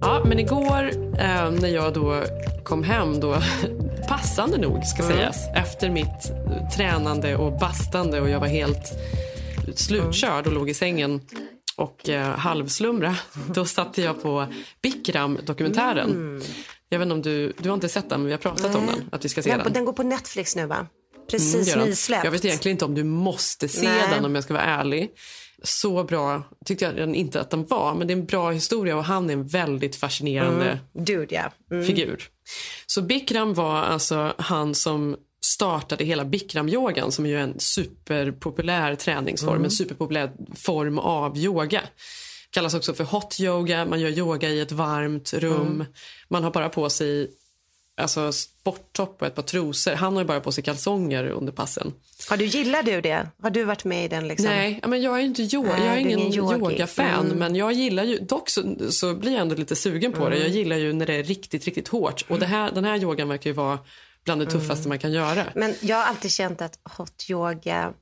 Ja, 0.02 0.22
men 0.26 0.38
igår 0.38 0.90
eh, 1.18 1.50
när 1.50 1.68
jag 1.68 1.94
då 1.94 2.22
kom 2.64 2.82
hem, 2.84 3.20
då, 3.20 3.32
passande 4.08 4.58
nog 4.58 4.84
ska 4.84 5.02
Mm. 5.02 5.16
sägas, 5.16 5.36
efter 5.54 5.90
mitt 5.90 6.30
eh, 6.46 6.68
tränande 6.68 7.36
och 7.36 7.58
bastande 7.58 8.20
och 8.20 8.30
jag 8.30 8.40
var 8.40 8.46
helt 8.46 8.92
slutkörd 9.76 10.46
och 10.46 10.52
låg 10.52 10.70
i 10.70 10.74
sängen 10.74 11.20
och 11.76 12.08
eh, 12.08 12.26
halvslumra, 12.36 13.16
då 13.54 13.64
satte 13.64 14.02
jag 14.02 14.22
på 14.22 14.46
Bikram-dokumentären. 14.82 16.10
Mm. 16.10 16.42
Jag 16.88 16.98
vet 16.98 17.06
inte 17.06 17.14
om 17.14 17.22
du, 17.22 17.52
du 17.58 17.68
har 17.68 17.74
inte 17.74 17.88
sett 17.88 18.08
den, 18.10 18.20
men 18.20 18.26
vi 18.26 18.32
har 18.32 18.38
pratat 18.38 18.74
om 18.74 18.86
den, 18.86 19.08
att 19.12 19.24
vi 19.24 19.28
ska 19.28 19.42
se 19.42 19.50
Den, 19.50 19.58
den. 19.64 19.72
den 19.72 19.84
går 19.84 19.92
på 19.92 20.02
Netflix 20.02 20.56
nu 20.56 20.66
va? 20.66 20.86
Mm, 21.34 21.52
Precis 21.52 21.74
den. 21.74 21.88
nysläppt. 21.88 22.24
Jag 22.24 22.30
vet 22.30 22.44
egentligen 22.44 22.74
inte 22.74 22.84
om 22.84 22.94
du 22.94 23.04
måste 23.04 23.68
se 23.68 23.88
Nej. 23.88 24.08
den 24.10 24.24
om 24.24 24.34
jag 24.34 24.44
ska 24.44 24.54
vara 24.54 24.64
ärlig. 24.64 25.10
Så 25.62 26.04
bra 26.04 26.42
tyckte 26.64 26.84
jag 26.84 27.16
inte 27.16 27.40
att 27.40 27.50
den 27.50 27.66
var, 27.66 27.94
men 27.94 28.06
det 28.06 28.12
är 28.12 28.16
en 28.16 28.26
bra 28.26 28.50
historia 28.50 28.96
och 28.96 29.04
han 29.04 29.30
är 29.30 29.34
en 29.34 29.46
väldigt 29.46 29.96
fascinerande 29.96 30.78
Dude, 30.92 31.34
ja. 31.34 31.52
Mm. 31.70 31.86
figur. 31.86 32.28
Så 32.86 33.02
Bikram 33.02 33.54
var 33.54 33.76
alltså 33.76 34.34
han 34.38 34.74
som 34.74 35.16
startade 35.44 36.04
hela 36.04 36.24
Bikram-yogan 36.24 37.10
som 37.10 37.26
är 37.26 37.30
ju 37.30 37.40
en 37.40 37.60
superpopulär 37.60 38.94
träningsform, 38.94 39.64
en 39.64 39.70
superpopulär 39.70 40.32
form 40.54 40.98
av 40.98 41.38
yoga. 41.38 41.82
Kallas 42.50 42.74
också 42.74 42.94
för 42.94 43.04
hot 43.04 43.40
yoga, 43.40 43.84
man 43.84 44.00
gör 44.00 44.10
yoga 44.10 44.48
i 44.48 44.60
ett 44.60 44.72
varmt 44.72 45.32
rum. 45.32 45.84
Man 46.28 46.44
har 46.44 46.50
bara 46.50 46.68
på 46.68 46.90
sig 46.90 47.30
alltså 48.00 48.32
sporttopp 48.32 49.22
och 49.22 49.26
ett 49.26 49.34
par 49.34 49.42
trosor. 49.42 49.94
Han 49.94 50.12
har 50.12 50.22
ju 50.22 50.26
bara 50.26 50.40
på 50.40 50.52
sig 50.52 50.64
kalsonger 50.64 51.24
under 51.24 51.52
passen. 51.52 51.92
Har 52.28 52.36
du, 52.36 52.44
gillar 52.44 52.82
du 52.82 53.00
det? 53.00 53.26
Har 53.42 53.50
du 53.50 53.64
varit 53.64 53.84
med 53.84 54.04
i 54.04 54.08
den 54.08 54.28
liksom? 54.28 54.46
Nej, 54.46 54.80
men 54.86 55.02
jag 55.02 55.16
är 55.20 55.24
inte 55.24 55.42
yoga, 55.42 55.76
Nej, 55.76 55.86
jag 55.86 55.94
är 55.94 55.98
ingen 55.98 56.18
ingen 56.18 56.32
yogafan. 56.34 57.26
Mm. 57.26 57.38
Men 57.38 57.56
jag 57.56 57.72
gillar 57.72 58.04
ju, 58.04 58.18
dock 58.18 58.48
så, 58.48 58.76
så 58.90 59.14
blir 59.14 59.32
jag 59.32 59.40
ändå 59.40 59.54
lite 59.54 59.76
sugen 59.76 60.12
på 60.12 60.28
det. 60.28 60.36
Mm. 60.36 60.48
Jag 60.48 60.56
gillar 60.56 60.76
ju 60.76 60.92
när 60.92 61.06
det 61.06 61.14
är 61.14 61.22
riktigt, 61.22 61.64
riktigt 61.64 61.88
hårt. 61.88 62.24
Och 62.28 62.38
det 62.38 62.46
här, 62.46 62.72
den 62.72 62.84
här 62.84 63.02
yogan 63.02 63.28
verkar 63.28 63.50
ju 63.50 63.54
vara 63.54 63.78
bland 64.24 64.40
det 64.40 64.46
tuffaste 64.46 64.88
man 64.88 64.98
kan 64.98 65.12
göra. 65.12 65.44
Men 65.54 65.74
jag 65.80 65.96
har 65.96 66.04
alltid 66.04 66.30
känt 66.30 66.62
att 66.62 66.78
hot 66.96 67.30
yoga, 67.30 67.92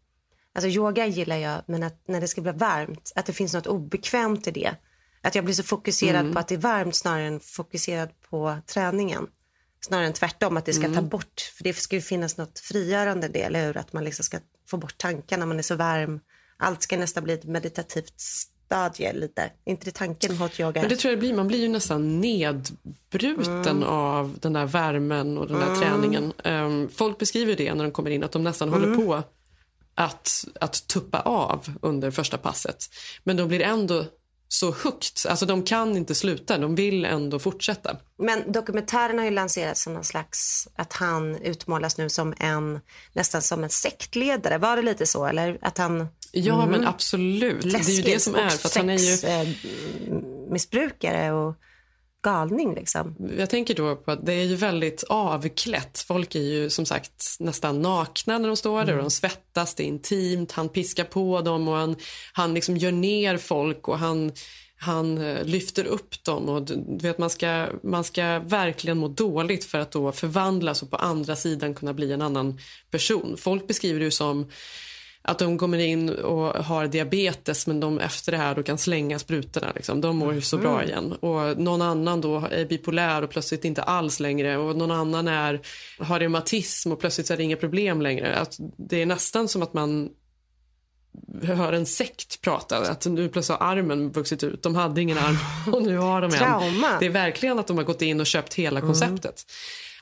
alltså 0.54 0.68
yoga 0.68 1.06
gillar 1.06 1.36
jag, 1.36 1.62
men 1.66 1.82
att 1.82 2.02
när 2.08 2.20
det 2.20 2.28
ska 2.28 2.40
bli 2.40 2.52
varmt, 2.52 3.12
att 3.14 3.26
det 3.26 3.32
finns 3.32 3.54
något 3.54 3.66
obekvämt 3.66 4.46
i 4.46 4.50
det. 4.50 4.74
Att 5.22 5.34
jag 5.34 5.44
blir 5.44 5.54
så 5.54 5.62
fokuserad 5.62 6.20
Mm. 6.20 6.32
på 6.32 6.38
att 6.40 6.48
det 6.48 6.54
är 6.54 6.58
varmt 6.58 6.96
snarare 6.96 7.26
än 7.26 7.40
fokuserad 7.40 8.08
på 8.30 8.58
träningen. 8.66 9.26
Snarare 9.80 10.06
än 10.06 10.12
tvärtom, 10.12 10.56
att 10.56 10.64
det 10.66 10.72
ska 10.72 10.82
ta 10.82 10.88
Mm. 10.88 11.08
bort, 11.08 11.52
för 11.56 11.64
det 11.64 11.72
ska 11.74 11.96
ju 11.96 12.02
finnas 12.02 12.36
något 12.36 12.58
frigörande 12.58 13.28
det, 13.28 13.42
eller 13.42 13.66
hur? 13.66 13.76
Att 13.76 13.92
man 13.92 14.04
liksom 14.04 14.24
ska 14.24 14.38
få 14.70 14.76
bort 14.76 14.98
tankarna 14.98 15.38
när 15.40 15.46
man 15.46 15.58
är 15.58 15.62
så 15.62 15.74
varm. 15.76 16.20
Allt 16.56 16.82
ska 16.82 16.96
nästan 16.96 17.24
bli 17.24 17.32
ett 17.34 17.44
meditativt 17.44 18.14
stadie 18.20 19.12
lite. 19.12 19.50
Inte 19.64 19.84
det 19.84 19.90
tanken 19.90 20.36
hot 20.36 20.60
yoga? 20.60 20.80
Men 20.80 20.90
det 20.90 20.96
tror 20.96 21.10
jag 21.12 21.18
det 21.18 21.20
blir, 21.20 21.34
man 21.34 21.48
blir 21.48 21.58
ju 21.60 21.68
nästan 21.68 22.20
nedbruten 22.20 23.76
Mm. 23.76 23.82
av 23.82 24.38
den 24.40 24.52
där 24.52 24.66
värmen 24.66 25.38
och 25.38 25.46
den 25.48 25.58
där 25.60 25.74
träningen. 25.76 26.32
Ehm, 26.44 26.88
folk 26.88 27.18
beskriver 27.18 27.56
det 27.56 27.74
när 27.74 27.84
de 27.84 27.90
kommer 27.92 28.10
in, 28.10 28.24
att 28.24 28.32
de 28.32 28.44
nästan 28.44 28.68
Mm. 28.68 28.80
håller 28.80 28.96
på 29.06 29.22
att, 29.94 30.44
att 30.60 30.86
tuppa 30.88 31.20
av 31.20 31.66
under 31.82 32.10
första 32.10 32.38
passet. 32.38 32.84
Men 33.24 33.36
de 33.36 33.48
blir 33.48 33.60
ändå 33.62 34.04
så 34.48 34.72
högt, 34.72 35.26
alltså 35.28 35.46
de 35.46 35.62
kan 35.62 35.96
inte 35.96 36.14
sluta, 36.14 36.58
de 36.58 36.74
vill 36.74 37.04
ändå 37.04 37.38
fortsätta. 37.38 37.96
Men 38.18 38.52
dokumentären 38.52 39.18
har 39.18 39.24
ju 39.24 39.30
lanserats 39.30 39.82
som 39.82 39.94
någon 39.94 40.04
slags, 40.04 40.68
att 40.76 40.92
han 40.92 41.36
utmålas 41.36 41.98
nu 41.98 42.08
som 42.08 42.34
en, 42.38 42.80
nästan 43.12 43.42
som 43.42 43.64
en 43.64 43.70
sektledare. 43.70 44.58
Var 44.58 44.76
det 44.76 44.82
lite 44.82 45.06
så 45.06 45.26
eller? 45.26 45.58
Att 45.62 45.78
han 45.78 46.08
Ja, 46.32 46.66
men 46.66 46.86
absolut. 46.86 47.62
det 47.62 47.78
är 47.78 47.90
ju 47.90 48.02
det 48.02 48.20
som 48.20 48.34
är. 48.34 48.48
För 48.48 48.68
att 48.68 48.76
han 48.76 48.90
är 48.90 48.98
ju, 48.98 49.54
missbrukare 50.50 51.32
och 51.32 51.54
galning 52.22 52.74
liksom. 52.74 53.16
jag 53.38 53.50
tänker 53.50 53.74
då 53.74 53.96
på 53.96 54.10
att 54.10 54.26
det 54.26 54.32
är 54.32 54.44
ju 54.44 54.56
väldigt 54.56 55.04
avklätt. 55.08 56.04
Folk 56.08 56.34
är 56.34 56.40
ju 56.40 56.70
som 56.70 56.86
sagt 56.86 57.36
nästan 57.38 57.82
nakna 57.82 58.38
när 58.38 58.48
de 58.48 58.56
står 58.56 58.84
där 58.84 58.96
och 58.96 59.02
de 59.02 59.10
svettas, 59.10 59.74
det 59.74 59.82
är 59.82 59.86
intimt. 59.86 60.52
Han 60.52 60.68
piskar 60.68 61.04
på 61.04 61.40
dem 61.40 61.68
och 61.68 61.74
han, 61.74 61.96
han 62.32 62.54
liksom 62.54 62.76
gör 62.76 62.92
ner 62.92 63.36
folk 63.36 63.88
och 63.88 63.98
han, 63.98 64.32
han 64.76 65.18
eh, 65.18 65.44
lyfter 65.44 65.84
upp 65.84 66.24
dem. 66.24 66.48
Och 66.48 66.62
du 66.62 66.98
vet, 67.08 67.18
man, 67.18 67.30
ska, 67.30 67.66
man 67.82 68.04
ska 68.04 68.38
verkligen 68.38 68.98
må 68.98 69.08
dåligt 69.08 69.64
för 69.64 69.78
att 69.78 69.90
då 69.90 70.12
förvandlas 70.12 70.82
och 70.82 70.90
på 70.90 70.96
andra 70.96 71.36
sidan 71.36 71.74
kunna 71.74 71.94
bli 71.94 72.12
en 72.12 72.22
annan 72.22 72.58
person. 72.90 73.36
Folk 73.38 73.66
beskriver 73.66 73.98
det 73.98 74.04
ju 74.04 74.10
som 74.10 74.50
att 75.22 75.38
de 75.38 75.58
kommer 75.58 75.78
in 75.78 76.08
och 76.08 76.64
har 76.64 76.86
diabetes 76.86 77.66
men 77.66 77.80
de 77.80 77.98
efter 77.98 78.32
det 78.32 78.38
här 78.38 78.54
då 78.54 78.62
kan 78.62 78.78
slänga 78.78 79.18
sprutorna. 79.18 79.72
Liksom. 79.74 80.00
De 80.00 80.16
mår 80.16 80.34
ju 80.34 80.40
så 80.40 80.58
bra 80.58 80.84
igen. 80.84 81.12
Och 81.12 81.58
någon 81.58 81.82
annan 81.82 82.20
då 82.20 82.44
är 82.50 82.64
bipolär 82.64 83.22
och 83.22 83.30
plötsligt 83.30 83.64
inte 83.64 83.82
alls 83.82 84.20
längre. 84.20 84.56
Och 84.56 84.76
någon 84.76 84.90
annan 84.90 85.28
är, 85.28 85.60
har 85.98 86.20
reumatism 86.20 86.92
och 86.92 87.00
plötsligt 87.00 87.30
är 87.30 87.36
det 87.36 87.42
inga 87.42 87.56
problem 87.56 88.02
längre. 88.02 88.36
Att 88.36 88.56
det 88.76 89.02
är 89.02 89.06
nästan 89.06 89.48
som 89.48 89.62
att 89.62 89.72
man 89.72 90.08
hör 91.42 91.72
en 91.72 91.86
sekt 91.86 92.40
prata. 92.40 92.78
Att 92.78 93.06
nu 93.06 93.28
plötsligt 93.28 93.58
har 93.58 93.66
armen 93.66 94.12
vuxit 94.12 94.44
ut. 94.44 94.62
De 94.62 94.74
hade 94.74 95.02
ingen 95.02 95.18
arm 95.18 95.36
och 95.74 95.82
nu 95.82 95.96
har 95.96 96.20
de 96.20 96.32
en. 96.32 96.38
Trauma. 96.38 96.98
Det 97.00 97.06
är 97.06 97.10
verkligen 97.10 97.58
att 97.58 97.66
de 97.66 97.76
har 97.76 97.84
gått 97.84 98.02
in 98.02 98.20
och 98.20 98.26
köpt 98.26 98.54
hela 98.54 98.80
konceptet. 98.80 99.44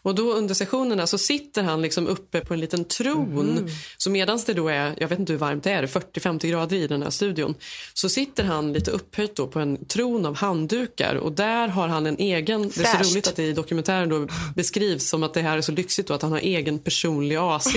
Och 0.07 0.15
då 0.15 0.33
under 0.33 0.55
sessionerna 0.55 1.07
så 1.07 1.19
sitter 1.19 1.63
han 1.63 1.83
liksom 1.83 2.07
uppe 2.07 2.41
på 2.41 2.55
en 2.55 2.61
liten 2.61 2.85
tron. 2.85 3.71
Så 3.97 4.11
medans 4.11 4.45
det 4.45 4.55
då 4.55 4.69
är, 4.69 4.95
jag 4.99 5.09
vet 5.09 5.19
inte 5.19 5.33
hur 5.33 5.39
varmt 5.39 5.65
det 5.65 5.71
är, 5.71 5.87
40-50 5.87 6.51
grader 6.51 6.77
i 6.77 6.87
den 6.87 7.03
här 7.03 7.11
studion. 7.11 7.55
Så 7.95 8.09
sitter 8.09 8.45
han 8.45 8.73
lite 8.73 8.91
upphöjt 8.91 9.37
då 9.37 9.47
på 9.47 9.61
en 9.61 9.85
tron 9.85 10.27
av 10.27 10.37
handdukar 10.37 11.15
och 11.15 11.33
där 11.33 11.69
har 11.69 11.89
han 11.89 12.07
en 12.07 12.17
egen, 12.19 12.63
det 12.63 12.67
är 12.67 12.71
så 12.71 12.81
Fräscht. 12.81 13.13
roligt 13.13 13.27
att 13.27 13.37
det 13.37 13.43
i 13.43 13.53
dokumentären 13.53 14.09
då 14.09 14.27
beskrivs 14.55 15.09
som 15.09 15.23
att 15.23 15.35
det 15.35 15.43
här 15.43 15.59
är 15.59 15.63
så 15.63 15.73
lyxigt 15.73 16.09
då 16.09 16.15
att 16.15 16.23
han 16.23 16.33
har 16.33 16.39
egen 16.39 16.79
personlig 16.79 17.37
AC. 17.37 17.67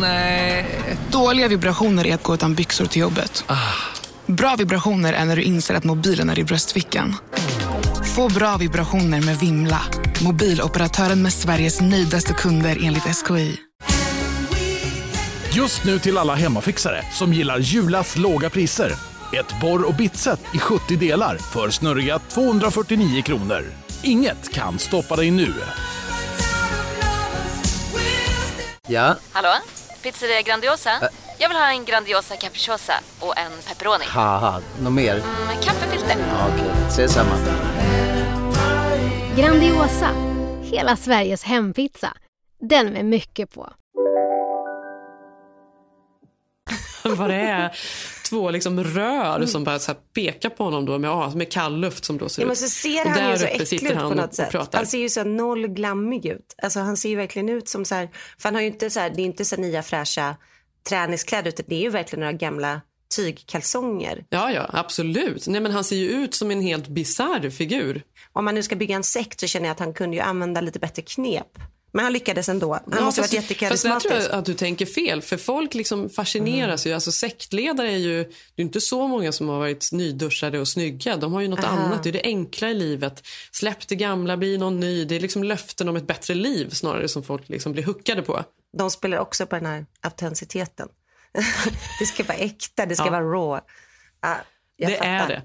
Nej. 0.00 0.66
Dåliga 1.10 1.48
vibrationer 1.48 2.06
är 2.06 2.14
att 2.14 2.22
gå 2.22 2.34
utan 2.34 2.54
byxor 2.54 2.86
till 2.86 3.00
jobbet. 3.00 3.44
Bra 4.26 4.56
vibrationer 4.56 5.12
är 5.12 5.24
när 5.24 5.36
du 5.36 5.42
inser 5.42 5.74
att 5.74 5.84
mobilen 5.84 6.30
är 6.30 6.38
i 6.38 6.44
bröstfickan. 6.44 7.14
Få 8.16 8.28
bra 8.28 8.56
vibrationer 8.56 9.20
med 9.20 9.36
Vimla. 9.36 9.80
Mobiloperatören 10.24 11.22
med 11.22 11.32
Sveriges 11.32 11.80
nöjdaste 11.80 12.32
kunder 12.32 12.78
enligt 12.82 13.02
SKI. 13.02 13.56
Just 15.52 15.84
nu 15.84 15.98
till 15.98 16.18
alla 16.18 16.34
hemmafixare 16.34 17.04
som 17.12 17.32
gillar 17.32 17.58
Julas 17.58 18.16
låga 18.16 18.50
priser. 18.50 18.92
Ett 19.32 19.60
borr 19.60 19.88
och 19.88 19.94
bitset 19.94 20.40
i 20.54 20.58
70 20.58 20.96
delar 20.96 21.36
för 21.38 21.70
snurriga 21.70 22.18
249 22.18 23.22
kronor. 23.22 23.64
Inget 24.02 24.52
kan 24.52 24.78
stoppa 24.78 25.16
dig 25.16 25.30
nu. 25.30 25.54
Ja, 28.88 29.16
Hallå? 29.32 29.52
Pizzeria 30.02 30.42
Grandiosa? 30.42 30.90
Jag 31.38 31.48
vill 31.48 31.58
ha 31.58 31.70
en 31.72 31.84
Grandiosa 31.84 32.36
capriciosa 32.36 32.92
och 33.20 33.38
en 33.38 33.52
pepperoni. 33.68 34.04
något 34.80 34.92
mer? 34.92 35.14
Med 35.46 35.64
kaffefilter. 35.64 36.16
Ja, 36.18 36.48
Okej, 36.54 36.70
ses 36.88 37.12
samma. 37.12 37.34
Grandiosa, 39.38 40.10
hela 40.62 40.96
Sveriges 40.96 41.42
hempizza. 41.44 42.16
Den 42.60 42.86
med 42.92 43.04
mycket 43.04 43.54
på. 43.54 43.72
Vad 47.16 47.30
det 47.30 47.34
är 47.36 47.76
två 48.28 48.50
liksom 48.50 48.84
rör 48.84 49.46
som 49.46 49.64
bara 49.64 49.78
så 49.78 49.92
här 49.92 49.98
pekar 50.14 50.48
på 50.50 50.64
honom 50.64 50.84
då 50.86 50.98
med, 50.98 51.36
med 51.36 51.52
kall 51.52 51.80
luft 51.80 52.04
som 52.04 52.16
blåser 52.16 52.42
Ja, 52.42 52.46
men 52.46 52.52
ut. 52.52 52.58
så 52.58 52.68
ser 52.68 53.04
han 53.08 53.18
ju 53.18 53.30
där 53.30 53.36
så 53.36 53.44
uppe 53.44 53.52
äcklig 53.52 53.68
sitter 53.68 53.86
ut 53.90 53.96
han 53.96 54.10
på 54.10 54.14
något 54.16 54.28
och 54.30 54.34
sätt. 54.34 54.50
pratar. 54.50 54.78
Han 54.78 54.86
ser 54.86 54.98
ju 54.98 55.08
så 55.08 55.24
noll 55.24 55.66
glammig 55.68 56.26
ut. 56.26 56.54
Alltså 56.62 56.80
han 56.80 56.96
ser 56.96 57.08
ju 57.08 57.16
verkligen 57.16 57.48
ut 57.48 57.68
som 57.68 57.84
så 57.84 57.94
här, 57.94 58.08
för 58.38 58.44
han 58.48 58.54
har 58.54 58.62
ju 58.62 58.66
inte 58.68 58.90
så 58.90 59.00
här, 59.00 59.10
det 59.10 59.22
är 59.22 59.26
inte 59.26 59.44
så 59.44 59.56
nya 59.56 59.82
fräscha 59.82 60.36
träningskläder 60.88 61.48
utan 61.48 61.64
det 61.68 61.74
är 61.74 61.80
ju 61.80 61.88
verkligen 61.90 62.20
några 62.20 62.32
gamla 62.32 62.80
tygkalsonger. 63.16 64.24
Ja, 64.28 64.52
ja, 64.52 64.70
absolut. 64.72 65.46
Nej, 65.46 65.60
men 65.60 65.72
han 65.72 65.84
ser 65.84 65.96
ju 65.96 66.08
ut 66.10 66.34
som 66.34 66.50
en 66.50 66.60
helt 66.62 66.88
bisarr 66.88 67.50
figur. 67.50 68.02
Om 68.32 68.44
man 68.44 68.54
nu 68.54 68.62
ska 68.62 68.76
bygga 68.76 68.96
en 68.96 69.04
sekt 69.04 69.40
så 69.40 69.46
känner 69.46 69.66
jag 69.66 69.72
att 69.72 69.80
han 69.80 69.94
kunde 69.94 70.16
ju 70.16 70.22
använda 70.22 70.60
lite 70.60 70.78
bättre 70.78 71.02
knep. 71.02 71.46
Men 71.94 72.04
han 72.04 72.12
lyckades 72.12 72.48
ändå. 72.48 72.72
Han 72.72 72.82
Ja, 72.98 73.04
måste 73.04 73.20
ha 73.20 73.28
varit 73.28 73.58
Fast 73.68 73.82
där 73.82 74.00
tror 74.00 74.14
jag 74.14 74.30
att 74.30 74.44
du 74.44 74.54
tänker 74.54 74.86
fel. 74.86 75.22
För 75.22 75.36
folk 75.36 75.74
liksom 75.74 76.10
fascineras 76.10 76.86
ju. 76.86 76.92
Alltså 76.92 77.12
sektledare 77.12 77.92
är 77.92 77.96
ju, 77.96 78.24
det 78.24 78.62
är 78.62 78.64
inte 78.64 78.80
så 78.80 79.08
många 79.08 79.32
som 79.32 79.48
har 79.48 79.58
varit 79.58 79.92
nyduschade 79.92 80.58
och 80.58 80.68
snygga. 80.68 81.16
De 81.16 81.32
har 81.32 81.40
ju 81.40 81.48
något 81.48 81.64
Aha. 81.64 81.76
annat. 81.78 82.02
Det 82.02 82.10
är 82.10 82.12
det 82.12 82.22
enkla 82.24 82.70
i 82.70 82.74
livet. 82.74 83.26
Släpp 83.52 83.88
det 83.88 83.94
gamla, 83.96 84.36
bli 84.36 84.58
någon 84.58 84.80
ny. 84.80 85.04
Det 85.04 85.16
är 85.16 85.20
liksom 85.20 85.44
löften 85.44 85.88
om 85.88 85.96
ett 85.96 86.06
bättre 86.06 86.34
liv 86.34 86.70
snarare 86.70 87.08
som 87.08 87.22
folk 87.22 87.48
liksom 87.48 87.72
blir 87.72 87.82
huckade 87.82 88.22
på. 88.22 88.44
De 88.78 88.90
spelar 88.90 89.18
också 89.18 89.46
på 89.46 89.56
den 89.56 89.66
här 89.66 89.86
autenticiteten. 90.00 90.88
det 92.00 92.06
ska 92.06 92.24
vara 92.24 92.38
äkta, 92.38 92.86
det 92.86 92.96
ska 92.96 93.04
Ja. 93.04 93.10
vara 93.10 93.24
raw. 93.24 93.60
Jag 94.76 94.90
det 94.90 94.96
fattar. 94.96 95.08
är 95.10 95.28
det. 95.28 95.42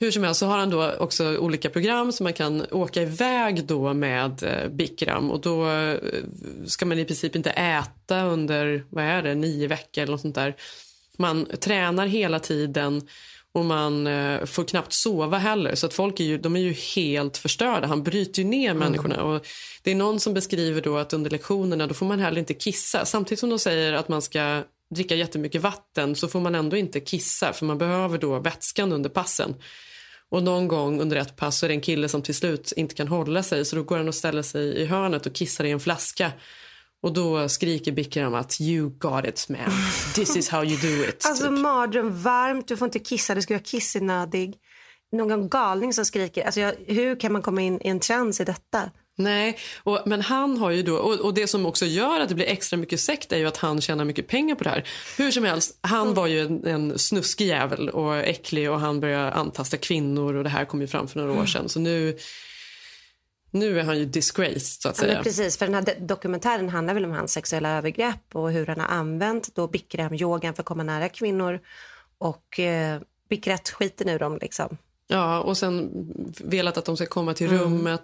Hur 0.00 0.10
som 0.10 0.24
helst 0.24 0.40
så 0.40 0.46
har 0.46 0.58
han 0.58 0.70
då 0.70 0.92
också 0.92 1.36
olika 1.36 1.70
program 1.70 2.12
som 2.12 2.24
man 2.24 2.32
kan 2.32 2.66
åka 2.70 3.02
iväg 3.02 3.64
då 3.64 3.94
med 3.94 4.42
eh, 4.42 4.68
Bikram. 4.68 5.30
Och 5.30 5.40
då 5.40 5.70
eh, 5.70 5.98
ska 6.66 6.86
man 6.86 6.98
i 6.98 7.04
princip 7.04 7.36
inte 7.36 7.50
äta 7.50 8.24
under, 8.24 8.84
vad 8.90 9.04
är 9.04 9.22
det, 9.22 9.34
nio 9.34 9.66
veckor 9.66 10.02
eller 10.02 10.12
något 10.12 10.20
sånt 10.20 10.34
där. 10.34 10.54
Man 11.18 11.46
tränar 11.60 12.06
hela 12.06 12.38
tiden 12.38 13.02
och 13.52 13.64
man 13.64 14.06
eh, 14.06 14.44
får 14.44 14.64
knappt 14.64 14.92
sova 14.92 15.38
heller. 15.38 15.74
Så 15.74 15.86
att 15.86 15.94
folk 15.94 16.20
är 16.20 16.24
ju, 16.24 16.38
de 16.38 16.56
är 16.56 16.60
ju 16.60 16.72
helt 16.72 17.36
förstörda. 17.36 17.86
Han 17.86 18.02
bryter 18.02 18.42
ju 18.42 18.48
ner 18.48 18.74
människorna. 18.74 19.22
Och 19.22 19.46
det 19.82 19.90
är 19.90 19.94
någon 19.94 20.20
som 20.20 20.34
beskriver 20.34 20.80
då 20.80 20.98
att 20.98 21.12
under 21.12 21.30
lektionerna 21.30 21.86
då 21.86 21.94
får 21.94 22.06
man 22.06 22.20
heller 22.20 22.38
inte 22.38 22.54
kissa. 22.54 23.04
Samtidigt 23.04 23.40
som 23.40 23.50
de 23.50 23.58
säger 23.58 23.92
att 23.92 24.08
man 24.08 24.22
ska 24.22 24.62
dricka 24.94 25.14
jättemycket 25.14 25.62
vatten 25.62 26.16
så 26.16 26.28
får 26.28 26.40
man 26.40 26.54
ändå 26.54 26.76
inte 26.76 27.00
kissa 27.00 27.52
för 27.52 27.66
man 27.66 27.78
behöver 27.78 28.18
då 28.18 28.38
vätskan 28.38 28.92
under 28.92 29.10
passen. 29.10 29.54
Och 30.30 30.42
någon 30.42 30.68
gång 30.68 31.00
under 31.00 31.16
ett 31.16 31.36
pass 31.36 31.58
så 31.58 31.66
är 31.66 31.68
det 31.68 31.74
en 31.74 31.80
kille 31.80 32.08
som 32.08 32.22
till 32.22 32.34
slut 32.34 32.72
inte 32.76 32.94
kan 32.94 33.08
hålla 33.08 33.42
sig 33.42 33.64
så 33.64 33.76
då 33.76 33.82
går 33.82 33.96
han 33.96 34.08
och 34.08 34.14
ställer 34.14 34.42
sig 34.42 34.64
i 34.64 34.86
hörnet 34.86 35.26
och 35.26 35.34
kissar 35.34 35.64
i 35.64 35.70
en 35.70 35.80
flaska. 35.80 36.32
Och 37.02 37.12
då 37.12 37.48
skriker 37.48 37.92
Bikram 37.92 38.34
att 38.34 38.60
you 38.60 38.90
got 38.90 39.26
it 39.26 39.48
man, 39.48 39.58
this 40.14 40.36
is 40.36 40.48
how 40.48 40.64
you 40.64 40.76
do 40.76 41.08
it. 41.08 41.24
Alltså 41.28 41.50
mardröm, 41.50 42.22
varmt, 42.22 42.68
du 42.68 42.76
får 42.76 42.86
inte 42.86 42.98
kissa, 42.98 43.34
du 43.34 43.42
ska 43.42 43.54
vara 43.54 43.62
kissenödig. 43.62 44.56
Någon 45.12 45.48
galning 45.48 45.92
som 45.92 46.04
skriker. 46.04 46.44
Alltså, 46.44 46.60
jag, 46.60 46.74
hur 46.86 47.20
kan 47.20 47.32
man 47.32 47.42
komma 47.42 47.60
in 47.60 47.80
i 47.80 47.88
en 47.88 48.00
trans 48.00 48.40
i 48.40 48.44
detta? 48.44 48.90
Nej, 49.16 49.58
och, 49.82 50.00
men 50.06 50.20
han 50.20 50.56
har 50.56 50.70
ju 50.70 50.82
då, 50.82 50.96
och, 50.96 51.20
och 51.20 51.34
det 51.34 51.46
som 51.46 51.66
också 51.66 51.86
gör 51.86 52.20
att 52.20 52.28
det 52.28 52.34
blir 52.34 52.46
extra 52.46 52.76
mycket 52.76 53.00
sekt 53.00 53.32
är 53.32 53.36
ju 53.38 53.46
att 53.46 53.56
han 53.56 53.80
tjänar 53.80 54.04
mycket 54.04 54.28
pengar 54.28 54.54
på 54.54 54.64
det 54.64 54.70
här. 54.70 54.88
Hur 55.18 55.30
som 55.30 55.44
helst, 55.44 55.78
han 55.80 56.14
var 56.14 56.26
ju 56.26 56.40
en, 56.40 56.66
en 56.66 56.98
snuskig 56.98 57.46
jävel 57.46 57.88
och 57.88 58.16
äcklig 58.16 58.70
och 58.70 58.80
han 58.80 59.00
började 59.00 59.32
antasta 59.32 59.76
kvinnor 59.76 60.34
och 60.34 60.44
det 60.44 60.50
här 60.50 60.64
kom 60.64 60.80
ju 60.80 60.86
fram 60.86 61.08
för 61.08 61.20
några 61.20 61.40
år 61.42 61.46
sedan. 61.46 61.68
Så 61.68 61.80
nu, 61.80 62.18
nu 63.50 63.80
är 63.80 63.84
han 63.84 63.98
ju 63.98 64.04
disgraced 64.04 64.60
så 64.62 64.88
att 64.88 64.96
Ja, 64.98 65.00
säga. 65.02 65.14
men 65.14 65.24
precis, 65.24 65.56
för 65.56 65.66
den 65.66 65.74
här 65.74 65.94
dokumentären 66.00 66.68
handlar 66.68 66.94
väl 66.94 67.04
om 67.04 67.10
hans 67.12 67.32
sexuella 67.32 67.70
övergrepp 67.78 68.20
och 68.34 68.52
hur 68.52 68.66
han 68.66 68.80
har 68.80 68.88
använt 68.88 69.54
då 69.54 69.66
Bikram-yogan 69.68 70.54
för 70.54 70.62
att 70.62 70.66
komma 70.66 70.82
nära 70.82 71.08
kvinnor. 71.08 71.60
Och 72.18 72.60
eh, 72.60 73.00
Bikrat 73.28 73.70
skiter 73.70 74.04
nu 74.04 74.18
dem 74.18 74.38
liksom. 74.40 74.76
Ja, 75.06 75.40
och 75.40 75.56
sen 75.56 75.90
velat 76.44 76.76
att 76.76 76.84
de 76.84 76.96
ska 76.96 77.06
komma 77.06 77.34
till 77.34 77.50
Mm. 77.50 77.98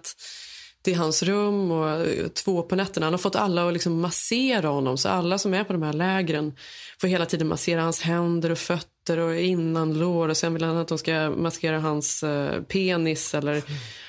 Till 0.81 0.95
hans 0.95 1.23
rum 1.23 1.71
och 1.71 1.89
eh, 1.89 2.27
två 2.27 2.61
på 2.61 2.75
nätterna. 2.75 3.05
Han 3.05 3.13
har 3.13 3.17
fått 3.17 3.35
alla 3.35 3.67
att 3.67 3.73
liksom 3.73 4.01
massera 4.01 4.67
honom, 4.67 4.97
så 4.97 5.09
alla 5.09 5.37
som 5.37 5.53
är 5.53 5.63
på 5.63 5.73
de 5.73 5.81
här 5.81 5.93
lägren 5.93 6.55
får 7.01 7.07
hela 7.07 7.25
tiden 7.25 7.47
massera 7.47 7.81
hans 7.81 8.01
händer 8.01 8.49
och 8.49 8.57
fötter 8.57 9.17
och 9.17 9.35
innanlår 9.35 10.29
och 10.29 10.37
sen 10.37 10.53
vill 10.53 10.63
han 10.63 10.77
att 10.77 10.87
de 10.87 10.97
ska 10.97 11.29
massera 11.29 11.79
hans 11.79 12.23
eh, 12.23 12.61
penis 12.61 13.33
eller 13.33 13.63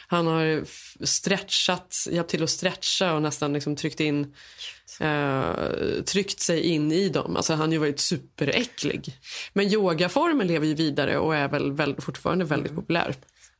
han 0.06 0.26
har 0.26 0.64
stretchat, 1.04 2.06
hjälpt 2.10 2.30
till 2.30 2.42
att 2.42 2.50
stretcha 2.50 3.14
och 3.14 3.22
nästan 3.22 3.52
liksom 3.52 3.76
tryckt 3.76 4.00
in 4.00 4.34
eh, 5.00 5.54
tryckt 6.06 6.40
sig 6.40 6.60
in 6.60 6.92
i 6.92 7.08
dem. 7.08 7.36
Alltså 7.36 7.52
han 7.52 7.60
har 7.60 7.72
ju 7.72 7.78
varit 7.78 8.00
superäcklig. 8.00 9.14
Men 9.52 9.72
yogaformen 9.72 10.46
lever 10.46 10.66
ju 10.66 10.74
vidare 10.74 11.18
och 11.18 11.36
är 11.36 11.48
väl, 11.48 11.72
väl 11.72 12.00
fortfarande 12.00 12.44
väldigt 12.44 12.74
populär. 12.74 13.14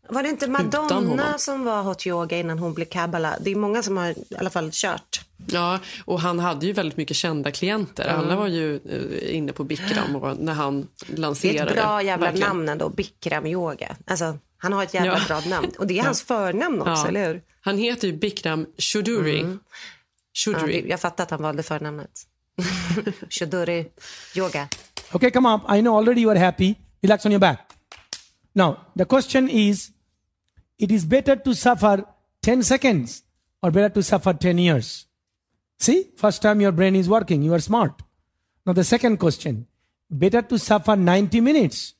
Var 0.08 0.22
det 0.22 0.28
inte 0.28 0.50
Madonna 0.50 1.38
som 1.38 1.64
var 1.64 1.82
hot 1.82 2.06
yoga 2.06 2.38
innan 2.38 2.58
hon 2.58 2.74
blev 2.74 2.84
kabbala? 2.86 3.36
Det 3.40 3.50
är 3.50 3.56
många 3.56 3.82
som 3.82 3.96
har 3.96 4.08
i 4.10 4.24
alla 4.38 4.50
fall 4.50 4.70
kört. 4.72 5.20
Ja, 5.46 5.78
och 6.04 6.20
han 6.20 6.38
hade 6.38 6.66
ju 6.66 6.72
väldigt 6.72 6.96
mycket 6.96 7.16
kända 7.16 7.50
klienter. 7.50 8.08
Mm. 8.08 8.20
Alla 8.20 8.36
var 8.36 8.46
ju 8.46 8.74
eh, 8.76 9.36
inne 9.36 9.52
på 9.52 9.64
Bikram 9.64 10.16
och 10.16 10.36
när 10.38 10.52
han 10.52 10.88
Det 11.06 11.12
är 11.12 11.16
lanserade. 11.16 11.70
ett 11.70 11.76
bra 11.76 12.02
jävla 12.02 12.26
verkligen. 12.26 12.48
namn 12.48 12.68
ändå, 12.68 12.88
Bikram 12.88 13.46
yoga. 13.46 13.96
Alltså, 14.06 14.38
han 14.58 14.72
har 14.72 14.82
ett 14.82 14.94
jävla 14.94 15.12
Ja. 15.28 15.40
bra 15.40 15.50
namn. 15.50 15.70
Och 15.78 15.86
det 15.86 15.98
är 15.98 16.02
hans 16.02 16.22
förnamn 16.22 16.80
också, 16.80 16.90
Ja. 16.92 17.08
eller 17.08 17.28
hur? 17.28 17.42
Han 17.60 17.78
heter 17.78 18.08
ju 18.08 18.12
Bikram 18.16 18.66
Choudhury. 18.78 19.40
Mm. 19.40 19.58
Ja, 19.62 20.52
Choudhury. 20.52 20.82
det- 20.82 20.88
jag 20.88 21.00
fattar 21.00 21.24
att 21.24 21.30
han 21.30 21.42
valde 21.42 21.62
förnamnet. 21.62 22.10
Choduri 23.30 23.86
yoga. 24.36 24.68
Okay, 25.12 25.30
come 25.30 25.54
up. 25.54 25.60
I 25.78 25.80
know 25.80 25.96
already 25.98 26.20
you 26.20 26.30
are 26.30 26.38
happy. 26.38 26.74
Relax 27.02 27.26
on 27.26 27.32
your 27.32 27.40
back. 27.40 27.58
Now, 28.54 28.86
the 28.94 29.06
question 29.06 29.48
is 29.48 29.92
it 30.78 30.90
is 30.90 31.04
better 31.04 31.36
to 31.36 31.54
suffer 31.54 32.04
10 32.42 32.62
seconds 32.62 33.22
or 33.62 33.70
better 33.70 33.88
to 33.90 34.02
suffer 34.02 34.32
10 34.32 34.58
years? 34.58 35.06
See, 35.78 36.10
first 36.16 36.42
time 36.42 36.60
your 36.60 36.72
brain 36.72 36.94
is 36.94 37.08
working, 37.08 37.42
you 37.42 37.54
are 37.54 37.58
smart. 37.58 38.02
Now, 38.66 38.72
the 38.72 38.84
second 38.84 39.18
question 39.18 39.66
better 40.10 40.42
to 40.42 40.58
suffer 40.58 40.94
90 40.94 41.40
minutes 41.40 41.94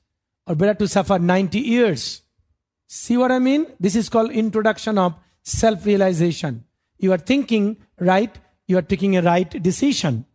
or 0.47 0.55
better 0.55 0.75
to 0.75 0.89
suffer 0.89 1.19
90 1.19 1.59
years? 1.59 2.23
See 2.87 3.17
what 3.17 3.33
I 3.33 3.39
mean? 3.39 3.67
This 3.81 3.97
is 3.97 4.09
called 4.09 4.31
introduction 4.31 4.99
of 4.99 5.15
self 5.43 5.87
realization. 5.87 6.65
You 6.99 7.13
are 7.13 7.19
thinking 7.19 7.79
right, 7.99 8.37
you 8.67 8.77
are 8.79 8.83
taking 8.83 9.17
a 9.17 9.23
right 9.23 9.51
decision. 9.63 10.27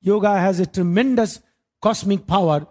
Yoga 0.00 0.38
has 0.38 0.60
a 0.60 0.66
tremendous 0.66 1.40
cosmic 1.80 2.26
power 2.26 2.66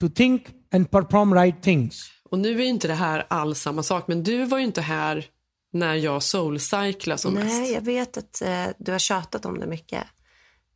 to 0.00 0.08
think 0.08 0.54
and 0.72 0.90
perform 0.90 1.34
right 1.34 1.62
things. 1.62 2.10
Och 2.30 2.38
nu 2.38 2.54
är 2.54 2.58
ju 2.58 2.66
inte 2.66 2.88
det 2.88 2.94
här 2.94 3.26
alls 3.30 3.60
samma 3.60 3.82
sak, 3.82 4.08
men 4.08 4.22
du 4.22 4.44
var 4.44 4.58
ju 4.58 4.64
inte 4.64 4.80
här 4.80 5.26
när 5.72 5.94
jag 5.94 6.22
soulcyclade 6.22 7.18
som 7.18 7.34
Nej, 7.34 7.44
mest. 7.44 7.72
jag 7.72 7.80
vet 7.80 8.16
att 8.16 8.42
eh, 8.42 8.64
du 8.78 8.92
har 8.92 8.98
tjatat 8.98 9.46
om 9.46 9.60
det 9.60 9.66
mycket. 9.66 10.04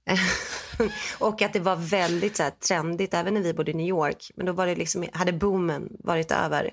och 1.18 1.42
att 1.42 1.52
det 1.52 1.60
var 1.60 1.76
väldigt 1.76 2.36
så 2.36 2.42
här, 2.42 2.50
trendigt 2.50 3.14
även 3.14 3.34
när 3.34 3.40
vi 3.40 3.54
bodde 3.54 3.70
i 3.70 3.74
New 3.74 3.86
York. 3.86 4.30
Men 4.36 4.46
då 4.46 4.52
var 4.52 4.66
det 4.66 4.74
liksom, 4.74 5.06
hade 5.12 5.32
boomen 5.32 5.88
varit 5.98 6.32
över. 6.32 6.70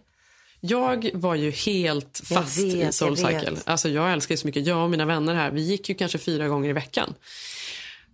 Jag 0.61 1.09
var 1.13 1.35
ju 1.35 1.51
helt 1.51 2.21
Jag 2.29 2.37
fast 2.37 2.57
vet, 2.57 2.65
i 2.65 2.81
jag 2.81 2.93
Soulcycle. 2.93 3.51
vet. 3.51 3.67
Alltså 3.67 3.89
jag 3.89 4.13
älskar 4.13 4.33
ju 4.33 4.37
så 4.37 4.47
mycket. 4.47 4.65
Jag 4.67 4.83
och 4.83 4.89
mina 4.89 5.05
vänner 5.05 5.35
här, 5.35 5.51
vi 5.51 5.61
gick 5.61 5.89
ju 5.89 5.95
kanske 5.95 6.17
fyra 6.17 6.47
gånger 6.47 6.69
i 6.69 6.73
veckan. 6.73 7.13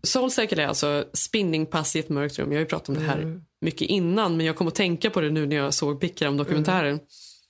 Soulcycle 0.06 0.64
är 0.64 0.68
alltså 0.68 1.06
spinningpass 1.14 1.96
i 1.96 2.00
ett 2.00 2.10
mörkt 2.10 2.40
rum. 2.40 2.52
Jag 2.52 2.58
har 2.58 2.62
ju 2.62 2.66
pratat 2.66 2.90
om 2.90 2.96
det 2.96 3.02
här 3.02 3.18
Mm. 3.18 3.42
mycket 3.62 3.88
innan, 3.90 4.38
men 4.38 4.46
jag 4.46 4.56
kom 4.56 4.68
att 4.68 4.76
tänka 4.76 5.10
på 5.10 5.22
det 5.22 5.30
nu 5.30 5.46
när 5.46 5.56
jag 5.56 5.74
såg 5.74 6.00
Bikram-dokumentären. 6.00 6.96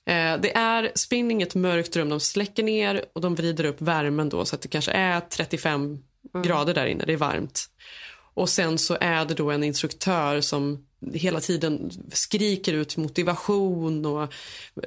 Eh, 0.06 0.40
det 0.40 0.56
är 0.56 0.90
spinning 0.94 1.40
i 1.40 1.42
ett 1.42 1.54
mörkt 1.54 1.96
rum. 1.96 2.08
De 2.08 2.20
släcker 2.20 2.62
ner 2.62 3.04
och 3.12 3.20
de 3.20 3.34
vrider 3.34 3.64
upp 3.64 3.80
värmen 3.80 4.28
då 4.28 4.44
så 4.44 4.54
att 4.56 4.62
det 4.62 4.68
kanske 4.68 4.92
är 4.92 5.20
35 5.20 5.98
Mm. 6.34 6.46
grader 6.46 6.74
där 6.74 6.86
inne. 6.86 7.04
Det 7.04 7.12
är 7.12 7.16
varmt. 7.16 7.64
Och 8.34 8.48
sen 8.48 8.78
så 8.78 8.96
är 9.00 9.24
det 9.24 9.34
då 9.34 9.50
en 9.50 9.64
instruktör 9.64 10.40
som 10.40 10.85
hela 11.14 11.40
tiden 11.40 11.90
skriker 12.12 12.74
ut 12.74 12.96
motivation 12.96 14.06
och 14.06 14.32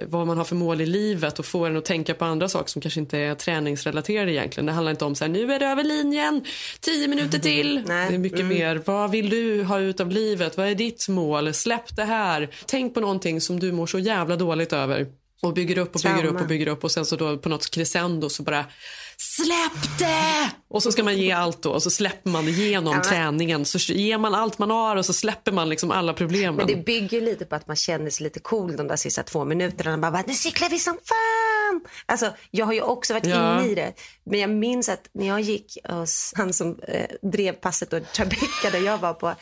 vad 0.07 0.27
man 0.27 0.37
har 0.37 0.45
för 0.45 0.55
mål 0.55 0.81
i 0.81 0.85
livet 0.85 1.39
och 1.39 1.45
får 1.45 1.67
en 1.67 1.77
att 1.77 1.85
tänka 1.85 2.13
på 2.13 2.25
andra 2.25 2.49
saker 2.49 2.69
som 2.69 2.81
kanske 2.81 2.99
inte 2.99 3.17
är 3.17 3.35
träningsrelaterade 3.35 4.31
egentligen. 4.31 4.65
Det 4.65 4.71
handlar 4.71 4.91
inte 4.91 5.05
om 5.05 5.15
så 5.15 5.23
här, 5.23 5.31
nu 5.31 5.53
är 5.53 5.59
det 5.59 5.65
över 5.65 5.83
linjen, 5.83 6.45
tio 6.79 7.07
minuter 7.07 7.39
till. 7.39 7.83
Det 7.87 7.93
är 7.93 8.17
mycket 8.17 8.45
mer, 8.45 8.81
vad 8.85 9.11
vill 9.11 9.29
du 9.29 9.63
ha 9.63 9.79
ut 9.79 9.99
av 9.99 10.11
livet? 10.11 10.57
Vad 10.57 10.67
är 10.67 10.75
ditt 10.75 11.07
mål? 11.07 11.53
Släpp 11.53 11.95
det 11.95 12.03
här. 12.03 12.49
Tänk 12.65 12.93
på 12.93 12.99
någonting 12.99 13.41
som 13.41 13.59
du 13.59 13.71
mår 13.71 13.87
så 13.87 13.99
jävla 13.99 14.35
dåligt 14.35 14.73
över 14.73 15.07
och 15.41 15.53
bygger 15.53 15.77
upp 15.77 15.95
och 15.95 16.01
bygger 16.01 16.17
upp 16.17 16.23
Trauma. 16.23 16.41
och 16.41 16.47
bygger 16.47 16.67
upp 16.67 16.83
och 16.83 16.91
sen 16.91 17.05
så 17.05 17.15
då 17.15 17.37
på 17.37 17.49
något 17.49 17.69
crescendo 17.69 18.29
så 18.29 18.43
bara 18.43 18.65
Släpp 19.21 19.99
det! 19.99 20.51
Och 20.69 20.83
så 20.83 20.91
ska 20.91 21.03
man 21.03 21.17
ge 21.17 21.31
allt 21.31 21.61
då 21.61 21.71
och 21.71 21.83
så 21.83 21.89
släpper 21.89 22.29
man 22.29 22.47
igenom 22.47 22.93
Ja, 22.93 23.03
träningen. 23.03 23.65
Så 23.65 23.77
ger 23.93 24.17
man 24.17 24.35
allt 24.35 24.59
man 24.59 24.71
har 24.71 24.95
och 24.95 25.05
så 25.05 25.13
släpper 25.13 25.51
man 25.51 25.69
liksom 25.69 25.91
alla 25.91 26.13
problemen. 26.13 26.55
Men 26.55 26.67
det 26.67 26.75
bygger 26.75 27.21
lite 27.21 27.45
på 27.45 27.55
att 27.55 27.67
man 27.67 27.75
känner 27.75 28.09
sig 28.09 28.23
lite 28.23 28.39
cool 28.39 28.75
de 28.75 28.87
där 28.87 28.95
sista 28.95 29.23
två 29.23 29.45
minuterna. 29.45 29.97
Man 29.97 30.13
bara, 30.13 30.23
nu 30.27 30.33
cyklar 30.33 30.69
vi 30.69 30.79
som 30.79 30.93
fan! 31.05 31.81
Alltså, 32.05 32.33
jag 32.51 32.65
har 32.65 32.73
ju 32.73 32.81
också 32.81 33.13
varit 33.13 33.25
Ja. 33.25 33.59
inne 33.61 33.71
i 33.71 33.75
det. 33.75 33.93
Men 34.23 34.39
jag 34.39 34.49
minns 34.49 34.89
att 34.89 35.09
när 35.13 35.27
jag 35.27 35.41
gick 35.41 35.77
han 36.35 36.53
som 36.53 36.79
eh, 36.87 37.05
drev 37.31 37.53
passet 37.53 37.93
och 37.93 38.01
Tribeca 38.13 38.69
där 38.71 38.79
jag 38.79 38.97
var 38.97 39.13
på. 39.13 39.35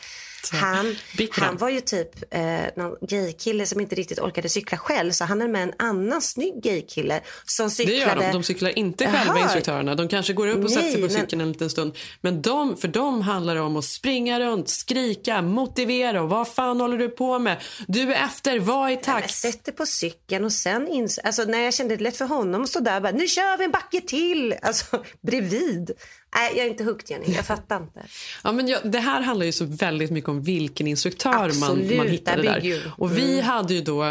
Han, 0.52 0.96
han 1.32 1.56
var 1.56 1.68
ju 1.68 1.80
typ 1.80 2.34
eh, 2.34 2.40
någon 2.76 2.96
gaykille 3.08 3.66
som 3.66 3.80
inte 3.80 3.94
riktigt 3.94 4.18
orkade 4.18 4.48
cykla 4.48 4.78
själv. 4.78 5.12
Så 5.12 5.24
han 5.24 5.42
är 5.42 5.48
med 5.48 5.62
en 5.62 5.72
annan 5.78 6.22
snygg 6.22 6.62
gaykille 6.62 7.20
som 7.44 7.64
Det 7.66 7.70
cyklade. 7.70 7.98
gör 8.00 8.16
de. 8.16 8.32
De 8.32 8.42
cyklar 8.42 8.78
inte 8.78 9.12
själva, 9.12 9.38
instruktörerna. 9.40 9.94
De 9.94 10.08
kanske 10.08 10.32
går 10.32 10.48
upp 10.48 10.64
och 10.64 10.70
sätter 10.70 10.90
sig 10.92 11.02
på 11.02 11.08
cykeln 11.08 11.40
en 11.42 11.52
liten 11.52 11.70
stund. 11.70 11.96
Men 12.20 12.42
de, 12.42 12.76
för 12.76 12.88
dem 12.88 13.20
handlar 13.22 13.54
det 13.54 13.60
om 13.60 13.76
att 13.76 13.84
springa 13.84 14.40
runt, 14.40 14.68
skrika, 14.68 15.42
motivera. 15.42 16.22
Och 16.22 16.28
vad 16.28 16.48
fan 16.48 16.80
håller 16.80 16.98
du 16.98 17.08
på 17.08 17.38
med? 17.38 17.56
Du 17.88 18.12
är 18.14 18.24
efter, 18.24 18.58
var 18.60 18.88
i 18.88 18.92
Jag 18.92 19.02
takt. 19.02 19.34
sätter 19.34 19.72
på 19.72 19.86
cykeln 19.86 20.44
och 20.44 20.52
sen 20.52 20.88
ins- 20.88 21.18
alltså 21.24 21.44
när 21.44 21.58
jag 21.60 21.74
kände 21.74 21.96
det 21.96 22.02
lätt 22.02 22.16
för 22.16 22.24
honom 22.24 22.62
att 22.62 22.68
stå 22.68 22.80
där 22.80 22.96
och 22.96 23.02
bara, 23.02 23.12
nu 23.12 23.26
kör 23.28 23.58
vi 23.58 23.64
en 23.64 23.70
backe 23.70 24.00
till, 24.00 24.54
alltså 24.62 25.04
bredvid. 25.26 25.90
Nej, 26.34 26.56
jag 26.56 26.66
är 26.66 26.70
inte 26.70 26.84
hooked 26.84 27.10
Jenny, 27.10 27.34
jag 27.36 27.46
fattar 27.46 27.76
inte. 27.76 28.02
Ja, 28.44 28.52
men 28.52 28.68
jag, 28.68 28.90
det 28.90 28.98
här 28.98 29.20
handlar 29.22 29.46
ju 29.46 29.52
så 29.52 29.64
väldigt 29.64 30.10
mycket 30.10 30.28
om 30.28 30.42
vilken 30.42 30.86
instruktör 30.86 31.30
man, 31.32 31.44
Absolut, 31.50 31.96
man 31.96 32.08
hittade 32.08 32.42
där 32.42 32.92
Och 32.96 33.16
vi 33.18 33.32
Mm. 33.32 33.44
hade 33.44 33.74
ju 33.74 33.82
då 33.82 34.04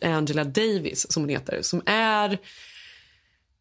eh, 0.00 0.16
Angela 0.16 0.44
Davis, 0.44 1.12
som 1.12 1.22
hon 1.22 1.30
heter, 1.30 1.62
som 1.62 1.82
är 1.86 2.38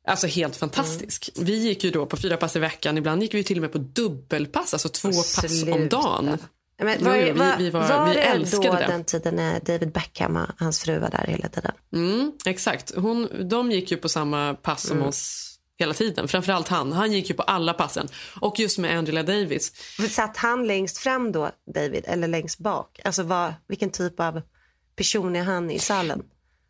Alltså 0.08 0.28
helt 0.28 0.56
fantastisk. 0.56 1.30
Mm. 1.36 1.46
Vi 1.46 1.56
gick 1.58 1.84
ju 1.84 1.92
då 1.92 2.06
på 2.06 2.18
fyra 2.18 2.38
pass 2.38 2.56
i 2.56 2.60
veckan. 2.60 2.98
Ibland 2.98 3.22
gick 3.24 3.34
vi 3.34 3.44
till 3.44 3.58
och 3.58 3.62
med 3.62 3.72
på 3.72 3.78
dubbelpass, 3.78 4.74
alltså 4.74 4.90
två 4.90 5.08
pass 5.10 5.64
om 5.64 5.90
dagen. 5.90 6.38
Men 6.78 7.04
var, 7.04 7.16
jo, 7.16 7.22
vi- 7.34 7.64
vi 7.64 7.70
var- 7.70 7.88
var 7.90 8.08
vi 8.10 8.14
det 8.14 8.22
älskade 8.22 8.68
då 8.68 8.74
det. 8.74 8.86
den 8.88 9.04
tiden 9.04 9.36
när 9.36 9.60
David 9.60 9.92
Beckham 9.92 10.36
och 10.36 10.48
hans 10.58 10.80
fru 10.80 11.00
var 11.00 11.10
där 11.10 11.26
hela 11.28 11.48
tiden? 11.50 11.72
Mm, 11.96 12.32
exakt. 12.46 12.96
Hon, 12.96 13.30
de 13.50 13.72
gick 13.72 13.92
ju 13.92 13.98
på 13.98 14.10
samma 14.10 14.54
pass 14.54 14.88
som 14.88 14.98
Mm. 14.98 15.10
oss 15.10 15.53
hela 15.84 15.94
tiden. 15.94 16.28
Framförallt 16.28 16.68
han. 16.68 16.94
Han 16.94 17.12
gick 17.12 17.30
ju 17.30 17.36
på 17.36 17.44
alla 17.44 17.74
passen. 17.74 18.08
Och 18.42 18.60
just 18.60 18.78
med 18.78 18.98
Angela 18.98 19.24
Davis. 19.24 19.72
Satt 20.10 20.38
han 20.38 20.68
längst 20.68 20.98
fram 20.98 21.32
då, 21.32 21.50
David, 21.76 22.04
eller 22.08 22.28
längst 22.28 22.60
bak? 22.60 23.00
Alltså 23.04 23.24
vad, 23.24 23.54
vilken 23.68 23.90
typ 23.90 24.20
av 24.20 24.42
person 24.96 25.36
är 25.36 25.44
han 25.44 25.72
i 25.72 25.80
salen? 25.80 26.24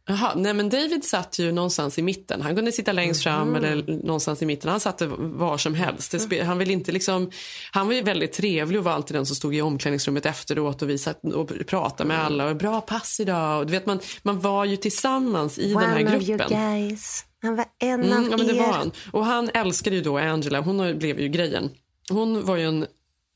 Jaha, 0.08 0.34
nej 0.36 0.54
men 0.54 0.69
David 0.69 1.06
satt 1.06 1.39
ju 1.39 1.52
någonstans 1.52 1.99
i 1.99 2.02
mitten. 2.02 2.41
Han 2.41 2.56
kunde 2.56 2.71
sitta 2.71 2.91
längst 2.91 3.23
fram 3.23 3.47
Mhm. 3.47 3.56
eller 3.56 3.93
någonstans 4.06 4.41
i 4.41 4.45
mitten. 4.45 4.69
Han 4.71 4.80
satt 4.80 5.02
var 5.17 5.58
som 5.58 5.73
helst. 5.76 6.15
Han, 6.43 6.58
vill 6.58 6.71
inte 6.71 6.91
liksom, 6.91 7.32
han 7.71 7.88
var 7.88 7.93
ju 7.93 8.02
väldigt 8.02 8.34
trevlig 8.34 8.80
och 8.80 8.86
var 8.86 8.91
alltid 8.91 9.15
den 9.15 9.26
som 9.26 9.36
stod 9.36 9.56
i 9.56 9.62
omklädningsrummet 9.62 10.26
efteråt 10.26 10.82
och 10.82 10.89
vi 10.89 10.97
satt 10.97 11.23
och 11.34 11.52
pratade 11.67 12.08
med 12.08 12.23
alla. 12.26 12.45
Och, 12.49 12.56
Bra 12.56 12.82
pass 12.82 13.19
idag. 13.19 13.60
Och 13.60 13.65
du 13.65 13.71
vet, 13.71 13.86
man, 13.86 13.99
man 14.23 14.39
var 14.39 14.65
ju 14.65 14.78
tillsammans 14.78 15.60
i 15.60 15.69
den 15.73 15.78
här 15.84 16.02
One 16.06 16.17
of 16.17 16.23
gruppen. 16.23 16.49
guys. 16.49 17.26
Han 17.44 17.56
var 17.56 17.66
en 17.80 18.04
Mm, 18.04 18.18
av 18.26 18.32
ja, 18.32 18.38
men 18.38 18.48
det 18.48 18.54
er. 18.54 18.60
var 18.60 18.74
han. 18.74 18.92
Och 19.12 19.26
han 19.26 19.50
älskade 19.54 19.96
ju 19.96 20.02
då 20.02 20.18
Angela. 20.18 20.62
Hon 20.62 21.00
blev 21.00 21.20
ju 21.20 21.28
grejen. 21.28 21.70
Hon 22.10 22.46
var 22.46 22.56
ju 22.58 22.64
en 22.68 22.86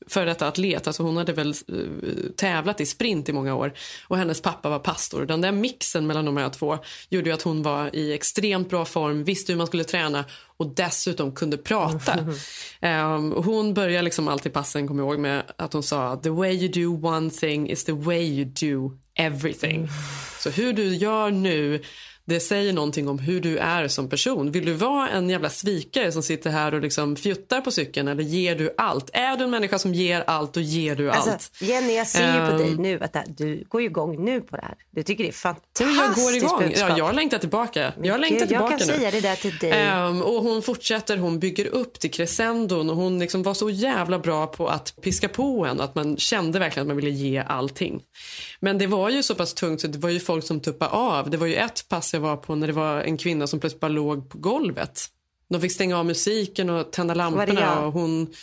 före 0.06 0.24
detta 0.24 0.48
atlet. 0.48 0.86
Alltså 0.86 1.02
hon 1.02 1.16
hade 1.16 1.32
väl 1.32 1.48
eh, 1.48 1.74
tävlat 2.36 2.80
i 2.80 2.86
sprint 2.86 3.28
i 3.28 3.32
många 3.32 3.54
år. 3.54 3.72
Och 4.08 4.18
hennes 4.18 4.40
pappa 4.42 4.68
var 4.68 4.78
pastor. 4.78 5.26
Den 5.26 5.40
där 5.40 5.52
mixen 5.52 6.06
mellan 6.06 6.24
de 6.24 6.36
här 6.36 6.48
två 6.48 6.78
gjorde 7.10 7.28
ju 7.30 7.34
att 7.34 7.42
hon 7.42 7.62
var 7.62 7.96
i 7.96 8.12
extremt 8.12 8.70
bra 8.70 8.84
form, 8.84 9.24
visste 9.24 9.52
hur 9.52 9.56
man 9.58 9.66
skulle 9.66 9.84
träna 9.84 10.24
och 10.56 10.66
dessutom 10.74 11.32
kunde 11.34 11.56
prata. 11.56 12.14
Och 13.34 13.44
hon 13.44 13.74
började 13.74 14.02
liksom 14.02 14.28
alltid 14.28 14.52
passen, 14.52 14.88
kommer 14.88 15.02
ihåg, 15.02 15.18
med 15.18 15.42
att 15.56 15.72
hon 15.72 15.82
sa 15.82 16.16
the 16.16 16.30
way 16.30 16.52
you 16.54 16.68
do 16.68 17.06
one 17.08 17.30
thing 17.30 17.70
is 17.70 17.84
the 17.84 17.92
way 17.92 18.22
you 18.22 18.44
do 18.44 18.96
everything. 19.14 19.88
Så 20.40 20.50
hur 20.50 20.72
du 20.72 20.94
gör 20.96 21.30
nu 21.30 21.82
det 22.28 22.40
säger 22.40 22.72
någonting 22.72 23.08
om 23.08 23.18
hur 23.18 23.40
du 23.40 23.58
är 23.58 23.88
som 23.88 24.08
person. 24.08 24.50
Vill 24.52 24.64
du 24.64 24.72
vara 24.72 25.08
en 25.08 25.30
jävla 25.30 25.50
svikare 25.50 26.12
som 26.12 26.22
sitter 26.22 26.50
här 26.50 26.74
och 26.74 26.80
liksom 26.80 27.16
fjuttar 27.16 27.60
på 27.60 27.70
cykeln 27.70 28.08
eller 28.08 28.22
ger 28.22 28.56
du 28.56 28.74
allt? 28.76 29.10
Är 29.12 29.36
du 29.36 29.44
en 29.44 29.50
människa 29.50 29.78
som 29.78 29.94
ger 29.94 30.24
allt 30.26 30.56
och 30.56 30.62
ger 30.62 30.96
du 30.96 31.10
allt? 31.10 31.28
Alltså, 31.28 31.64
Jenny, 31.64 31.94
jag 31.96 32.06
ser 32.06 32.34
ju 32.34 32.46
på 32.50 32.52
Ehm. 32.52 32.58
dig 32.58 32.76
nu 32.78 33.00
att 33.02 33.16
du 33.38 33.64
går 33.68 33.82
igång 33.82 34.24
nu 34.24 34.40
på 34.40 34.56
det 34.56 34.62
här. 34.62 34.74
Du 34.90 35.02
tycker 35.02 35.24
det 35.24 35.30
är 35.30 35.32
fantastiskt 35.32 35.96
jag 36.00 36.14
går 36.14 36.34
igång. 36.36 36.58
budskap. 36.68 36.88
Ja, 36.90 36.98
jag 36.98 37.14
längtar 37.14 37.38
tillbaka. 37.38 37.92
Jag 38.02 38.20
längtar 38.20 38.38
Gud, 38.38 38.48
tillbaka 38.48 38.70
jag 38.72 38.78
kan 38.80 38.88
nu. 38.88 38.94
säga 38.94 39.10
det 39.10 39.20
där 39.20 39.36
till 39.36 39.56
dig. 39.58 39.70
Ehm, 39.72 40.22
och 40.22 40.42
hon 40.42 40.62
fortsätter, 40.62 41.16
hon 41.16 41.38
bygger 41.38 41.66
upp 41.66 42.00
till 42.00 42.10
crescendon 42.10 42.90
och 42.90 42.96
hon 42.96 43.18
liksom 43.18 43.42
var 43.42 43.54
så 43.54 43.70
jävla 43.70 44.18
bra 44.18 44.46
på 44.46 44.68
att 44.68 44.94
piska 45.02 45.28
på 45.28 45.66
en 45.66 45.80
att 45.80 45.94
man 45.94 46.16
kände 46.16 46.58
verkligen 46.58 46.82
att 46.84 46.88
man 46.88 46.96
ville 46.96 47.10
ge 47.10 47.38
allting. 47.38 48.00
Men 48.60 48.78
det 48.78 48.86
var 48.86 49.10
ju 49.10 49.22
så 49.22 49.34
pass 49.34 49.54
tungt 49.54 49.80
så 49.80 49.86
det 49.86 49.98
var 49.98 50.10
ju 50.10 50.20
folk 50.20 50.44
som 50.44 50.60
tuppade 50.60 50.90
av. 50.90 51.30
Det 51.30 51.36
var 51.36 51.46
ju 51.46 51.54
ett 51.54 51.84
pass 51.88 52.14
jag 52.18 52.22
var 52.22 52.36
på 52.36 52.54
när 52.54 52.66
det 52.66 52.72
var 52.72 53.00
en 53.00 53.16
kvinna 53.16 53.46
som 53.46 53.60
plötsligt 53.60 53.80
bara 53.80 53.88
låg 53.88 54.30
på 54.30 54.38
golvet. 54.38 55.06
De 55.50 55.60
fick 55.60 55.72
stänga 55.72 55.98
av 55.98 56.06
musiken 56.06 56.70
och 56.70 56.92
tända 56.92 57.14
lamporna 57.14 57.86
och 57.86 57.92
hon 57.92 58.34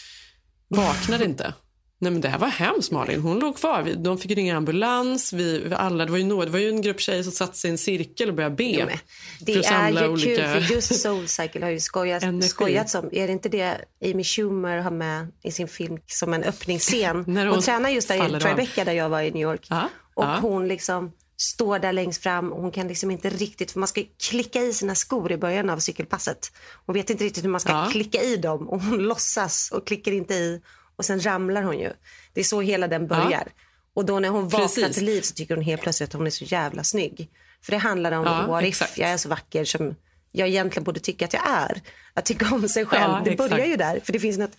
vaknade 0.67 1.25
inte. 1.25 1.53
Nej 1.99 2.11
men 2.11 2.21
det 2.21 2.29
här 2.29 2.39
var 2.39 2.47
hemskt 2.47 2.91
Malin. 2.91 3.21
Hon 3.21 3.39
låg 3.39 3.57
kvar. 3.57 3.93
De 3.97 4.17
fick 4.17 4.31
ringa 4.31 4.57
ambulans. 4.57 5.33
Vi, 5.33 5.73
alla, 5.75 6.05
det, 6.05 6.11
var 6.11 6.17
ju 6.17 6.23
några, 6.23 6.45
det 6.45 6.51
var 6.51 6.59
ju 6.59 6.69
en 6.69 6.81
grupp 6.81 6.99
tjejer 6.99 7.23
som 7.23 7.31
satte 7.31 7.57
sig 7.57 7.67
i 7.67 7.71
en 7.71 7.77
cirkel 7.77 8.29
och 8.29 8.35
började 8.35 8.55
be. 8.55 8.73
För 8.75 9.45
Det 9.45 9.65
är 9.65 9.91
ju 9.91 10.07
olika... 10.07 10.35
kul 10.35 10.61
för 10.61 10.73
just 10.73 11.01
Soulcycle 11.01 11.65
har 11.65 11.71
ju 11.71 11.79
skojat, 11.79 12.43
skojats 12.43 12.95
om. 12.95 13.09
Är 13.11 13.27
det 13.27 13.33
inte 13.33 13.49
det 13.49 13.77
Amy 14.05 14.23
Schumer 14.23 14.77
har 14.77 14.91
med 14.91 15.27
i 15.43 15.51
sin 15.51 15.67
film 15.67 15.97
som 16.07 16.33
en 16.33 16.43
öppningsscen? 16.43 17.23
När 17.27 17.45
hon, 17.45 17.55
hon 17.55 17.63
tränar 17.63 17.89
just 17.89 18.07
där 18.07 18.15
i 18.15 18.35
av. 18.35 18.39
Tribeca 18.39 18.85
där 18.85 18.93
jag 18.93 19.09
var 19.09 19.21
i 19.21 19.31
New 19.31 19.41
York. 19.41 19.67
Och 20.15 20.23
ja. 20.23 20.37
hon 20.41 20.67
liksom 20.67 21.11
står 21.37 21.79
där 21.79 21.93
längst 21.93 22.23
fram 22.23 22.53
och 22.53 22.61
hon 22.61 22.71
kan 22.71 22.87
liksom 22.87 23.11
inte 23.11 23.29
riktigt, 23.29 23.71
för 23.71 23.79
man 23.79 23.87
ska 23.87 24.01
klicka 24.29 24.61
i 24.61 24.73
sina 24.73 24.95
skor 24.95 25.31
i 25.31 25.37
början 25.37 25.69
av 25.69 25.79
cykelpasset. 25.79 26.51
Hon 26.85 26.93
vet 26.93 27.09
inte 27.09 27.23
riktigt 27.23 27.43
hur 27.43 27.49
man 27.49 27.59
ska 27.61 27.71
Ja. 27.71 27.89
klicka 27.91 28.21
i 28.21 28.37
dem 28.37 28.69
och 28.69 28.81
hon 28.81 28.97
låtsas 29.03 29.71
och 29.71 29.87
klickar 29.87 30.11
inte 30.11 30.33
i 30.33 30.61
och 30.95 31.05
sen 31.05 31.25
ramlar 31.25 31.63
hon 31.63 31.79
ju. 31.79 31.91
Det 32.33 32.39
är 32.39 32.43
så 32.43 32.61
hela 32.61 32.87
den 32.87 33.07
börjar. 33.07 33.47
Och 33.93 34.05
då 34.05 34.19
när 34.19 34.29
hon 34.29 34.49
vaknar 34.49 34.67
Precis. 34.67 34.95
till 34.95 35.05
liv 35.05 35.21
så 35.21 35.33
tycker 35.33 35.55
hon 35.55 35.63
helt 35.65 35.81
plötsligt 35.81 36.09
att 36.09 36.13
hon 36.13 36.27
är 36.27 36.31
så 36.31 36.43
jävla 36.43 36.83
snygg. 36.83 37.29
För 37.61 37.71
det 37.71 37.77
handlar 37.77 38.11
om 38.11 38.23
Ja, 38.25 38.47
what 38.47 38.63
if 38.63 38.97
jag 38.97 39.09
är 39.09 39.17
så 39.17 39.29
vacker 39.29 39.65
som 39.65 39.95
jag 40.31 40.47
egentligen 40.47 40.83
borde 40.83 40.99
tycka 40.99 41.25
att 41.25 41.33
jag 41.33 41.47
är. 41.49 41.81
Att 42.13 42.25
tycka 42.25 42.55
om 42.55 42.69
sig 42.69 42.85
själv. 42.85 43.11
Ja, 43.13 43.21
det 43.25 43.35
börjar 43.35 43.53
exakt. 43.57 43.71
ju 43.71 43.75
där. 43.75 43.99
För 44.03 44.13
det 44.13 44.19
finns 44.19 44.37
något 44.37 44.51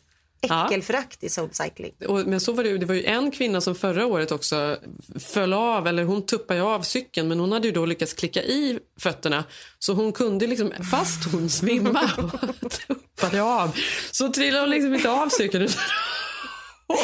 Ja. 0.48 0.66
äckelförakt 0.66 1.24
i 1.24 1.28
soulcycling. 1.28 1.92
Och, 2.08 2.26
men 2.26 2.40
så 2.40 2.52
var 2.52 2.64
det, 2.64 2.78
det 2.78 2.86
var 2.86 2.94
ju 2.94 3.04
en 3.04 3.30
kvinna 3.30 3.60
som 3.60 3.74
förra 3.74 4.06
året 4.06 4.32
också 4.32 4.76
föll 5.20 5.52
av, 5.52 5.86
eller 5.86 6.04
hon 6.04 6.26
tuppade 6.26 6.62
av 6.62 6.82
cykeln 6.82 7.28
men 7.28 7.40
hon 7.40 7.52
hade 7.52 7.66
ju 7.68 7.72
då 7.72 7.86
lyckats 7.86 8.12
klicka 8.12 8.42
i 8.42 8.78
fötterna 9.00 9.44
så 9.78 9.92
hon 9.92 10.12
kunde 10.12 10.46
liksom, 10.46 10.72
fast 10.90 11.32
hon 11.32 11.50
svimmade 11.50 12.12
och 12.62 12.70
tuppade 12.70 13.42
av 13.42 13.76
så 14.10 14.32
trillade 14.32 14.62
hon 14.62 14.70
liksom 14.70 14.94
inte 14.94 15.10
av 15.10 15.28
cykeln 15.28 15.68
och 16.88 16.98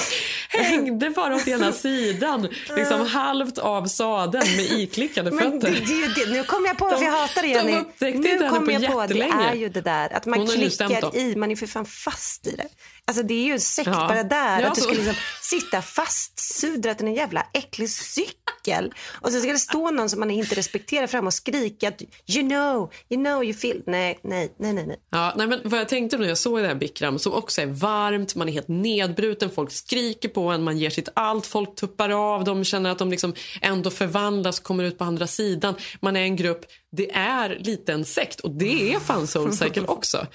hängde 0.49 1.11
bara 1.11 1.37
åt 1.37 1.49
ena 1.49 1.73
sidan, 1.73 2.49
liksom 2.77 3.07
halvt 3.07 3.59
av 3.59 3.87
sadeln 3.87 4.57
med 4.57 4.65
iklickade 4.65 5.31
det, 5.31 5.37
fötter. 5.39 5.71
det, 5.87 5.93
ju 5.93 6.07
det, 6.09 6.31
nu 6.33 6.45
kommer 6.45 6.69
jag 6.69 6.79
på 6.79 6.85
varför 6.85 6.99
De- 7.01 7.05
jag 7.07 7.13
hatar 7.13 7.43
det 7.43 7.49
de 7.49 7.55
Jenny. 7.55 7.77
upptäckte 7.77 8.07
Nu 8.19 8.33
inte 8.33 8.45
henne 8.45 8.49
kommer 8.49 8.67
på 8.67 8.73
jag 8.85 8.93
på 8.93 9.01
det 9.01 9.03
jättelänge. 9.19 9.51
är 9.51 9.55
ju 9.55 9.69
det 9.69 9.81
där 9.81 10.13
att 10.13 10.27
man 10.27 10.39
Hon 10.39 10.49
klickar 10.49 11.17
i, 11.17 11.37
man 11.37 11.51
är 11.51 11.57
för 11.57 11.67
fan 11.67 11.87
fast 11.87 12.47
i 12.47 12.57
det. 12.57 12.67
Alltså 13.13 13.27
det 13.27 13.35
är 13.35 13.45
ju 13.45 13.53
en 13.53 13.61
sekt 13.61 13.87
Ja. 13.87 14.09
bara 14.09 14.23
där. 14.23 14.61
Ja, 14.61 14.69
att 14.69 14.75
du 14.75 14.81
ska 14.81 14.93
liksom 14.93 15.15
sitta 15.43 15.83
fastsudrat 15.83 17.01
i 17.01 17.05
en 17.05 17.15
jävla 17.15 17.47
äcklig 17.53 17.91
cykel. 17.91 18.95
Och 19.21 19.33
så 19.33 19.41
ska 19.41 19.53
det 19.53 19.59
stå 19.59 19.91
någon 19.91 20.09
som 20.11 20.21
man 20.21 20.31
inte 20.31 20.55
respekterar 20.55 21.07
fram 21.07 21.27
och 21.27 21.35
skrika 21.35 21.89
att 21.89 22.03
you 22.27 22.49
know, 22.49 22.93
you 23.09 23.25
know, 23.25 23.45
you 23.45 23.55
feel. 23.55 23.83
Nej, 23.87 24.19
nej, 24.23 24.55
nej, 24.59 24.73
nej. 24.73 24.97
Ja, 25.11 25.33
nej, 25.37 25.47
men 25.47 25.61
vad 25.65 25.81
jag 25.81 25.89
tänkte 25.89 26.19
när 26.19 26.29
jag 26.29 26.39
såg 26.39 26.61
det 26.61 26.67
här 26.69 26.75
Bikram 26.75 27.19
som 27.19 27.33
också 27.33 27.61
är 27.61 27.67
varmt, 27.67 28.35
man 28.35 28.49
är 28.49 28.53
helt 28.53 28.69
nedbruten, 28.69 29.51
folk 29.51 29.73
skriker 29.73 30.29
på 30.29 30.49
en, 30.49 30.63
man 30.63 30.79
ger 30.79 30.91
sitt 30.91 31.09
allt, 31.15 31.47
folk 31.47 31.75
tuppar 31.75 32.35
av, 32.35 32.45
de 32.45 32.65
känner 32.65 32.91
att 32.91 32.99
de 32.99 33.11
liksom 33.11 33.35
ändå 33.61 33.91
förvandlas, 33.91 34.61
kommer 34.61 34.85
ut 34.85 34.99
på 34.99 35.05
andra 35.05 35.27
sidan. 35.27 35.75
Man 36.01 36.17
är 36.17 36.23
en 36.23 36.37
grupp 36.37 36.67
det 36.97 37.11
är 37.15 37.59
lite 37.61 37.93
en 37.93 38.05
sekt 38.05 38.41
och 38.41 38.51
det 38.51 38.95
är 38.95 39.01
fan 39.01 39.27
Soulcycle 39.27 39.83
också. 39.87 40.27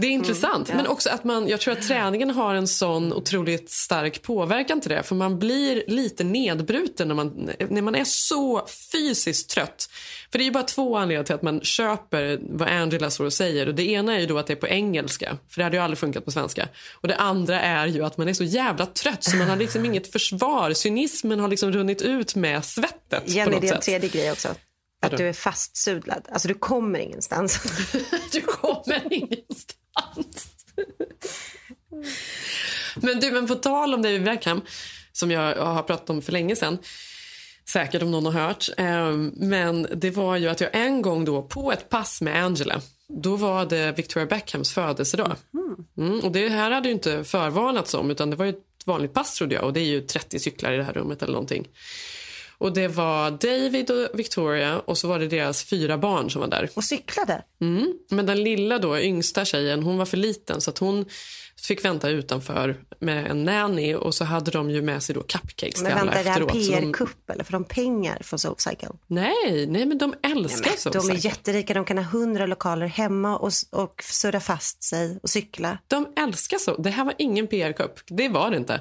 Det 0.00 0.06
är 0.06 0.10
intressant. 0.10 0.68
Mm, 0.68 0.78
ja. 0.78 0.82
Men 0.82 0.86
också 0.86 1.10
att 1.10 1.24
man, 1.24 1.48
jag 1.48 1.60
tror 1.60 1.72
att 1.72 1.88
träningen 1.88 2.30
har 2.30 2.54
en 2.54 2.68
sån 2.68 3.12
otroligt 3.12 3.70
stark 3.70 4.22
påverkan 4.22 4.80
till 4.80 4.90
det. 4.90 5.02
För 5.02 5.14
man 5.14 5.38
blir 5.38 5.84
lite 5.86 6.24
nedbruten 6.24 7.08
när 7.08 7.14
man, 7.14 7.50
när 7.68 7.82
man 7.82 7.94
är 7.94 8.04
så 8.04 8.66
fysiskt 8.92 9.50
trött. 9.50 9.90
För 10.30 10.38
det 10.38 10.42
är 10.42 10.46
ju 10.46 10.50
bara 10.50 10.62
två 10.62 10.96
anledningar 10.96 11.24
till 11.24 11.34
att 11.34 11.42
man 11.42 11.60
köper 11.60 12.40
vad 12.42 12.68
Angela 12.68 13.10
står 13.10 13.24
och 13.24 13.32
säger. 13.32 13.66
Och 13.66 13.74
det 13.74 13.88
ena 13.88 14.14
är 14.14 14.20
ju 14.20 14.26
då 14.26 14.38
att 14.38 14.46
det 14.46 14.52
är 14.52 14.56
på 14.56 14.68
engelska. 14.68 15.36
För 15.48 15.60
det 15.60 15.64
hade 15.64 15.76
ju 15.76 15.82
aldrig 15.82 15.98
funkat 15.98 16.24
på 16.24 16.30
svenska. 16.30 16.68
Och 16.92 17.08
det 17.08 17.16
andra 17.16 17.60
är 17.60 17.86
ju 17.86 18.04
att 18.04 18.16
man 18.16 18.28
är 18.28 18.32
så 18.32 18.44
jävla 18.44 18.86
trött 18.86 19.24
så 19.24 19.36
man 19.36 19.48
har 19.48 19.56
liksom 19.56 19.84
inget 19.84 20.12
försvar. 20.12 20.72
Cynismen 20.72 21.40
har 21.40 21.48
liksom 21.48 21.72
runnit 21.72 22.02
ut 22.02 22.34
med 22.34 22.64
svettet 22.64 23.24
på 23.24 23.30
Jenny, 23.30 23.50
något 23.50 23.60
det 23.60 23.68
är 23.68 23.74
en 23.74 23.80
tredje 23.80 24.08
grej 24.08 24.32
också. 24.32 24.48
Att 25.02 25.16
du 25.16 25.28
är 25.28 25.32
fastsudlad. 25.32 26.28
Alltså 26.32 26.48
du 26.48 26.54
kommer 26.54 26.98
ingenstans. 26.98 27.62
du 28.32 28.40
kommer 28.40 29.12
ingenstans. 29.12 29.79
Men 32.96 33.20
du, 33.20 33.32
men 33.32 33.46
på 33.46 33.54
tal 33.54 33.94
om 33.94 34.02
David 34.02 34.24
Beckham, 34.24 34.60
som 35.12 35.30
jag 35.30 35.56
har 35.56 35.82
pratat 35.82 36.10
om 36.10 36.22
för 36.22 36.32
länge 36.32 36.56
sedan, 36.56 36.78
säkert 37.68 38.02
om 38.02 38.10
någon 38.10 38.26
har 38.26 38.32
hört, 38.32 38.68
eh, 38.76 39.12
men 39.34 39.86
det 39.94 40.10
var 40.10 40.36
ju 40.36 40.48
att 40.48 40.60
jag 40.60 40.70
en 40.72 41.02
gång 41.02 41.24
då 41.24 41.42
på 41.42 41.72
ett 41.72 41.88
pass 41.88 42.20
med 42.20 42.44
Angela, 42.44 42.80
då 43.08 43.36
var 43.36 43.66
det 43.66 43.92
Victoria 43.96 44.26
Beckhams 44.26 44.72
födelsedag. 44.72 45.36
Mm, 45.98 46.20
och 46.20 46.32
det 46.32 46.48
här 46.48 46.70
hade 46.70 46.88
ju 46.88 46.94
inte 46.94 47.24
förvarnats 47.24 47.94
om, 47.94 48.10
utan 48.10 48.30
det 48.30 48.36
var 48.36 48.46
ett 48.46 48.64
vanligt 48.84 49.14
pass 49.14 49.34
trodde 49.34 49.54
jag, 49.54 49.64
och 49.64 49.72
det 49.72 49.80
är 49.80 49.84
ju 49.84 50.00
30 50.00 50.38
cyklar 50.38 50.72
i 50.72 50.76
det 50.76 50.84
här 50.84 50.92
rummet 50.92 51.22
eller 51.22 51.32
någonting. 51.32 51.68
Och 52.60 52.72
det 52.72 52.88
var 52.88 53.30
David 53.30 53.90
och 53.90 54.18
Victoria 54.18 54.78
och 54.78 54.98
så 54.98 55.08
var 55.08 55.18
det 55.18 55.28
deras 55.28 55.64
fyra 55.64 55.98
barn 55.98 56.30
som 56.30 56.40
var 56.40 56.48
där. 56.48 56.70
Och 56.74 56.84
cyklade? 56.84 57.42
Mm. 57.60 57.92
Men 58.08 58.26
den 58.26 58.42
lilla 58.42 58.78
då, 58.78 58.98
yngsta 58.98 59.44
tjejen, 59.44 59.82
hon 59.82 59.98
var 59.98 60.06
för 60.06 60.16
liten 60.16 60.60
så 60.60 60.70
att 60.70 60.78
hon 60.78 61.04
fick 61.60 61.84
vänta 61.84 62.08
utanför 62.08 62.80
med 62.98 63.30
en 63.30 63.44
nanny 63.44 63.94
och 63.94 64.14
så 64.14 64.24
hade 64.24 64.50
de 64.50 64.70
ju 64.70 64.82
med 64.82 65.02
sig 65.02 65.14
då 65.14 65.22
cupcakes 65.22 65.82
Men 65.82 65.92
till 65.92 65.98
alla 66.00 66.12
vänta, 66.12 66.20
är 66.20 66.24
det 66.24 66.30
här 66.30 66.40
efteråt. 66.40 66.64
så 66.64 66.72
de... 66.72 66.80
PR-kupp 66.80 67.30
eller 67.30 67.44
får 67.44 67.52
de 67.52 67.64
pengar 67.64 68.18
från 68.22 68.38
Soulcycle? 68.38 68.88
Nej, 69.06 69.66
nej 69.66 69.86
men 69.86 69.98
de 69.98 70.14
älskar 70.22 70.70
Nej, 70.70 70.78
men, 70.84 70.92
De 70.92 71.10
är 71.10 71.24
jätterika, 71.26 71.74
de 71.74 71.84
kan 71.84 71.98
ha 71.98 72.04
hundra 72.04 72.46
lokaler 72.46 72.86
hemma 72.86 73.38
och, 73.38 73.52
och 73.70 74.02
surra 74.02 74.40
fast 74.40 74.82
sig 74.82 75.18
och 75.22 75.30
cykla. 75.30 75.78
De 75.86 76.12
älskar 76.16 76.58
så. 76.58 76.76
Det 76.76 76.90
här 76.90 77.04
var 77.04 77.14
ingen 77.18 77.46
PR-kupp. 77.46 78.00
Det 78.06 78.28
var 78.28 78.50
det 78.50 78.56
inte. 78.56 78.80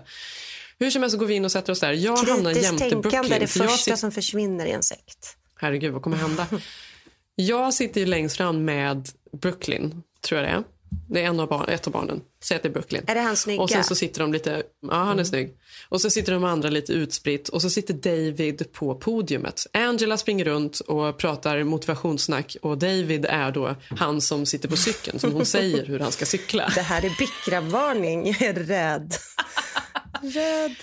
Hur 0.80 0.90
som 0.90 1.02
helst 1.02 1.14
så 1.14 1.20
går 1.20 1.26
vi 1.26 1.34
in 1.34 1.46
och 1.46 1.52
sätter 1.52 1.72
oss 1.74 1.80
där. 1.80 1.92
Jag 1.92 2.18
hamnar 2.18 2.54
Kritiskt 2.54 2.64
jämte 2.72 2.90
tänkande 2.90 3.18
är 3.18 3.22
Brooklyn. 3.22 3.40
det 3.40 3.48
första 3.48 3.78
sitter- 3.78 3.96
som 3.98 4.12
försvinner 4.12 4.66
i 4.66 4.72
en 4.72 4.84
sekt. 4.84 5.36
Herregud, 5.60 5.94
vad 5.94 6.02
kommer 6.02 6.18
hända? 6.18 6.48
Jag 7.36 7.74
sitter 7.74 8.02
ju 8.02 8.08
längst 8.08 8.38
fram 8.38 8.66
med 8.66 9.10
Brooklyn, 9.42 10.04
tror 10.22 10.42
jag 10.42 10.50
det 10.50 10.54
är. 10.56 10.64
Det 11.10 11.22
är 11.22 11.26
en 11.26 11.40
av 11.40 11.48
barn, 11.48 11.70
ett 11.70 11.88
av 11.88 11.94
barnen. 11.94 12.22
Säg 12.44 12.58
att 12.58 12.64
det 12.64 12.70
är 12.70 12.74
Brooklyn. 12.74 13.04
Är 13.08 13.16
det 13.16 13.22
han 13.22 13.36
snygga? 13.36 13.62
Och 13.62 13.70
sen 13.70 13.84
så 13.84 13.96
sitter 13.96 14.20
de 14.22 14.34
lite, 14.34 14.64
ja 14.82 14.94
han 14.94 15.08
är 15.08 15.14
Mm. 15.14 15.26
snygg. 15.26 15.58
Och 15.90 16.02
så 16.02 16.10
sitter 16.10 16.34
de 16.34 16.44
andra 16.44 16.70
lite 16.70 16.94
utspritt 16.94 17.50
och 17.50 17.62
så 17.62 17.70
sitter 17.70 17.94
David 17.94 18.72
på 18.74 18.96
podiumet. 18.96 19.62
Angela 19.74 20.18
springer 20.18 20.46
runt 20.46 20.80
och 20.80 21.18
pratar 21.18 21.64
motivationssnack 21.64 22.58
och 22.62 22.78
David 22.78 23.26
är 23.26 23.52
då 23.52 23.76
han 23.90 24.22
som 24.22 24.46
sitter 24.46 24.70
på 24.70 24.78
cykeln 24.78 25.20
som 25.20 25.32
hon 25.34 25.46
säger 25.46 25.86
hur 25.86 26.00
han 26.00 26.12
ska 26.12 26.26
cykla. 26.26 26.72
Det 26.76 26.82
här 26.82 27.06
är 27.06 27.16
Bickra-varning, 27.20 28.26
jag 28.28 28.42
är 28.42 28.54
rädd. 28.54 29.14
Rädd. 30.24 30.76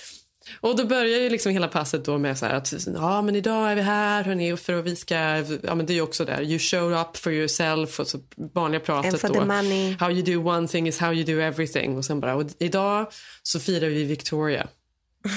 Och 0.61 0.77
då 0.77 0.85
börjar 0.85 1.19
ju 1.19 1.31
liksom 1.31 1.53
hela 1.53 1.69
passet 1.69 2.05
då 2.05 2.19
med 2.19 2.39
så 2.39 2.47
här 2.47 2.55
att 2.55 2.73
ja 2.95 3.23
men 3.23 3.37
idag 3.37 3.71
är 3.71 3.75
vi 3.75 3.83
här 3.83 4.25
hörni 4.25 4.57
för 4.57 4.79
att 4.79 4.85
vi 4.85 4.97
ska, 4.97 5.15
ja 5.63 5.75
men 5.75 5.87
det 5.87 5.93
är 5.93 5.95
ju 5.95 6.01
också 6.01 6.25
där, 6.25 6.43
you 6.43 6.59
show 6.59 6.93
up 6.93 7.17
for 7.17 7.33
yourself 7.33 8.01
och 8.01 8.07
så 8.07 8.19
vanliga 8.55 8.81
pratet 8.81 9.13
And 9.13 9.21
for 9.21 9.29
då. 9.29 9.35
the 9.35 9.45
money. 9.45 9.97
How 10.01 10.11
you 10.11 10.23
do 10.23 10.51
one 10.51 10.69
thing 10.69 10.89
is 10.89 10.99
how 10.99 11.13
you 11.13 11.25
do 11.25 11.41
everything 11.41 11.97
och 11.97 12.05
sen 12.05 12.21
bara, 12.21 12.35
och 12.35 12.45
idag 12.59 13.07
så 13.43 13.61
firar 13.61 13.89
vi 13.89 14.05
Victoria. 14.05 14.67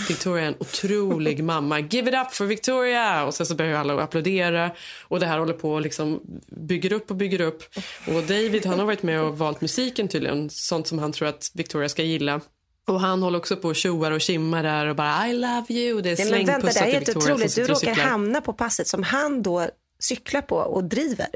Victoria 0.08 0.44
är 0.44 0.48
en 0.48 0.56
otrolig 0.60 1.44
mamma. 1.44 1.80
Give 1.80 2.10
it 2.10 2.16
up 2.16 2.34
for 2.34 2.46
Victoria! 2.46 3.26
Och 3.26 3.34
sen 3.34 3.46
så 3.46 3.56
börjar 3.56 3.80
alla 3.80 4.02
applådera. 4.02 4.72
Och 5.04 5.20
det 5.20 5.26
här 5.26 5.40
håller 5.40 5.54
på 5.54 5.72
och 5.74 5.82
liksom 5.82 6.22
bygger 6.48 6.94
upp 6.94 7.10
och 7.12 7.16
bygger 7.16 7.42
upp. 7.42 7.64
Och 8.08 8.24
David 8.24 8.66
han 8.66 8.80
har 8.80 8.86
varit 8.86 9.04
med 9.04 9.22
och 9.22 9.38
valt 9.38 9.62
musiken 9.62 10.08
tydligen. 10.08 10.50
Sånt 10.50 10.88
som 10.88 11.00
han 11.00 11.12
tror 11.12 11.28
att 11.28 11.52
Victoria 11.54 11.90
ska 11.90 12.04
gilla. 12.04 12.42
Och 12.90 13.00
han 13.02 13.24
håller 13.24 13.40
också 13.40 13.56
på 13.58 13.68
och 13.68 13.76
tjoar 13.76 14.12
och 14.12 14.22
kimmar 14.22 14.64
där 14.64 14.86
och 14.86 14.96
bara 14.96 15.28
I 15.28 15.34
love 15.34 15.66
you. 15.70 16.02
Det 16.02 16.12
är 16.12 16.18
Nej, 16.18 16.32
men 16.32 16.46
vänta, 16.46 16.68
det 16.68 16.74
slängpussar 16.74 16.86
är 16.86 16.92
helt 16.92 17.18
otroligt. 17.18 17.56
Du 17.56 17.62
råkar 17.64 17.76
cyklar. 17.76 17.96
hamna 18.06 18.42
på 18.42 18.54
passet 18.54 18.88
som 18.88 19.04
han 19.04 19.42
då 19.44 19.68
cyklar 20.00 20.42
på 20.42 20.56
och 20.56 20.84
driver. 20.84 21.28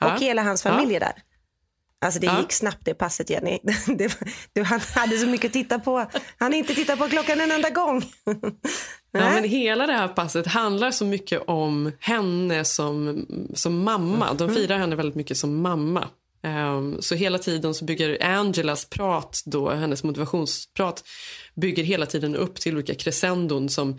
Ja. 0.00 0.14
Och 0.14 0.20
hela 0.20 0.42
hans 0.42 0.64
Ja. 0.64 0.70
familj 0.70 0.96
är 0.96 1.00
där. 1.00 1.12
Alltså 2.04 2.20
det 2.20 2.26
Ja. 2.26 2.40
gick 2.40 2.52
snabbt 2.52 2.80
det 2.84 2.94
passet 2.94 3.30
Jenny. 3.30 3.58
Det, 3.86 4.18
du, 4.52 4.62
han 4.62 4.80
hade 4.94 5.18
så 5.18 5.26
mycket 5.26 5.46
att 5.48 5.52
titta 5.52 5.78
på. 5.78 6.06
Han 6.38 6.54
inte 6.54 6.74
tittat 6.74 6.98
på 6.98 7.08
klockan 7.08 7.40
en 7.40 7.50
enda 7.50 7.70
gång. 7.70 8.02
Ja, 9.14 9.20
men 9.30 9.44
hela 9.44 9.86
det 9.86 9.92
här 9.92 10.08
passet 10.08 10.46
handlar 10.46 10.90
så 10.90 11.04
mycket 11.04 11.42
om 11.46 11.92
henne 12.00 12.64
som, 12.64 13.26
som 13.54 13.82
mamma. 13.84 14.34
De 14.34 14.54
firar 14.54 14.78
henne 14.78 14.96
väldigt 14.96 15.14
mycket 15.14 15.36
som 15.36 15.62
mamma. 15.62 16.08
Ehm, 16.42 17.02
så 17.02 17.14
hela 17.14 17.38
tiden 17.38 17.74
så 17.74 17.84
bygger 17.84 18.24
Angelas 18.24 18.84
prat, 18.84 19.42
då, 19.44 19.70
hennes 19.70 20.04
motivationsprat, 20.04 21.04
bygger 21.54 21.84
hela 21.84 22.06
tiden 22.06 22.36
upp 22.36 22.60
till 22.60 22.74
olika 22.74 22.94
crescendon 22.94 23.68
som 23.68 23.98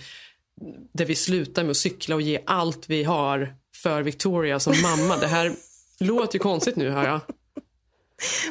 där 0.93 1.05
vi 1.05 1.15
slutar 1.15 1.63
med 1.63 1.71
att 1.71 1.77
cykla 1.77 2.15
och 2.15 2.21
ge 2.21 2.39
allt 2.45 2.89
vi 2.89 3.03
har 3.03 3.55
för 3.75 4.01
Victoria 4.01 4.59
som 4.59 4.81
mamma. 4.81 5.17
Det 5.17 5.27
här 5.27 5.55
låter 5.99 6.35
ju 6.35 6.39
konstigt 6.39 6.75
nu 6.75 6.89
hör 6.89 7.05
jag. 7.05 7.19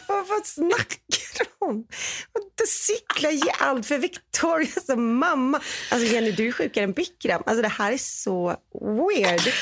Vad, 0.09 0.29
vad 0.29 0.47
snackar 0.47 1.47
om? 1.59 1.87
Att 2.33 2.69
cykla, 2.69 3.31
ge 3.31 3.51
allt 3.59 3.87
för 3.87 3.99
Victoria 3.99 4.81
som 4.87 5.19
mamma. 5.19 5.61
Alltså 5.91 6.15
Jenny, 6.15 6.33
du 6.33 6.49
är 6.49 6.53
sjukare 6.53 6.85
än 6.85 6.93
Bikram. 6.93 7.43
Alltså 7.47 7.63
det 7.63 7.69
här 7.69 7.93
är 7.93 7.99
så 7.99 8.57
weird. 8.81 9.55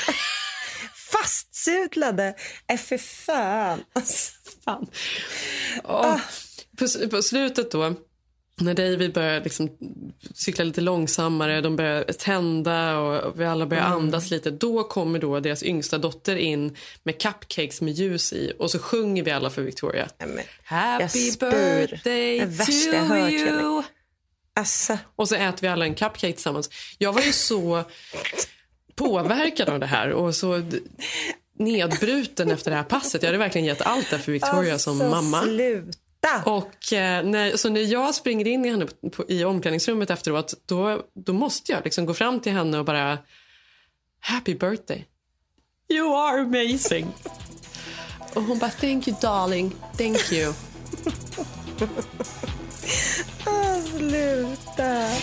Fastsudlade. 1.11 2.35
Äh, 2.67 2.77
för 2.77 2.97
fan. 2.97 3.83
Alltså, 3.93 4.31
fan. 4.65 4.87
Och 5.83 6.19
på, 6.77 7.09
på 7.09 7.21
slutet 7.21 7.71
då, 7.71 7.93
när 8.61 8.73
David 8.73 9.13
börjar 9.13 9.41
liksom 9.43 9.69
cykla 10.33 10.63
lite 10.63 10.81
långsammare, 10.81 11.61
de 11.61 11.75
börjar 11.75 12.03
tända 12.03 12.97
och 12.99 13.39
vi 13.39 13.45
alla 13.45 13.65
börjar 13.65 13.85
Mm. 13.85 13.97
andas 13.97 14.31
lite. 14.31 14.51
Då 14.51 14.83
kommer 14.83 15.19
då 15.19 15.39
deras 15.39 15.63
yngsta 15.63 15.97
dotter 15.97 16.35
in 16.35 16.77
med 17.03 17.21
cupcakes 17.21 17.81
med 17.81 17.93
ljus 17.93 18.33
i 18.33 18.53
och 18.59 18.71
så 18.71 18.79
sjunger 18.79 19.23
vi 19.23 19.31
alla 19.31 19.49
för 19.49 19.61
Victoria. 19.61 20.07
Happy 20.63 21.01
jag 21.03 21.11
spyr. 21.11 21.87
birthday 21.87 22.39
to 22.39 22.97
hört, 22.97 23.31
you. 23.31 23.83
Alltså. 24.55 24.97
Och 25.15 25.29
så 25.29 25.35
äter 25.35 25.61
vi 25.61 25.67
alla 25.67 25.85
en 25.85 25.95
cupcake 25.95 26.33
tillsammans. 26.33 26.69
Jag 26.97 27.13
var 27.13 27.21
ju 27.21 27.31
så 27.31 27.83
påverkad 29.05 29.69
av 29.69 29.79
det 29.79 29.85
här 29.85 30.09
och 30.11 30.35
så 30.35 30.61
nedbruten 31.59 32.51
efter 32.51 32.71
det 32.71 32.77
här 32.77 32.83
passet. 32.83 33.23
Jag 33.23 33.27
hade 33.27 33.37
verkligen 33.37 33.67
gett 33.67 33.81
allt 33.81 34.09
där 34.09 34.17
för 34.17 34.31
Victoria 34.31 34.79
som 34.79 35.01
Alltså, 35.01 35.21
mamma. 35.21 35.41
sluta. 35.41 35.97
Och 36.45 36.93
eh, 36.93 37.23
när, 37.25 37.57
så 37.57 37.69
när 37.69 37.81
jag 37.81 38.15
springer 38.15 38.47
in 38.47 38.65
i 38.65 38.69
henne 38.69 38.85
på, 38.85 39.09
på, 39.09 39.25
i 39.27 39.43
omklädningsrummet 39.43 40.09
efteråt 40.09 40.53
då, 40.65 41.01
då 41.13 41.33
måste 41.33 41.71
jag 41.71 41.83
liksom 41.83 42.05
gå 42.05 42.13
fram 42.13 42.39
till 42.39 42.51
henne 42.51 42.79
och 42.79 42.85
bara 42.85 43.17
Happy 44.19 44.55
birthday. 44.55 45.05
You 45.89 46.15
are 46.15 46.41
amazing. 46.41 47.07
och 48.33 48.43
hon 48.43 48.59
bara 48.59 48.69
thank 48.71 49.07
you 49.07 49.17
darling, 49.21 49.71
thank 49.97 50.31
you. 50.31 50.53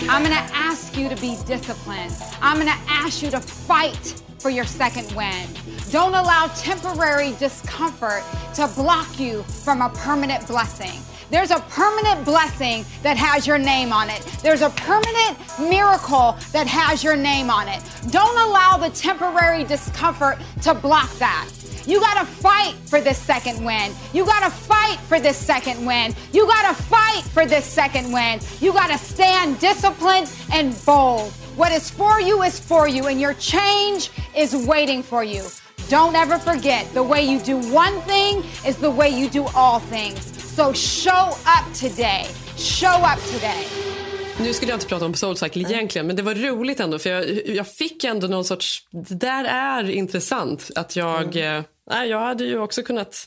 I'm 0.09 0.23
to 0.25 0.55
ask 0.55 0.97
you 0.97 1.09
to 1.09 1.17
be 1.17 1.37
disciplined. 1.47 2.15
I'm 2.41 2.61
to 2.61 2.75
ask 2.89 3.23
you 3.23 3.31
to 3.31 3.41
fight 3.41 4.23
for 4.39 4.51
your 4.51 4.65
second 4.65 5.11
win. 5.13 5.47
Don't 5.91 6.15
allow 6.15 6.47
temporary 6.57 7.35
discomfort 7.39 8.23
to 8.55 8.69
block 8.77 9.19
you 9.19 9.43
from 9.43 9.83
a 9.83 9.89
permanent 9.91 10.47
blessing. 10.47 11.01
There's 11.31 11.51
a 11.51 11.61
permanent 11.71 12.25
blessing 12.25 12.85
that 13.03 13.17
has 13.17 13.47
your 13.47 13.59
name 13.59 13.93
on 13.93 14.09
it. 14.09 14.23
There's 14.43 14.63
a 14.63 14.71
permanent 14.71 15.37
miracle 15.59 16.37
that 16.53 16.67
has 16.67 17.05
your 17.05 17.17
name 17.17 17.51
on 17.51 17.69
it. 17.69 17.83
Don't 18.11 18.39
allow 18.39 18.79
the 18.79 18.91
temporary 18.91 19.65
discomfort 19.65 20.39
to 20.63 20.73
block 20.73 21.11
that. 21.19 21.49
You 21.89 22.01
gotta 22.01 22.27
fight 22.27 22.75
for 22.85 23.01
this 23.01 23.17
second 23.17 23.65
win. 23.65 23.93
You 24.13 24.27
gotta 24.27 24.51
fight 24.51 24.99
for 25.09 25.19
this 25.19 25.39
second 25.39 25.87
win. 25.87 26.15
You 26.35 26.47
gotta 26.47 26.75
fight 26.75 27.23
for 27.33 27.47
this 27.47 27.65
second 27.65 28.13
win. 28.13 28.41
You 28.61 28.75
gotta 28.75 28.99
stand 28.99 29.59
disciplined 29.59 30.31
and 30.53 30.77
bold. 30.85 31.33
What 31.57 31.73
is 31.73 31.89
for 31.89 32.21
you 32.21 32.43
is 32.43 32.61
for 32.61 32.89
you, 32.89 33.07
and 33.07 33.19
your 33.19 33.33
change 33.33 34.11
is 34.37 34.55
waiting 34.55 35.03
for 35.03 35.25
you. 35.25 35.45
Don't 35.89 36.15
ever 36.15 36.39
forget 36.39 36.93
the 36.93 37.03
way 37.03 37.23
you 37.23 37.41
do 37.41 37.57
one 37.73 37.99
thing 38.03 38.45
is 38.67 38.77
the 38.77 38.91
way 38.91 39.09
you 39.09 39.31
do 39.31 39.47
all 39.55 39.81
things. 39.81 40.21
So 40.57 40.75
show 40.75 41.35
up 41.57 41.73
today. 41.73 42.27
Show 42.59 43.03
up 43.13 43.19
today. 43.33 43.65
Nu 44.41 44.53
skulle 44.53 44.71
jag 44.71 44.77
inte 44.77 44.87
prata 44.87 45.05
om 45.05 45.15
Soulcycle 45.15 45.63
egentligen, 45.63 46.07
men 46.07 46.17
det 46.17 46.23
var 46.23 46.35
roligt 46.35 46.81
ändå 46.81 46.99
för 46.99 47.11
jag, 47.11 47.47
jag 47.47 47.69
fick 47.69 48.05
ändå 48.05 48.27
någon 48.27 48.45
sorts... 48.45 48.89
Det 48.91 49.15
där 49.15 49.45
är 49.45 49.91
intressant. 49.91 50.71
Att 50.75 50.97
jag... 50.97 51.37
Mm. 51.37 51.65
Nej, 51.91 52.09
jag 52.09 52.21
hade 52.21 52.45
ju 52.45 52.59
också 52.59 52.83
kunnat 52.83 53.25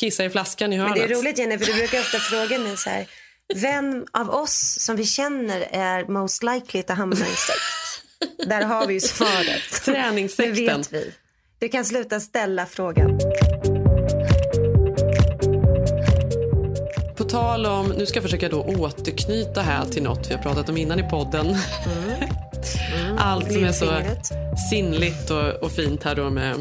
kissa 0.00 0.24
i 0.24 0.30
flaskan 0.30 0.72
i 0.72 0.78
Men 0.78 0.86
hörnet. 0.86 1.08
det 1.08 1.14
är 1.14 1.18
roligt 1.18 1.38
Jenny, 1.38 1.58
för 1.58 1.66
du 1.66 1.74
brukar 1.74 2.00
ofta 2.00 2.18
fråga 2.30 2.58
mig 2.58 2.76
så 2.76 2.90
här. 2.90 3.06
Vem 3.54 4.06
av 4.12 4.30
oss 4.30 4.76
som 4.80 4.96
vi 4.96 5.04
känner 5.04 5.68
är 5.70 6.04
most 6.04 6.42
likely 6.42 6.80
att 6.80 6.90
hamna 6.90 7.16
i 7.16 7.30
en 7.30 7.36
sekt? 7.36 7.60
Där 8.48 8.62
har 8.62 8.86
vi 8.86 8.94
ju 8.94 9.00
svaret. 9.00 9.82
Träningssekten. 9.84 10.54
Det 10.56 10.76
vet 10.76 10.92
vi. 10.92 11.12
Du 11.58 11.68
kan 11.68 11.84
sluta 11.84 12.20
ställa 12.20 12.66
frågan. 12.66 13.18
På 17.16 17.24
tal 17.24 17.66
om, 17.66 17.88
nu 17.88 18.06
ska 18.06 18.16
jag 18.16 18.24
försöka 18.24 18.48
då 18.48 18.62
återknyta 18.62 19.62
här 19.62 19.84
till 19.86 20.02
något 20.02 20.30
vi 20.30 20.34
har 20.34 20.42
pratat 20.42 20.68
om 20.68 20.76
innan 20.76 20.98
i 20.98 21.10
podden. 21.10 21.46
Allt 23.18 23.52
som 23.52 23.64
är 23.64 23.72
så 23.72 23.92
sinnligt 24.70 25.30
och, 25.30 25.62
och 25.62 25.72
fint 25.72 26.02
här 26.02 26.14
då 26.14 26.30
med 26.30 26.50
eh, 26.54 26.56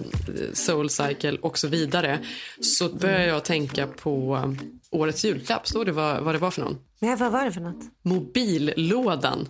Soulcycle 0.53 1.37
och 1.41 1.57
så 1.57 1.67
vidare. 1.67 2.19
Så 2.61 2.89
börjar 2.89 3.27
jag 3.27 3.45
tänka 3.45 3.87
på 3.87 4.35
um, 4.43 4.59
årets 4.91 5.25
julklapp. 5.25 5.67
Stod 5.67 5.85
det 5.85 5.91
vad, 5.91 6.23
vad 6.23 6.35
det 6.35 6.39
var 6.39 6.51
för 6.51 6.61
någon? 6.61 6.77
Nej, 6.99 7.15
vad 7.15 7.31
var 7.31 7.45
det 7.45 7.51
för 7.51 7.61
något? 7.61 7.83
Mobillådan. 8.03 9.47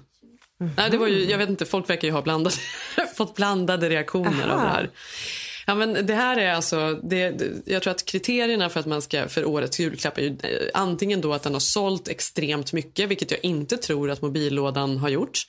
Nej, 0.77 0.89
det 0.91 0.97
var 0.97 1.07
ju, 1.07 1.29
jag 1.29 1.37
vet 1.37 1.49
inte, 1.49 1.65
folk 1.65 1.89
verkar 1.89 2.07
ju 2.07 2.11
ha 2.11 2.21
blandade, 2.21 2.55
fått 3.17 3.35
blandade 3.35 3.89
reaktioner 3.89 4.47
Aha. 4.47 4.53
av 4.53 4.61
det 4.61 4.67
här. 4.67 4.89
Ja, 5.67 5.75
men 5.75 6.05
det 6.05 6.13
här 6.13 6.37
är 6.37 6.53
alltså, 6.53 6.99
det, 7.03 7.29
det- 7.29 7.51
jag 7.65 7.81
tror 7.83 7.91
att 7.91 8.05
kriterierna 8.05 8.69
för 8.69 8.79
att 8.79 8.85
man 8.85 9.01
ska 9.01 9.27
för 9.27 9.45
årets 9.45 9.79
julklapp 9.79 10.17
är 10.17 10.21
ju 10.21 10.27
eh, 10.43 10.67
antingen 10.73 11.21
då 11.21 11.33
att 11.33 11.43
den 11.43 11.53
har 11.53 11.59
sålt 11.59 12.07
extremt 12.07 12.73
mycket, 12.73 13.09
vilket 13.09 13.31
jag 13.31 13.39
inte 13.43 13.77
tror 13.77 14.11
att 14.11 14.21
mobillådan 14.21 14.97
har 14.97 15.09
gjort. 15.09 15.39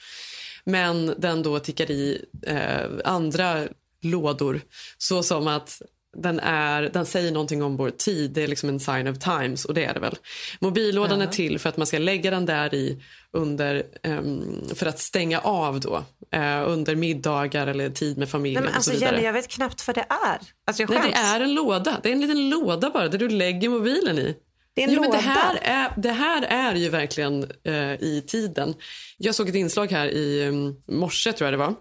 Men 0.66 1.14
den 1.18 1.42
då 1.42 1.58
tickar 1.58 1.90
i 1.90 2.24
eh, 2.46 2.86
andra 3.04 3.62
lådor, 4.02 4.60
så 4.98 5.22
som 5.22 5.48
att 5.48 5.82
den, 6.16 6.40
är, 6.40 6.82
den 6.82 7.06
säger 7.06 7.32
någonting 7.32 7.62
om 7.62 7.76
vår 7.76 7.90
tid. 7.90 8.30
Det 8.30 8.42
är 8.42 8.46
liksom 8.48 8.68
en 8.68 8.80
sign 8.80 9.08
of 9.08 9.18
times 9.18 9.64
och 9.64 9.74
det 9.74 9.84
är 9.84 9.94
det 9.94 10.00
väl. 10.00 10.16
Mobillådan 10.60 11.20
Ja. 11.20 11.26
är 11.26 11.30
till 11.30 11.58
för 11.58 11.68
att 11.68 11.76
man 11.76 11.86
ska 11.86 11.98
lägga 11.98 12.30
den 12.30 12.46
där 12.46 12.74
i 12.74 13.02
under, 13.32 13.82
ehm, 14.02 14.68
för 14.74 14.86
att 14.86 14.98
stänga 14.98 15.38
av 15.38 15.80
då 15.80 16.04
eh, 16.30 16.68
under 16.68 16.94
middagar 16.96 17.66
eller 17.66 17.90
tid 17.90 18.18
med 18.18 18.28
familjen 18.28 18.62
Nej, 18.62 18.70
men 18.70 18.76
alltså, 18.76 18.90
och 18.90 18.94
så 18.94 19.00
vidare. 19.00 19.14
Jenny, 19.14 19.26
jag 19.26 19.32
vet 19.32 19.48
knappt 19.48 19.86
vad 19.86 19.96
det 19.96 20.06
är. 20.08 20.38
Alltså, 20.66 20.84
Nej, 20.88 21.00
det 21.04 21.18
är 21.18 21.40
en 21.40 21.54
låda. 21.54 21.96
Det 22.02 22.08
är 22.08 22.12
en 22.12 22.20
liten 22.20 22.48
låda 22.50 22.90
bara 22.90 23.08
där 23.08 23.18
du 23.18 23.28
lägger 23.28 23.68
mobilen 23.68 24.18
i. 24.18 24.36
Det 24.74 24.82
är 24.82 24.88
en 24.88 24.94
jo, 24.94 25.00
men 25.00 25.10
det, 25.10 25.16
här 25.16 25.58
är, 25.62 25.92
det 25.96 26.12
här 26.12 26.42
är 26.42 26.74
ju 26.74 26.88
verkligen 26.88 27.50
eh, 27.64 27.92
i 27.92 28.24
tiden. 28.26 28.74
Jag 29.18 29.34
såg 29.34 29.48
ett 29.48 29.54
inslag 29.54 29.92
här 29.92 30.06
i 30.06 30.48
um, 30.48 30.82
morse, 30.86 31.32
tror 31.32 31.46
jag 31.46 31.52
det 31.52 31.64
var 31.64 31.74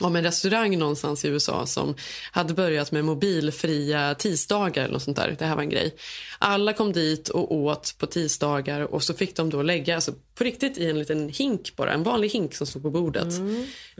om 0.00 0.16
en 0.16 0.22
restaurang 0.24 0.78
någonstans 0.78 1.24
i 1.24 1.28
USA 1.28 1.66
som 1.66 1.94
hade 2.32 2.54
börjat 2.54 2.92
med 2.92 3.04
mobilfria 3.04 4.14
tisdagar 4.14 4.82
eller 4.82 4.92
något 4.92 5.02
sånt 5.02 5.16
där. 5.16 5.36
Det 5.38 5.44
här 5.44 5.54
var 5.54 5.62
en 5.62 5.68
grej. 5.68 5.94
Alla 6.38 6.72
kom 6.72 6.92
dit 6.92 7.28
och 7.28 7.54
åt 7.54 7.94
på 7.98 8.06
tisdagar 8.06 8.80
och 8.80 9.02
så 9.02 9.14
fick 9.14 9.36
de 9.36 9.50
då 9.50 9.62
lägga, 9.62 9.94
alltså 9.94 10.12
på 10.34 10.44
riktigt 10.44 10.78
i 10.78 10.90
en 10.90 10.98
liten 10.98 11.28
hink 11.28 11.76
bara, 11.76 11.92
en 11.92 12.02
vanlig 12.02 12.28
hink 12.28 12.54
som 12.54 12.66
stod 12.66 12.82
på 12.82 12.90
bordet. 12.90 13.34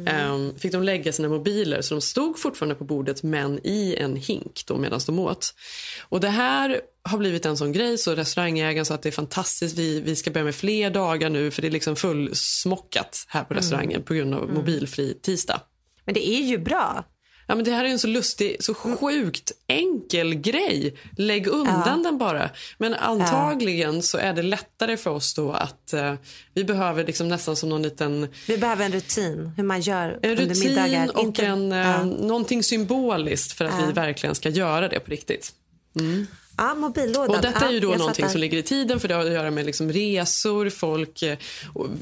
Ehm, 0.06 0.58
fick 0.58 0.72
de 0.72 0.82
lägga 0.82 1.12
sina 1.12 1.28
mobiler 1.28 1.82
så 1.82 1.94
de 1.94 2.00
stod 2.00 2.38
fortfarande 2.38 2.74
på 2.74 2.84
bordet 2.84 3.22
men 3.22 3.60
i 3.66 3.96
en 3.98 4.16
hink 4.16 4.62
då 4.66 4.76
medan 4.76 5.00
de 5.06 5.18
åt. 5.18 5.54
Och 6.02 6.20
det 6.20 6.28
här 6.28 6.80
har 7.02 7.18
blivit 7.18 7.46
en 7.46 7.56
sån 7.56 7.72
grej 7.72 7.98
så 7.98 8.14
restaurangägaren 8.14 8.84
sa 8.84 8.94
att 8.94 9.02
det 9.02 9.08
är 9.08 9.12
fantastiskt, 9.12 9.78
vi, 9.78 10.00
vi 10.00 10.16
ska 10.16 10.30
börja 10.30 10.44
med 10.44 10.54
fler 10.54 10.90
dagar 10.90 11.30
nu 11.30 11.50
för 11.50 11.62
det 11.62 11.68
är 11.68 11.72
liksom 11.72 11.96
fullsmockat 11.96 13.26
här 13.28 13.44
på 13.44 13.54
Mm. 13.54 13.62
restaurangen 13.62 14.02
på 14.02 14.14
grund 14.14 14.34
av 14.34 14.48
mobilfri 14.54 15.14
tisdag. 15.22 15.60
Men 16.04 16.14
det 16.14 16.28
är 16.28 16.40
ju 16.42 16.58
bra. 16.58 17.04
Ja, 17.46 17.54
men 17.54 17.64
det 17.64 17.70
här 17.70 17.84
är 17.84 17.88
en 17.88 17.98
så 17.98 18.06
lustig, 18.06 18.56
så 18.60 18.74
sjukt 18.74 19.52
enkel 19.66 20.34
grej. 20.34 20.96
Lägg 21.16 21.46
undan 21.46 21.82
Ja. 21.86 22.02
den 22.04 22.18
bara. 22.18 22.50
Men 22.78 22.94
antagligen 22.94 24.02
så 24.02 24.18
är 24.18 24.32
det 24.32 24.42
lättare 24.42 24.96
för 24.96 25.10
oss 25.10 25.34
då 25.34 25.52
att 25.52 25.92
eh, 25.92 26.14
vi 26.54 26.64
behöver 26.64 27.04
liksom 27.06 27.28
nästan 27.28 27.56
som 27.56 27.68
någon 27.68 27.82
liten 27.82 28.28
Vi 28.48 28.58
behöver 28.58 28.84
en 28.84 28.92
rutin, 28.92 29.52
hur 29.56 29.64
man 29.64 29.80
gör 29.80 30.18
en 30.22 30.30
under 30.30 30.36
rutin 30.46 30.68
middagar. 30.68 31.16
och 31.16 31.22
Inte- 31.24 31.46
en, 31.46 31.72
eh, 31.72 31.78
ja. 31.78 32.04
någonting 32.04 32.62
symboliskt 32.62 33.52
för 33.52 33.64
att 33.64 33.80
Ja. 33.80 33.86
vi 33.86 33.92
verkligen 33.92 34.34
ska 34.34 34.48
göra 34.48 34.88
det 34.88 35.00
på 35.00 35.10
riktigt. 35.10 35.52
Mm. 36.00 36.26
Ja, 36.56 36.74
mobillådan. 36.74 37.36
Och 37.36 37.42
detta 37.42 37.66
är 37.66 37.70
ju 37.70 37.74
Ja, 37.76 37.80
då 37.80 37.90
jag 37.92 37.98
någonting 37.98 38.28
som 38.28 38.40
ligger 38.40 38.58
i 38.58 38.62
tiden 38.62 39.00
för 39.00 39.08
det 39.08 39.14
har 39.14 39.24
att 39.26 39.32
göra 39.32 39.50
med 39.50 39.66
liksom 39.66 39.92
resor. 39.92 40.70
Folk 40.70 41.22
eh, 41.22 41.38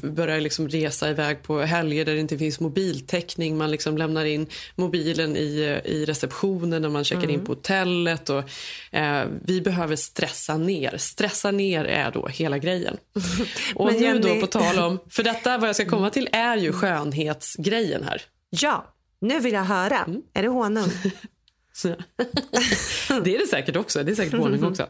börjar 0.01 0.39
liksom 0.41 0.69
resa 0.69 1.09
iväg 1.09 1.43
på 1.43 1.59
helger 1.61 2.05
där 2.05 2.13
det 2.13 2.19
inte 2.19 2.37
finns 2.37 2.59
mobiltäckning. 2.59 3.57
Man 3.57 3.71
liksom 3.71 3.97
lämnar 3.97 4.25
in 4.25 4.47
mobilen 4.75 5.37
i, 5.37 5.59
eh, 5.85 5.91
i 5.91 6.05
receptionen 6.05 6.81
när 6.81 6.89
man 6.89 7.03
checkar 7.03 7.23
Mm. 7.23 7.33
in 7.35 7.45
på 7.45 7.51
hotellet. 7.51 8.29
Och, 8.29 8.43
eh, 8.91 9.25
vi 9.45 9.61
behöver 9.61 9.95
stressa 9.95 10.57
ner. 10.57 10.97
Stressa 10.97 11.51
ner 11.51 11.85
är 11.85 12.11
då 12.11 12.27
hela 12.27 12.57
grejen. 12.57 12.97
Och 13.75 13.93
nu 13.93 13.99
Jenny- 13.99 14.35
då 14.35 14.41
på 14.41 14.47
tal 14.47 14.79
om, 14.79 14.99
för 15.09 15.23
detta 15.23 15.57
vad 15.57 15.69
jag 15.69 15.75
ska 15.75 15.85
komma 15.85 16.09
till 16.09 16.29
är 16.31 16.57
ju 16.57 16.71
skönhetsgrejen 16.73 18.03
här. 18.03 18.21
Ja, 18.49 18.93
nu 19.19 19.39
vill 19.39 19.53
jag 19.53 19.63
höra. 19.63 19.97
Mm. 19.99 20.21
Är 20.33 20.41
det 20.41 20.47
honung? 20.49 20.89
Det 23.23 23.35
är 23.35 23.39
det 23.39 23.47
säkert 23.49 23.75
också. 23.75 24.03
Det 24.03 24.11
är 24.11 24.15
säkert 24.15 24.39
honung 24.39 24.63
också. 24.63 24.87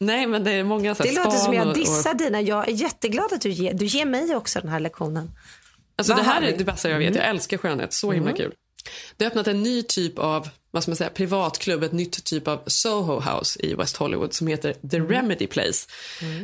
Nej, 0.00 0.26
men 0.26 0.44
det 0.44 0.50
är 0.52 0.64
många 0.64 0.94
så 0.94 1.02
här 1.02 1.10
Det 1.10 1.16
låter 1.24 1.38
som 1.38 1.54
jag 1.54 1.74
dissar 1.74 2.10
och, 2.10 2.16
dina. 2.16 2.40
Jag 2.40 2.68
är 2.68 2.72
jätteglad 2.72 3.32
att 3.32 3.40
du 3.40 3.50
ger, 3.50 3.74
du 3.74 3.84
ger 3.86 4.04
mig 4.04 4.36
också 4.36 4.60
den 4.60 4.70
här 4.70 4.80
lektionen. 4.80 5.30
Alltså 5.96 6.12
Vad 6.14 6.22
det 6.22 6.28
här 6.28 6.42
är 6.42 6.58
det 6.58 6.64
bästa 6.64 6.90
jag 6.90 6.98
vet. 6.98 7.14
Jag 7.14 7.16
Mm. 7.24 7.30
älskar 7.36 7.56
skönhet. 7.58 7.92
Så 7.92 8.12
himla 8.12 8.30
Mm. 8.30 8.36
kul. 8.42 8.52
Det 9.16 9.24
har 9.24 9.30
öppnat 9.30 9.46
en 9.46 9.62
ny 9.62 9.82
typ 9.82 10.18
av 10.18 10.48
vad 10.70 10.88
man 10.88 10.96
säga, 10.96 11.10
privatklubb, 11.10 11.82
ett 11.82 11.92
nytt 11.92 12.24
typ 12.24 12.48
av 12.48 12.62
Soho 12.66 13.20
House 13.20 13.60
i 13.66 13.74
West 13.74 13.96
Hollywood 13.96 14.32
som 14.34 14.46
heter 14.46 14.72
The 14.90 14.96
Mm. 14.96 15.08
Remedy 15.10 15.46
Place. 15.46 15.86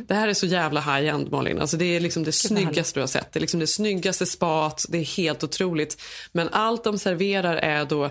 Det 0.07 0.13
här 0.13 0.27
är 0.27 0.33
så 0.33 0.45
jävla 0.45 0.81
high-end 0.81 1.31
Malin. 1.31 1.59
Alltså 1.59 1.77
det 1.77 1.85
är 1.95 1.99
liksom 1.99 2.23
det 2.23 2.31
snyggaste 2.31 2.99
du 2.99 3.01
har 3.01 3.07
sett. 3.07 3.33
Det 3.33 3.39
är 3.39 3.41
liksom 3.41 3.59
det 3.59 3.67
snyggaste 3.67 4.25
spat. 4.25 4.85
Det 4.89 4.97
är 4.97 5.03
helt 5.05 5.43
otroligt. 5.43 6.01
Men 6.31 6.49
allt 6.49 6.83
de 6.83 6.99
serverar 6.99 7.55
är 7.55 7.85
då 7.85 8.09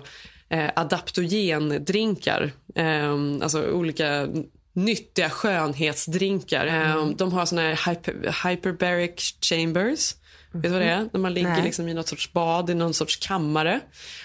eh, 0.49 0.69
adaptogendrinkar. 0.75 2.51
Eh, 2.75 3.13
alltså 3.41 3.71
olika 3.71 4.27
nyttiga 4.73 5.29
skönhetsdrinkar. 5.29 6.65
Eh, 6.65 7.07
de 7.07 7.33
har 7.33 7.45
såna 7.45 7.61
här 7.61 7.89
hyper, 7.89 8.47
hyperbaric 8.49 9.37
chambers. 9.41 10.15
Vet 10.51 10.63
du 10.63 10.69
vad 10.69 10.81
det 10.81 10.87
är? 10.87 11.09
När 11.13 11.19
man 11.19 11.33
ligger 11.33 11.49
Nej. 11.49 11.63
liksom 11.63 11.87
i 11.87 11.93
något 11.93 12.07
sorts 12.07 12.33
bad, 12.33 12.69
i 12.69 12.75
någon 12.75 12.93
sorts 12.93 13.15
kammare. 13.15 13.79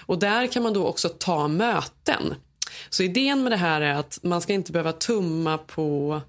Och 0.05 0.19
där 0.19 0.47
kan 0.47 0.63
man 0.63 0.73
då 0.73 0.87
också 0.87 1.09
ta 1.09 1.47
möten. 1.47 2.35
Så 2.89 3.03
idén 3.03 3.43
med 3.43 3.51
det 3.51 3.57
här 3.57 3.81
är 3.81 3.93
att 3.93 4.19
man 4.23 4.41
ska 4.41 4.53
inte 4.53 4.71
behöva 4.71 4.91
tumma 4.91 5.57
på 5.57 6.21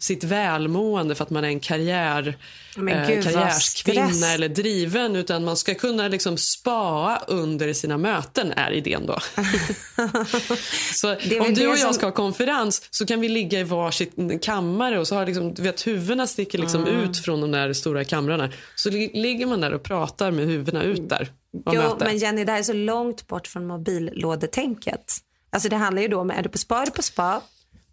sitt 0.00 0.24
välmående 0.24 1.14
för 1.14 1.24
att 1.24 1.30
man 1.30 1.44
är 1.44 1.48
en 1.48 1.60
karriär, 1.60 2.36
eh, 2.76 3.22
karriärskvinna 3.22 4.32
eller 4.32 4.48
driven 4.48 5.16
utan 5.16 5.44
man 5.44 5.56
ska 5.56 5.74
kunna 5.74 6.08
liksom 6.08 6.36
spaa 6.36 7.18
under 7.26 7.72
sina 7.72 7.96
möten 7.98 8.52
är 8.52 8.70
idén 8.70 9.06
då. 9.06 9.18
så 10.94 11.10
om 11.40 11.54
du 11.54 11.66
och 11.68 11.76
jag 11.78 11.94
ska 11.94 12.06
ha 12.06 12.12
konferens 12.12 12.88
så 12.90 13.06
kan 13.06 13.20
vi 13.20 13.28
ligga 13.28 13.60
i 13.60 13.62
varsitt 13.62 14.14
kammare 14.42 14.98
och 14.98 15.08
så 15.08 15.14
har 15.14 15.26
liksom, 15.26 15.54
du 15.54 15.62
vet 15.62 15.86
huvudena 15.86 16.26
sticker 16.26 16.58
liksom 16.58 16.80
Mm. 16.84 17.00
ut 17.00 17.18
från 17.18 17.40
de 17.40 17.50
där 17.50 17.72
stora 17.72 18.04
kamrarna. 18.04 18.50
Så 18.74 18.90
li- 18.90 19.10
ligger 19.14 19.46
man 19.46 19.60
där 19.60 19.72
och 19.74 19.82
pratar 19.82 20.30
med 20.30 20.46
huvudena 20.46 20.82
ut 20.82 21.08
där. 21.08 21.28
Jo, 21.66 21.72
möte. 21.82 22.04
men 22.04 22.18
Jenny, 22.18 22.44
det 22.44 22.52
här 22.52 22.58
är 22.58 22.62
så 22.62 22.72
långt 22.72 23.26
bort 23.26 23.46
från 23.46 23.66
mobillådetänket. 23.66 25.16
Alltså 25.52 25.68
det 25.68 25.76
handlar 25.76 26.02
ju 26.02 26.08
då 26.08 26.20
om, 26.20 26.30
är 26.30 26.42
du 26.42 26.48
på 26.48 26.58
spa, 26.58 26.82
är 26.82 26.86
du 26.86 26.92
på 26.92 27.02
spa, 27.02 27.40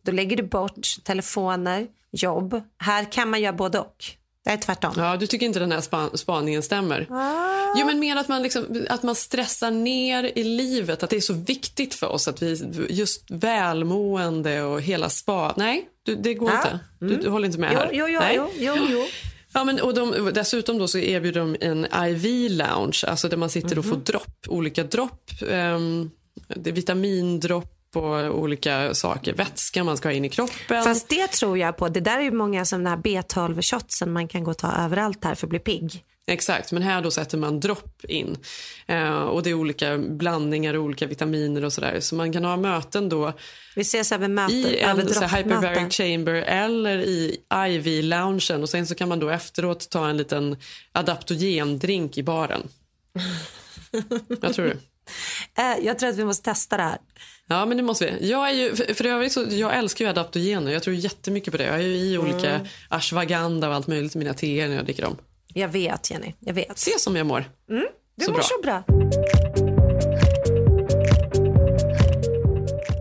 då 0.07 0.15
lägger 0.15 0.37
du 0.37 0.43
bort 0.43 0.87
telefoner, 1.03 1.87
jobb. 2.11 2.61
Här 2.77 3.11
kan 3.11 3.29
man 3.29 3.41
göra 3.41 3.53
både 3.53 3.79
och. 3.79 4.05
Det 4.43 4.49
är 4.51 4.57
tvärtom. 4.57 4.93
Ja, 4.97 5.17
du 5.17 5.27
tycker 5.27 5.45
inte 5.45 5.59
den 5.59 5.71
här 5.71 5.81
span- 5.81 6.17
spaningen 6.17 6.63
stämmer? 6.63 7.07
Ah. 7.09 7.73
Jo, 7.77 7.85
men 7.85 7.99
mer 7.99 8.15
att 8.15 8.27
man, 8.27 8.43
liksom, 8.43 8.85
att 8.89 9.03
man 9.03 9.15
stressar 9.15 9.71
ner 9.71 10.31
i 10.35 10.43
livet. 10.43 11.03
Att 11.03 11.09
det 11.09 11.15
är 11.15 11.21
så 11.21 11.33
viktigt 11.33 11.93
för 11.95 12.07
oss 12.07 12.27
att 12.27 12.41
vi 12.41 12.57
just 12.89 13.31
välmående 13.31 14.61
och 14.63 14.81
hela 14.81 15.09
spa. 15.09 15.53
Nej, 15.57 15.85
du, 16.03 16.15
det 16.15 16.33
går 16.33 16.49
Ja. 16.51 16.57
inte. 16.57 16.79
Du, 16.99 17.05
Mm. 17.07 17.21
du 17.23 17.29
håller 17.29 17.45
inte 17.45 17.59
med 17.59 17.69
Jo, 17.73 17.79
här. 17.79 17.89
jo, 17.93 18.07
jo, 18.07 18.19
Nej. 18.19 18.35
jo, 18.35 18.49
jo, 18.57 18.75
jo. 18.89 19.05
Ja, 19.53 19.63
men, 19.63 19.79
och 19.81 19.93
de, 19.93 20.31
dessutom 20.33 20.77
då 20.77 20.87
så 20.87 20.97
erbjuder 20.97 21.39
de 21.39 21.55
en 21.61 21.85
IV-lounge, 21.85 23.03
alltså 23.07 23.29
där 23.29 23.37
man 23.37 23.49
sitter 23.49 23.77
och 23.79 23.85
Mhm. 23.85 23.93
får 23.95 24.01
dropp, 24.01 24.37
olika 24.47 24.83
dropp. 24.83 25.31
Um, 25.41 26.11
det 26.47 26.69
är 26.69 26.73
vitamindropp 26.73 27.76
och 27.95 28.39
olika 28.39 28.93
saker, 28.93 29.33
vätska 29.33 29.83
man 29.83 29.97
ska 29.97 30.09
ha 30.09 30.13
in 30.13 30.25
i 30.25 30.29
kroppen. 30.29 30.83
Fast 30.83 31.09
det 31.09 31.27
tror 31.27 31.57
jag 31.57 31.77
på. 31.77 31.89
Det 31.89 31.99
där 31.99 32.17
är 32.17 32.23
ju 32.23 32.31
många 32.31 32.65
som 32.65 32.83
den 32.83 32.87
här 32.87 32.97
B12-shotsen 32.97 34.11
man 34.11 34.27
kan 34.27 34.43
gå 34.43 34.51
och 34.51 34.57
ta 34.57 34.71
överallt 34.71 35.23
här 35.23 35.35
för 35.35 35.47
att 35.47 35.49
bli 35.49 35.59
pigg. 35.59 36.03
Exakt, 36.29 36.71
men 36.71 36.83
här 36.83 37.01
då 37.01 37.11
sätter 37.11 37.37
man 37.37 37.59
dropp 37.59 38.05
in. 38.05 38.37
Eh, 38.85 39.19
och 39.19 39.43
det 39.43 39.49
är 39.49 39.53
olika 39.53 39.97
blandningar 39.97 40.73
och 40.73 40.83
olika 40.83 41.07
vitaminer 41.07 41.65
och 41.65 41.73
sådär. 41.73 41.99
Så 41.99 42.15
man 42.15 42.33
kan 42.33 42.45
ha 42.45 42.57
möten 42.57 43.09
då 43.09 43.33
Vi 43.75 43.81
ses 43.81 44.11
över 44.11 44.27
möten, 44.27 44.55
i 44.55 44.79
över 44.79 45.01
en 45.01 45.13
så 45.13 45.23
här 45.23 45.37
hyperbaric 45.37 45.93
chamber 45.93 46.33
eller 46.33 46.97
i 46.97 47.37
IV-loungen 47.53 48.61
och 48.61 48.69
sen 48.69 48.87
så 48.87 48.95
kan 48.95 49.09
man 49.09 49.19
då 49.19 49.29
efteråt 49.29 49.89
ta 49.89 50.09
en 50.09 50.17
liten 50.17 50.57
adaptogendrink 50.91 52.17
i 52.17 52.23
baren. 52.23 52.67
Jag 54.41 54.53
tror 54.53 54.65
det. 54.65 54.77
Eh, 55.57 55.85
Jag 55.85 55.99
tror 55.99 56.09
att 56.09 56.15
vi 56.15 56.25
måste 56.25 56.43
testa 56.49 56.77
det 56.77 56.83
här. 56.83 56.97
Ja, 57.47 57.65
men 57.65 57.77
det 57.77 57.83
måste 57.83 58.05
vi. 58.05 58.29
Jag, 58.29 58.49
är 58.49 58.53
ju, 58.53 58.75
för, 58.75 59.05
övrigt 59.05 59.31
så, 59.33 59.45
jag 59.49 59.77
älskar 59.77 60.05
ju 60.05 60.09
adaptogener. 60.11 60.71
Jag 60.71 60.83
tror 60.83 60.95
jättemycket 60.95 61.51
på 61.51 61.57
det. 61.57 61.63
Jag 61.63 61.75
är 61.75 61.79
i 61.81 62.17
olika 62.17 62.49
Mm. 62.49 62.67
ashwagandha 62.89 63.67
och 63.69 63.75
allt 63.75 63.87
möjligt 63.87 64.15
i 64.15 64.17
mina 64.19 64.33
teer 64.33 64.67
när 64.67 64.75
jag 64.75 64.85
dricker 64.85 65.03
dem. 65.03 65.17
Jag 65.53 65.67
vet, 65.67 66.11
Jenny. 66.11 66.33
Jag 66.39 66.53
vet. 66.53 66.77
Se 66.77 66.99
som 66.99 67.15
jag 67.15 67.25
mår. 67.27 67.45
Mm, 67.69 67.85
du 68.15 68.25
Så 68.25 68.31
mår 68.31 68.37
bra. 68.37 68.43
så 68.43 68.61
bra. 68.63 68.83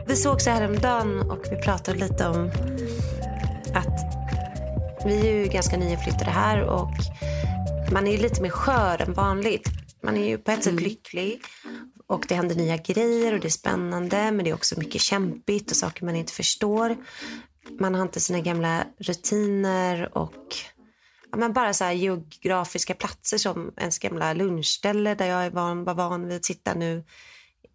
Vi 0.08 0.16
sågs 0.16 0.46
häromdagen 0.46 1.30
och 1.30 1.44
vi 1.50 1.56
pratade 1.56 1.98
lite 1.98 2.26
om 2.26 2.50
att 3.74 4.00
vi 5.06 5.28
är 5.28 5.34
ju 5.34 5.44
ganska 5.46 5.76
nyinflyttade 5.76 6.30
här 6.30 6.62
och 6.62 6.90
man 7.92 8.06
är 8.06 8.12
ju 8.12 8.18
lite 8.18 8.42
mer 8.42 8.50
skör 8.50 9.02
än 9.02 9.12
vanligt. 9.12 9.68
Man 10.02 10.16
är 10.16 10.28
ju 10.28 10.38
på 10.38 10.50
ett 10.50 10.64
sätt 10.64 10.80
lycklig 10.80 11.40
och 12.08 12.24
det 12.28 12.34
händer 12.34 12.54
nya 12.54 12.76
grejer 12.76 13.34
och 13.34 13.40
det 13.40 13.48
är 13.48 13.50
spännande 13.50 14.32
men 14.32 14.44
det 14.44 14.50
är 14.50 14.54
också 14.54 14.78
mycket 14.78 15.00
kämpigt 15.00 15.70
och 15.70 15.76
saker 15.76 16.04
man 16.04 16.16
inte 16.16 16.32
förstår. 16.32 16.96
Man 17.78 17.94
har 17.94 18.02
inte 18.02 18.20
sina 18.20 18.40
gamla 18.40 18.84
rutiner 18.98 20.18
och 20.18 20.56
ja, 21.30 21.38
men 21.38 21.52
bara 21.52 21.74
så 21.74 21.84
här 21.84 21.92
geografiska 21.92 22.94
platser 22.94 23.38
som 23.38 23.72
ens 23.76 23.98
gamla 23.98 24.32
lunchställe 24.32 25.14
där 25.14 25.26
jag 25.26 25.44
är 25.44 25.50
van, 25.50 25.84
var 25.84 25.94
van 25.94 26.28
vid 26.28 26.36
att 26.36 26.44
sitta 26.44 26.74
nu 26.74 27.04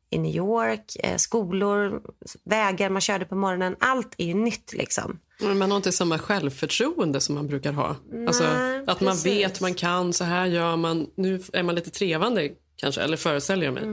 i 0.09 0.17
New 0.17 0.35
York, 0.35 0.95
eh, 1.03 1.17
skolor, 1.17 2.01
vägar 2.43 2.89
man 2.89 3.01
körde 3.01 3.25
på 3.25 3.35
morgonen. 3.35 3.75
Allt 3.79 4.15
är 4.17 4.25
ju 4.25 4.33
nytt 4.33 4.73
liksom. 4.73 5.19
Man 5.41 5.71
har 5.71 5.77
inte 5.77 5.91
samma 5.91 6.19
självförtroende 6.19 7.21
som 7.21 7.35
man 7.35 7.47
brukar 7.47 7.73
ha. 7.73 7.95
alltså, 8.27 8.43
Nej, 8.43 8.83
att 8.87 9.01
man 9.01 9.13
precis. 9.13 9.25
vet, 9.25 9.61
man 9.61 9.73
kan, 9.73 10.13
så 10.13 10.23
här 10.23 10.45
gör 10.45 10.75
man. 10.75 11.07
Nu 11.15 11.41
är 11.53 11.63
man 11.63 11.75
lite 11.75 11.89
trevande 11.89 12.49
kanske, 12.75 13.01
eller 13.01 13.17
föreställer 13.17 13.65
jag 13.65 13.73
mig. 13.73 13.83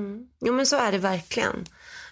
Jo 0.40 0.52
men 0.52 0.66
så 0.66 0.76
är 0.76 0.92
det 0.92 0.98
verkligen. 0.98 1.64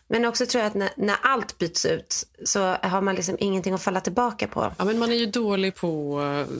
Men 0.08 0.24
också 0.24 0.46
tror 0.46 0.62
jag 0.62 0.68
att 0.68 0.74
när, 0.74 0.90
när 0.96 1.16
allt 1.22 1.58
byts 1.58 1.86
ut 1.86 2.26
så 2.44 2.60
har 2.60 3.00
man 3.00 3.14
liksom 3.14 3.36
ingenting 3.40 3.74
att 3.74 3.82
falla 3.82 4.00
tillbaka 4.00 4.48
på. 4.48 4.72
Ja, 4.78 4.84
men 4.84 4.98
man 4.98 5.12
är 5.12 5.16
ju 5.16 5.26
dålig 5.26 5.74
på 5.74 6.22
eh, 6.22 6.54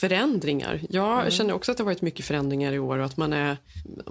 förändringar. 0.00 0.80
Jag 0.90 1.32
känner 1.32 1.54
också 1.54 1.72
att 1.72 1.78
det 1.78 1.82
har 1.82 1.86
varit 1.86 2.02
mycket 2.02 2.26
förändringar 2.26 2.72
i 2.72 2.78
år 2.78 2.98
och 2.98 3.04
att 3.04 3.16
man 3.16 3.32
är 3.32 3.56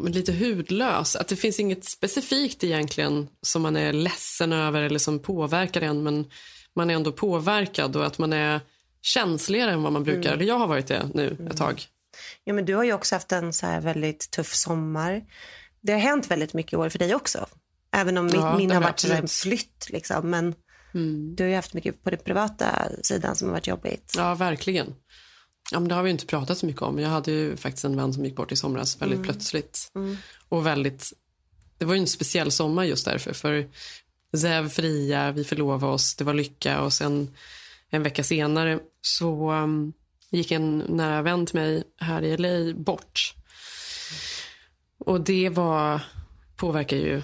lite 0.07 0.33
hudlös. 0.33 1.15
Att 1.15 1.27
det 1.27 1.35
finns 1.35 1.59
inget 1.59 1.85
specifikt 1.85 2.63
egentligen 2.63 3.27
som 3.41 3.61
man 3.61 3.77
är 3.77 3.93
ledsen 3.93 4.53
över 4.53 4.81
eller 4.81 4.99
som 4.99 5.19
påverkar 5.19 5.81
en 5.81 6.03
men 6.03 6.25
man 6.75 6.89
är 6.89 6.95
ändå 6.95 7.11
påverkad 7.11 7.95
och 7.95 8.05
att 8.05 8.17
man 8.17 8.33
är 8.33 8.59
känsligare 9.01 9.71
än 9.71 9.83
vad 9.83 9.93
man 9.93 10.03
brukar. 10.03 10.29
Mm. 10.29 10.33
Eller 10.33 10.45
jag 10.45 10.59
har 10.59 10.67
varit 10.67 10.87
det 10.87 11.09
nu 11.13 11.47
ett 11.51 11.57
tag. 11.57 11.85
Ja, 12.43 12.53
men 12.53 12.65
du 12.65 12.75
har 12.75 12.83
ju 12.83 12.93
också 12.93 13.15
haft 13.15 13.31
en 13.31 13.53
så 13.53 13.65
här 13.65 13.81
väldigt 13.81 14.31
tuff 14.31 14.55
sommar. 14.55 15.21
Det 15.81 15.91
har 15.91 15.99
hänt 15.99 16.31
väldigt 16.31 16.53
mycket 16.53 16.73
i 16.73 16.75
år 16.75 16.89
för 16.89 16.99
dig 16.99 17.15
också. 17.15 17.45
Även 17.95 18.17
om 18.17 18.27
Ja, 18.33 18.57
min 18.57 18.71
har 18.71 18.81
varit 18.81 19.03
en 19.03 19.27
flytt. 19.27 19.87
Liksom. 19.89 20.29
Men 20.29 20.55
du 21.35 21.43
har 21.43 21.49
ju 21.49 21.55
haft 21.55 21.73
mycket 21.73 22.03
på 22.03 22.09
den 22.09 22.19
privata 22.19 22.89
sidan 23.03 23.35
som 23.35 23.47
har 23.47 23.53
varit 23.53 23.67
jobbigt. 23.67 24.13
Ja, 24.17 24.35
verkligen. 24.35 24.95
Ja, 25.71 25.79
men 25.79 25.89
det 25.89 25.95
har 25.95 26.03
vi 26.03 26.09
inte 26.09 26.25
pratat 26.25 26.57
så 26.57 26.65
mycket 26.65 26.81
om. 26.81 26.99
Jag 26.99 27.09
hade 27.09 27.31
ju 27.31 27.57
faktiskt 27.57 27.85
en 27.85 27.95
vän 27.97 28.13
som 28.13 28.25
gick 28.25 28.35
bort 28.35 28.51
i 28.51 28.55
somras 28.55 29.01
väldigt 29.01 29.17
Mm. 29.17 29.25
plötsligt. 29.27 29.91
Mm. 29.95 30.17
Och 30.49 30.65
väldigt, 30.65 31.13
det 31.77 31.85
var 31.85 31.93
ju 31.93 31.99
en 31.99 32.07
speciell 32.07 32.51
sommar 32.51 32.83
just 32.83 33.05
därför. 33.05 33.33
För 33.33 33.67
Zev 34.37 34.69
fria, 34.69 35.31
vi 35.31 35.43
förlovade 35.43 35.93
oss, 35.93 36.15
det 36.15 36.23
var 36.23 36.33
lycka 36.33 36.81
och 36.81 36.93
sen 36.93 37.35
en 37.89 38.03
vecka 38.03 38.23
senare 38.23 38.79
så 39.01 39.51
um, 39.51 39.93
gick 40.29 40.51
en 40.51 40.77
nära 40.77 41.21
vän 41.21 41.45
till 41.45 41.55
mig 41.55 41.83
här 41.97 42.21
i 42.21 42.37
LA 42.37 42.73
bort. 42.73 43.35
Och 44.97 45.21
det 45.21 45.49
var, 45.49 46.01
påverkar 46.55 46.97
ju, 46.97 47.21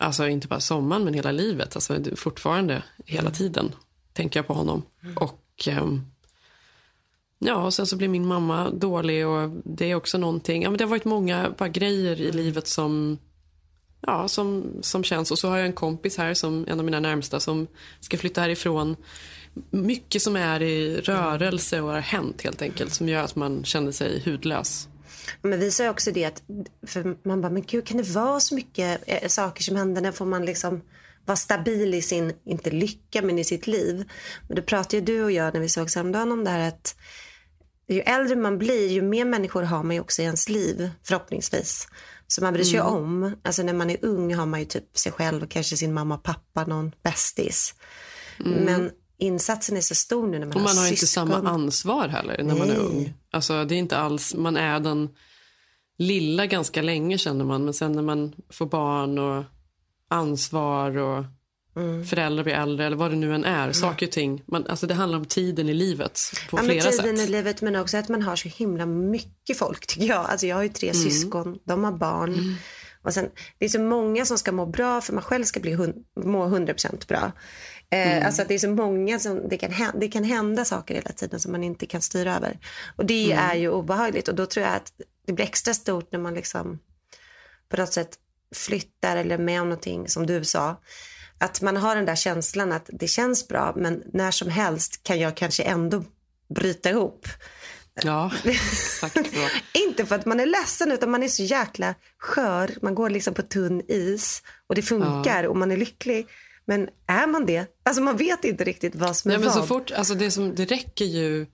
alltså 0.00 0.28
inte 0.28 0.48
bara 0.48 0.60
sommaren 0.60 1.04
men 1.04 1.14
hela 1.14 1.32
livet. 1.32 1.76
Alltså 1.76 1.98
fortfarande, 2.16 2.82
hela 3.06 3.30
tiden 3.30 3.72
tänker 4.12 4.38
jag 4.38 4.46
på 4.46 4.54
honom. 4.54 4.82
Och 5.16 5.44
ehm, 5.66 6.04
Ja, 7.38 7.64
och 7.64 7.74
sen 7.74 7.86
så 7.86 7.96
blir 7.96 8.08
min 8.08 8.26
mamma 8.26 8.70
dålig 8.70 9.26
och 9.26 9.50
det 9.64 9.90
är 9.90 9.94
också 9.94 10.18
någonting. 10.18 10.62
Ja, 10.62 10.70
men 10.70 10.78
det 10.78 10.84
har 10.84 10.90
varit 10.90 11.04
många 11.04 11.54
bara 11.58 11.68
grejer 11.68 12.20
i 12.20 12.32
livet 12.32 12.66
som, 12.66 13.18
ja, 14.00 14.28
som, 14.28 14.78
som 14.82 15.04
känns. 15.04 15.30
Och 15.30 15.38
så 15.38 15.48
har 15.48 15.56
jag 15.56 15.66
en 15.66 15.72
kompis 15.72 16.18
här, 16.18 16.34
som 16.34 16.64
en 16.68 16.78
av 16.78 16.84
mina 16.84 17.00
närmsta, 17.00 17.40
som 17.40 17.66
ska 18.00 18.18
flytta 18.18 18.40
härifrån. 18.40 18.96
Mycket 19.70 20.22
som 20.22 20.36
är 20.36 20.62
i 20.62 21.00
rörelse 21.00 21.80
och 21.80 21.90
har 21.90 22.00
hänt 22.00 22.42
helt 22.42 22.62
enkelt 22.62 22.94
som 22.94 23.08
gör 23.08 23.22
att 23.22 23.36
man 23.36 23.64
känner 23.64 23.92
sig 23.92 24.22
hudlös. 24.24 24.88
Men 25.42 25.60
vi 25.60 25.70
sa 25.70 25.90
också 25.90 26.12
det 26.12 26.24
att, 26.24 26.42
för 26.86 27.16
man 27.28 27.40
bara, 27.40 27.52
men 27.52 27.62
gud 27.62 27.86
kan 27.86 27.96
det 27.96 28.10
vara 28.10 28.40
så 28.40 28.54
mycket 28.54 29.02
eh, 29.06 29.28
saker 29.28 29.62
som 29.62 29.76
händer? 29.76 30.02
När 30.02 30.12
får 30.12 30.26
man 30.26 30.44
liksom 30.44 30.82
vara 31.24 31.36
stabil 31.36 31.94
i 31.94 32.02
sin, 32.02 32.32
inte 32.44 32.70
lycka, 32.70 33.22
men 33.22 33.38
i 33.38 33.44
sitt 33.44 33.66
liv? 33.66 34.10
Men 34.48 34.56
då 34.56 34.62
pratade 34.62 34.96
ju 34.96 35.02
du 35.02 35.24
och 35.24 35.32
jag 35.32 35.54
när 35.54 35.60
vi 35.60 35.68
såg 35.68 35.90
häromdagen 35.94 36.32
om 36.32 36.44
det 36.44 36.50
här 36.50 36.68
att 36.68 36.96
ju 37.88 38.00
äldre 38.00 38.36
man 38.36 38.58
blir, 38.58 38.88
ju 38.88 39.02
mer 39.02 39.24
människor 39.24 39.62
har 39.62 39.82
man 39.82 39.96
ju 39.96 40.00
också 40.00 40.22
i 40.22 40.24
ens 40.24 40.48
liv, 40.48 40.90
förhoppningsvis. 41.04 41.88
Så 42.26 42.44
man 42.44 42.52
bryr 42.52 42.64
sig 42.64 42.78
Mm. 42.78 42.92
om. 42.92 43.36
Alltså 43.44 43.62
när 43.62 43.72
man 43.72 43.90
är 43.90 44.04
ung 44.04 44.34
har 44.34 44.46
man 44.46 44.60
ju 44.60 44.66
typ 44.66 44.98
sig 44.98 45.12
själv, 45.12 45.46
kanske 45.48 45.76
sin 45.76 45.94
mamma 45.94 46.14
och 46.14 46.22
pappa, 46.22 46.64
någon 46.64 46.92
bästis. 47.02 47.74
Mm. 48.44 48.64
Men 48.64 48.90
insatsen 49.18 49.76
är 49.76 49.80
så 49.80 49.94
stor 49.94 50.26
nu 50.26 50.38
när 50.38 50.46
man 50.46 50.56
Och 50.56 50.62
man 50.62 50.76
har 50.76 50.82
har 50.84 50.90
inte 50.90 51.06
samma 51.06 51.48
ansvar 51.50 52.08
heller 52.08 52.42
när 52.42 52.54
man 52.54 52.70
är 52.70 52.74
Nej. 52.74 52.76
ung. 52.86 53.14
Alltså 53.30 53.64
det 53.64 53.74
är 53.74 53.78
inte 53.78 53.98
alls, 53.98 54.34
man 54.34 54.56
är 54.56 54.80
den 54.80 55.08
lilla 55.98 56.46
ganska 56.46 56.82
länge 56.82 57.18
känner 57.18 57.44
man. 57.44 57.64
Men 57.64 57.74
sen 57.74 57.92
när 57.92 58.02
man 58.02 58.34
får 58.52 58.66
barn 58.66 59.18
och 59.18 59.44
ansvar 60.10 60.96
och 60.96 61.24
föräldrar 62.08 62.44
blir 62.44 62.54
äldre 62.54 62.86
eller 62.86 62.96
vad 62.96 63.10
det 63.10 63.16
nu 63.16 63.34
än 63.34 63.44
är. 63.44 63.72
Saker 63.72 64.06
och 64.06 64.12
ting. 64.12 64.42
Man, 64.46 64.66
alltså 64.66 64.86
det 64.86 64.94
handlar 64.94 65.18
om 65.18 65.24
tiden 65.24 65.68
i 65.68 65.74
livet 65.74 66.20
på 66.50 66.58
ja, 66.58 66.62
flera 66.62 66.90
tiden 66.90 67.16
sätt. 67.18 67.28
i 67.28 67.32
livet 67.32 67.62
men 67.62 67.76
också 67.76 67.96
att 67.96 68.08
man 68.08 68.22
har 68.22 68.36
så 68.36 68.48
himla 68.48 68.86
mycket 68.86 69.58
folk 69.58 69.86
tycker 69.86 70.06
jag. 70.06 70.26
Alltså 70.26 70.46
jag 70.46 70.56
har 70.56 70.62
ju 70.62 70.68
tre 70.68 70.88
Mm. 70.90 71.02
syskon, 71.02 71.58
de 71.64 71.84
har 71.84 71.92
barn. 71.92 72.56
Och 73.02 73.14
sen, 73.14 73.28
det 73.58 73.64
är 73.64 73.68
så 73.68 73.80
många 73.80 74.24
som 74.24 74.38
ska 74.38 74.52
må 74.52 74.66
bra 74.66 75.00
för 75.00 75.12
man 75.12 75.22
själv 75.22 75.44
ska 75.44 75.60
bli 75.60 75.74
hun- 75.74 76.04
må 76.24 76.46
100% 76.48 77.08
bra. 77.08 77.32
Eh, 77.90 78.12
Mm. 78.12 78.26
Alltså 78.26 78.42
att 78.42 78.48
det 78.48 78.54
är 78.54 78.58
så 78.58 78.70
många 78.70 79.18
som, 79.18 79.48
det 79.48 79.56
kan, 79.58 79.70
hända, 79.72 79.98
det 79.98 80.08
kan 80.08 80.24
hända 80.24 80.64
saker 80.64 80.94
hela 80.94 81.12
tiden 81.12 81.40
som 81.40 81.52
man 81.52 81.64
inte 81.64 81.86
kan 81.86 82.02
styra 82.02 82.36
över. 82.36 82.58
Och 82.96 83.06
det 83.06 83.32
Mm. 83.32 83.44
är 83.50 83.54
ju 83.54 83.70
obehagligt 83.70 84.28
och 84.28 84.34
då 84.34 84.46
tror 84.46 84.66
jag 84.66 84.74
att 84.74 84.92
det 85.26 85.32
blir 85.32 85.44
extra 85.44 85.74
stort 85.74 86.12
när 86.12 86.18
man 86.18 86.34
liksom 86.34 86.78
på 87.68 87.76
något 87.76 87.92
sätt 87.92 88.10
flyttar 88.54 89.16
eller 89.16 89.38
med 89.38 89.60
om 89.62 89.68
någonting 89.68 90.08
som 90.08 90.26
du 90.26 90.44
sa. 90.44 90.80
Att 91.38 91.62
man 91.62 91.76
har 91.76 91.96
den 91.96 92.04
där 92.04 92.16
känslan 92.16 92.72
att 92.72 92.90
det 92.92 93.08
känns 93.08 93.48
bra 93.48 93.72
men 93.76 94.02
när 94.12 94.30
som 94.30 94.48
helst 94.48 95.02
kan 95.02 95.18
jag 95.20 95.36
kanske 95.36 95.62
ändå 95.62 96.04
bryta 96.54 96.90
ihop. 96.90 97.28
Ja, 98.02 98.30
exakt 98.44 99.14
så. 99.14 99.48
Inte 99.86 100.06
för 100.06 100.14
att 100.14 100.26
man 100.26 100.40
är 100.40 100.46
ledsen 100.46 100.92
utan 100.92 101.10
man 101.10 101.22
är 101.22 101.28
så 101.28 101.42
jäkla 101.42 101.94
skör. 102.18 102.70
Man 102.82 102.94
går 102.94 103.10
liksom 103.10 103.34
på 103.34 103.42
tunn 103.42 103.82
is 103.88 104.42
och 104.66 104.74
det 104.74 104.82
funkar 104.82 105.44
och 105.44 105.56
man 105.56 105.70
är 105.72 105.76
lycklig. 105.76 106.26
Men 106.68 106.88
är 107.06 107.26
man 107.26 107.46
det? 107.46 107.66
Alltså 107.82 108.02
man 108.02 108.16
vet 108.16 108.44
inte 108.44 108.64
riktigt 108.64 108.94
vad 108.94 109.16
som 109.16 109.30
är 109.30 109.34
Ja, 109.34 109.40
men 109.40 109.50
så 109.50 109.58
vad. 109.58 109.68
fort, 109.68 109.90
alltså 109.90 110.14
det, 110.14 110.30
som, 110.30 110.54
det 110.54 110.64
räcker 110.64 111.04
ju 111.04 111.46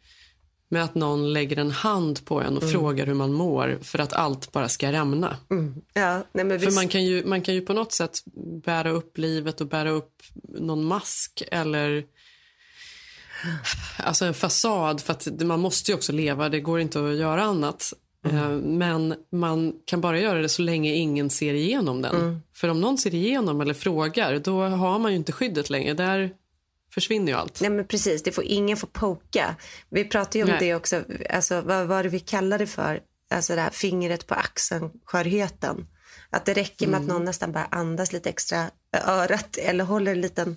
med 0.69 0.85
att 0.85 0.95
någon 0.95 1.33
lägger 1.33 1.59
en 1.59 1.71
hand 1.71 2.25
på 2.25 2.41
en 2.41 2.57
och 2.57 2.63
Mm. 2.63 2.73
frågar 2.73 3.07
hur 3.07 3.15
man 3.15 3.33
mår 3.33 3.79
för 3.83 3.99
att 3.99 4.13
allt 4.13 4.53
bara 4.53 4.69
ska 4.69 4.93
rämna. 4.93 5.37
Ja, 5.95 6.25
nej 6.33 6.45
men 6.45 6.59
För 6.61 6.67
visst. 6.67 6.77
man 6.79 6.89
kan, 6.89 7.05
ju, 7.05 7.25
man 7.27 7.43
kan 7.43 7.55
ju 7.55 7.61
på 7.61 7.73
något 7.73 7.93
sätt 7.93 8.19
bära 8.65 8.91
upp 8.91 9.19
livet 9.19 9.61
och 9.61 9.67
bära 9.69 9.91
upp 9.91 10.23
någon 10.59 10.85
mask 10.85 11.43
eller 11.51 12.05
alltså 13.99 14.25
en 14.25 14.35
fasad. 14.35 15.01
För 15.01 15.13
att 15.13 15.29
man 15.43 15.61
måste 15.61 15.91
ju 15.91 15.95
också 15.95 16.13
leva, 16.13 16.49
det 16.49 16.61
går 16.61 16.81
inte 16.81 17.09
att 17.09 17.15
göra 17.17 17.43
annat. 17.45 17.93
Eh, 18.25 18.49
Men 18.51 19.15
man 19.33 19.73
kan 19.85 20.01
bara 20.01 20.21
göra 20.21 20.43
det 20.43 20.49
så 20.49 20.63
länge 20.63 20.93
ingen 20.95 21.31
ser 21.31 21.55
igenom 21.55 22.03
den. 22.03 22.17
Mm. 22.17 22.41
För 22.55 22.69
om 22.69 22.81
någon 22.81 22.99
ser 22.99 23.15
igenom 23.15 23.61
eller 23.61 23.75
frågar, 23.75 24.39
då 24.39 24.63
har 24.63 24.99
man 24.99 25.11
ju 25.11 25.17
inte 25.17 25.33
skyddet 25.33 25.71
längre. 25.71 25.95
Där 25.95 26.31
försvinner 26.95 27.33
ju 27.33 27.39
allt. 27.39 27.61
Nej 27.61 27.71
men 27.71 27.87
precis, 27.87 28.23
det 28.23 28.33
får, 28.33 28.45
ingen 28.45 28.77
får 28.77 28.87
poka. 28.89 29.57
Vi 29.91 30.05
pratade 30.05 30.39
ju 30.39 30.45
om 30.45 30.51
Nej. 30.51 30.59
det 30.61 30.75
också, 30.75 31.03
alltså, 31.31 31.61
vad 31.61 31.87
var 31.87 32.03
det 32.03 32.09
vi 32.09 32.21
kallade 32.21 32.63
det 32.65 32.69
för? 32.69 33.01
Alltså 33.31 33.55
det 33.55 33.61
här 33.61 33.71
fingret 33.71 34.27
på 34.27 34.35
axeln, 34.35 34.91
skörheten. 35.05 35.87
Att 36.31 36.45
det 36.45 36.53
räcker 36.55 36.87
med 36.87 36.97
Mm. 36.97 37.03
att 37.09 37.15
någon 37.15 37.25
nästan 37.25 37.53
bara 37.53 37.65
andas 37.71 38.13
lite 38.13 38.29
extra 38.29 38.71
örat 39.07 39.57
eller 39.57 39.85
håller 39.85 40.13
en 40.13 40.21
liten, 40.21 40.57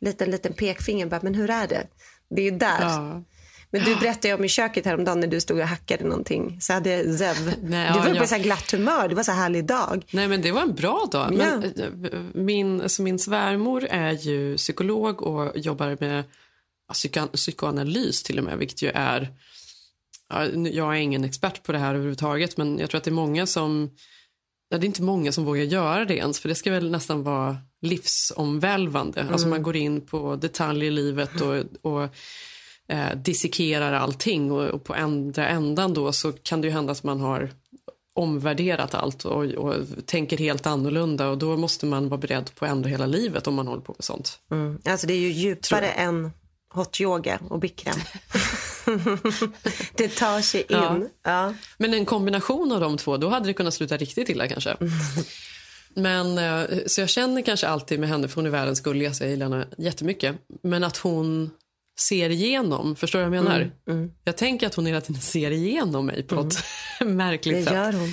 liten, 0.00 0.30
liten 0.30 0.52
pekfinger. 0.52 1.06
Bara, 1.06 1.20
men 1.22 1.34
hur 1.34 1.50
är 1.50 1.66
det? 1.68 1.86
Det 2.30 2.40
är 2.40 2.44
ju 2.52 2.58
där. 2.58 2.80
Ja. 2.80 3.22
Men 3.70 3.84
du 3.84 3.96
berättade 4.00 4.34
om 4.34 4.44
i 4.44 4.48
köket 4.48 4.84
häromdagen 4.84 5.20
när 5.20 5.26
du 5.26 5.40
stod 5.40 5.58
och 5.60 5.66
hackade 5.66 6.04
någonting. 6.04 6.58
Så 6.60 6.72
hade 6.72 7.18
Zev, 7.18 7.36
Nej, 7.62 7.92
du 7.92 7.98
var 7.98 8.10
på 8.10 8.16
ja. 8.16 8.26
så 8.26 8.34
här 8.34 8.42
glatt 8.42 8.70
humör. 8.70 9.08
Det 9.08 9.14
var 9.14 9.22
så 9.22 9.32
här 9.32 9.42
härlig 9.42 9.66
dag. 9.66 10.04
Nej, 10.10 10.28
men 10.28 10.42
det 10.42 10.52
var 10.52 10.62
en 10.62 10.74
bra 10.74 11.08
dag. 11.12 11.34
Men, 11.34 11.64
eh, 11.64 12.20
min, 12.34 12.80
alltså 12.80 13.02
min 13.02 13.18
svärmor 13.18 13.84
är 13.84 14.12
ju 14.12 14.56
psykolog 14.56 15.22
och 15.22 15.58
jobbar 15.58 15.96
med 16.00 16.24
psyko, 16.92 17.26
psykoanalys 17.26 18.22
till 18.22 18.38
och 18.38 18.44
med, 18.44 18.58
vilket 18.58 18.82
ju 18.82 18.90
är... 18.94 19.28
Jag 20.72 20.96
är 20.96 21.00
ingen 21.00 21.24
expert 21.24 21.62
på 21.62 21.72
det 21.72 21.78
här 21.78 21.94
överhuvudtaget, 21.94 22.56
men 22.56 22.78
jag 22.78 22.90
tror 22.90 22.98
att 22.98 23.04
det 23.04 23.10
är 23.10 23.12
många 23.12 23.46
som... 23.46 23.90
Ja, 24.68 24.78
det 24.78 24.84
är 24.84 24.86
inte 24.86 25.02
många 25.02 25.32
som 25.32 25.44
vågar 25.44 25.62
göra 25.62 26.04
det 26.04 26.16
ens, 26.16 26.40
för 26.40 26.48
det 26.48 26.54
ska 26.54 26.70
väl 26.70 26.90
nästan 26.90 27.22
vara 27.22 27.56
livsomvälvande. 27.82 29.20
Alltså 29.20 29.46
Mm. 29.46 29.50
man 29.50 29.62
går 29.62 29.76
in 29.76 30.00
på 30.00 30.36
detaljer 30.36 30.84
i 30.84 30.90
livet 30.90 31.40
och, 31.40 31.56
och 31.92 32.08
eh, 32.88 33.16
dissekerar 33.16 33.92
allting 33.92 34.52
och, 34.52 34.64
och 34.64 34.84
på 34.84 34.94
andra 34.94 35.48
ändan 35.48 35.94
då 35.94 36.12
så 36.12 36.32
kan 36.32 36.60
det 36.60 36.66
ju 36.66 36.72
hända 36.72 36.92
att 36.92 37.04
man 37.04 37.20
har 37.20 37.50
omvärderat 38.14 38.94
allt 38.94 39.24
och, 39.24 39.44
och 39.44 39.74
tänker 40.06 40.38
helt 40.38 40.66
annorlunda 40.66 41.28
och 41.28 41.38
då 41.38 41.56
måste 41.56 41.86
man 41.86 42.08
vara 42.08 42.20
beredd 42.20 42.54
på 42.54 42.64
att 42.64 42.70
ändra 42.70 42.90
hela 42.90 43.06
livet 43.06 43.46
om 43.46 43.54
man 43.54 43.66
håller 43.66 43.82
på 43.82 43.92
med 43.92 44.04
sånt. 44.04 44.38
Mm. 44.50 44.78
Alltså 44.84 45.06
det 45.06 45.12
är 45.12 45.18
ju 45.18 45.32
djupare 45.32 45.90
än 45.90 46.30
hot 46.74 47.00
yoga 47.00 47.40
och 47.48 47.58
bikram. 47.58 47.94
det 49.94 50.08
tar 50.08 50.40
sig 50.40 50.60
in. 50.60 50.66
Ja. 50.68 50.98
Ja. 51.22 51.54
Men 51.78 51.94
en 51.94 52.04
kombination 52.04 52.72
av 52.72 52.80
de 52.80 52.96
två, 52.96 53.16
då 53.16 53.28
hade 53.28 53.46
det 53.46 53.52
kunnat 53.52 53.74
sluta 53.74 53.96
riktigt 53.96 54.28
illa 54.28 54.48
kanske. 54.48 54.76
Men, 55.94 56.38
eh, 56.38 56.78
så 56.86 57.00
jag 57.00 57.08
känner 57.08 57.42
kanske 57.42 57.68
alltid 57.68 58.00
med 58.00 58.08
henne, 58.08 58.28
för 58.28 58.34
hon 58.34 58.46
är 58.46 58.50
världens 58.50 58.80
gulligaste, 58.80 59.24
jag 59.24 59.30
gillar 59.30 59.50
henne 59.50 59.66
jättemycket. 59.78 60.36
Men 60.62 60.84
att 60.84 60.96
hon 60.96 61.50
ser 62.00 62.30
igenom, 62.30 62.96
förstår 62.96 63.18
du 63.18 63.24
vad 63.28 63.36
jag 63.36 63.44
menar? 63.44 63.60
Mm, 63.60 63.72
mm. 64.00 64.10
Jag 64.24 64.36
tänker 64.36 64.66
att 64.66 64.74
hon 64.74 64.86
hela 64.86 65.00
tiden 65.00 65.22
ser 65.22 65.50
igenom 65.50 66.06
mig 66.06 66.22
på 66.22 66.34
något 66.34 66.54
märkligt 67.04 67.54
Det 67.56 67.64
sätt. 67.64 67.72
gör 67.74 67.92
hon. 67.92 68.08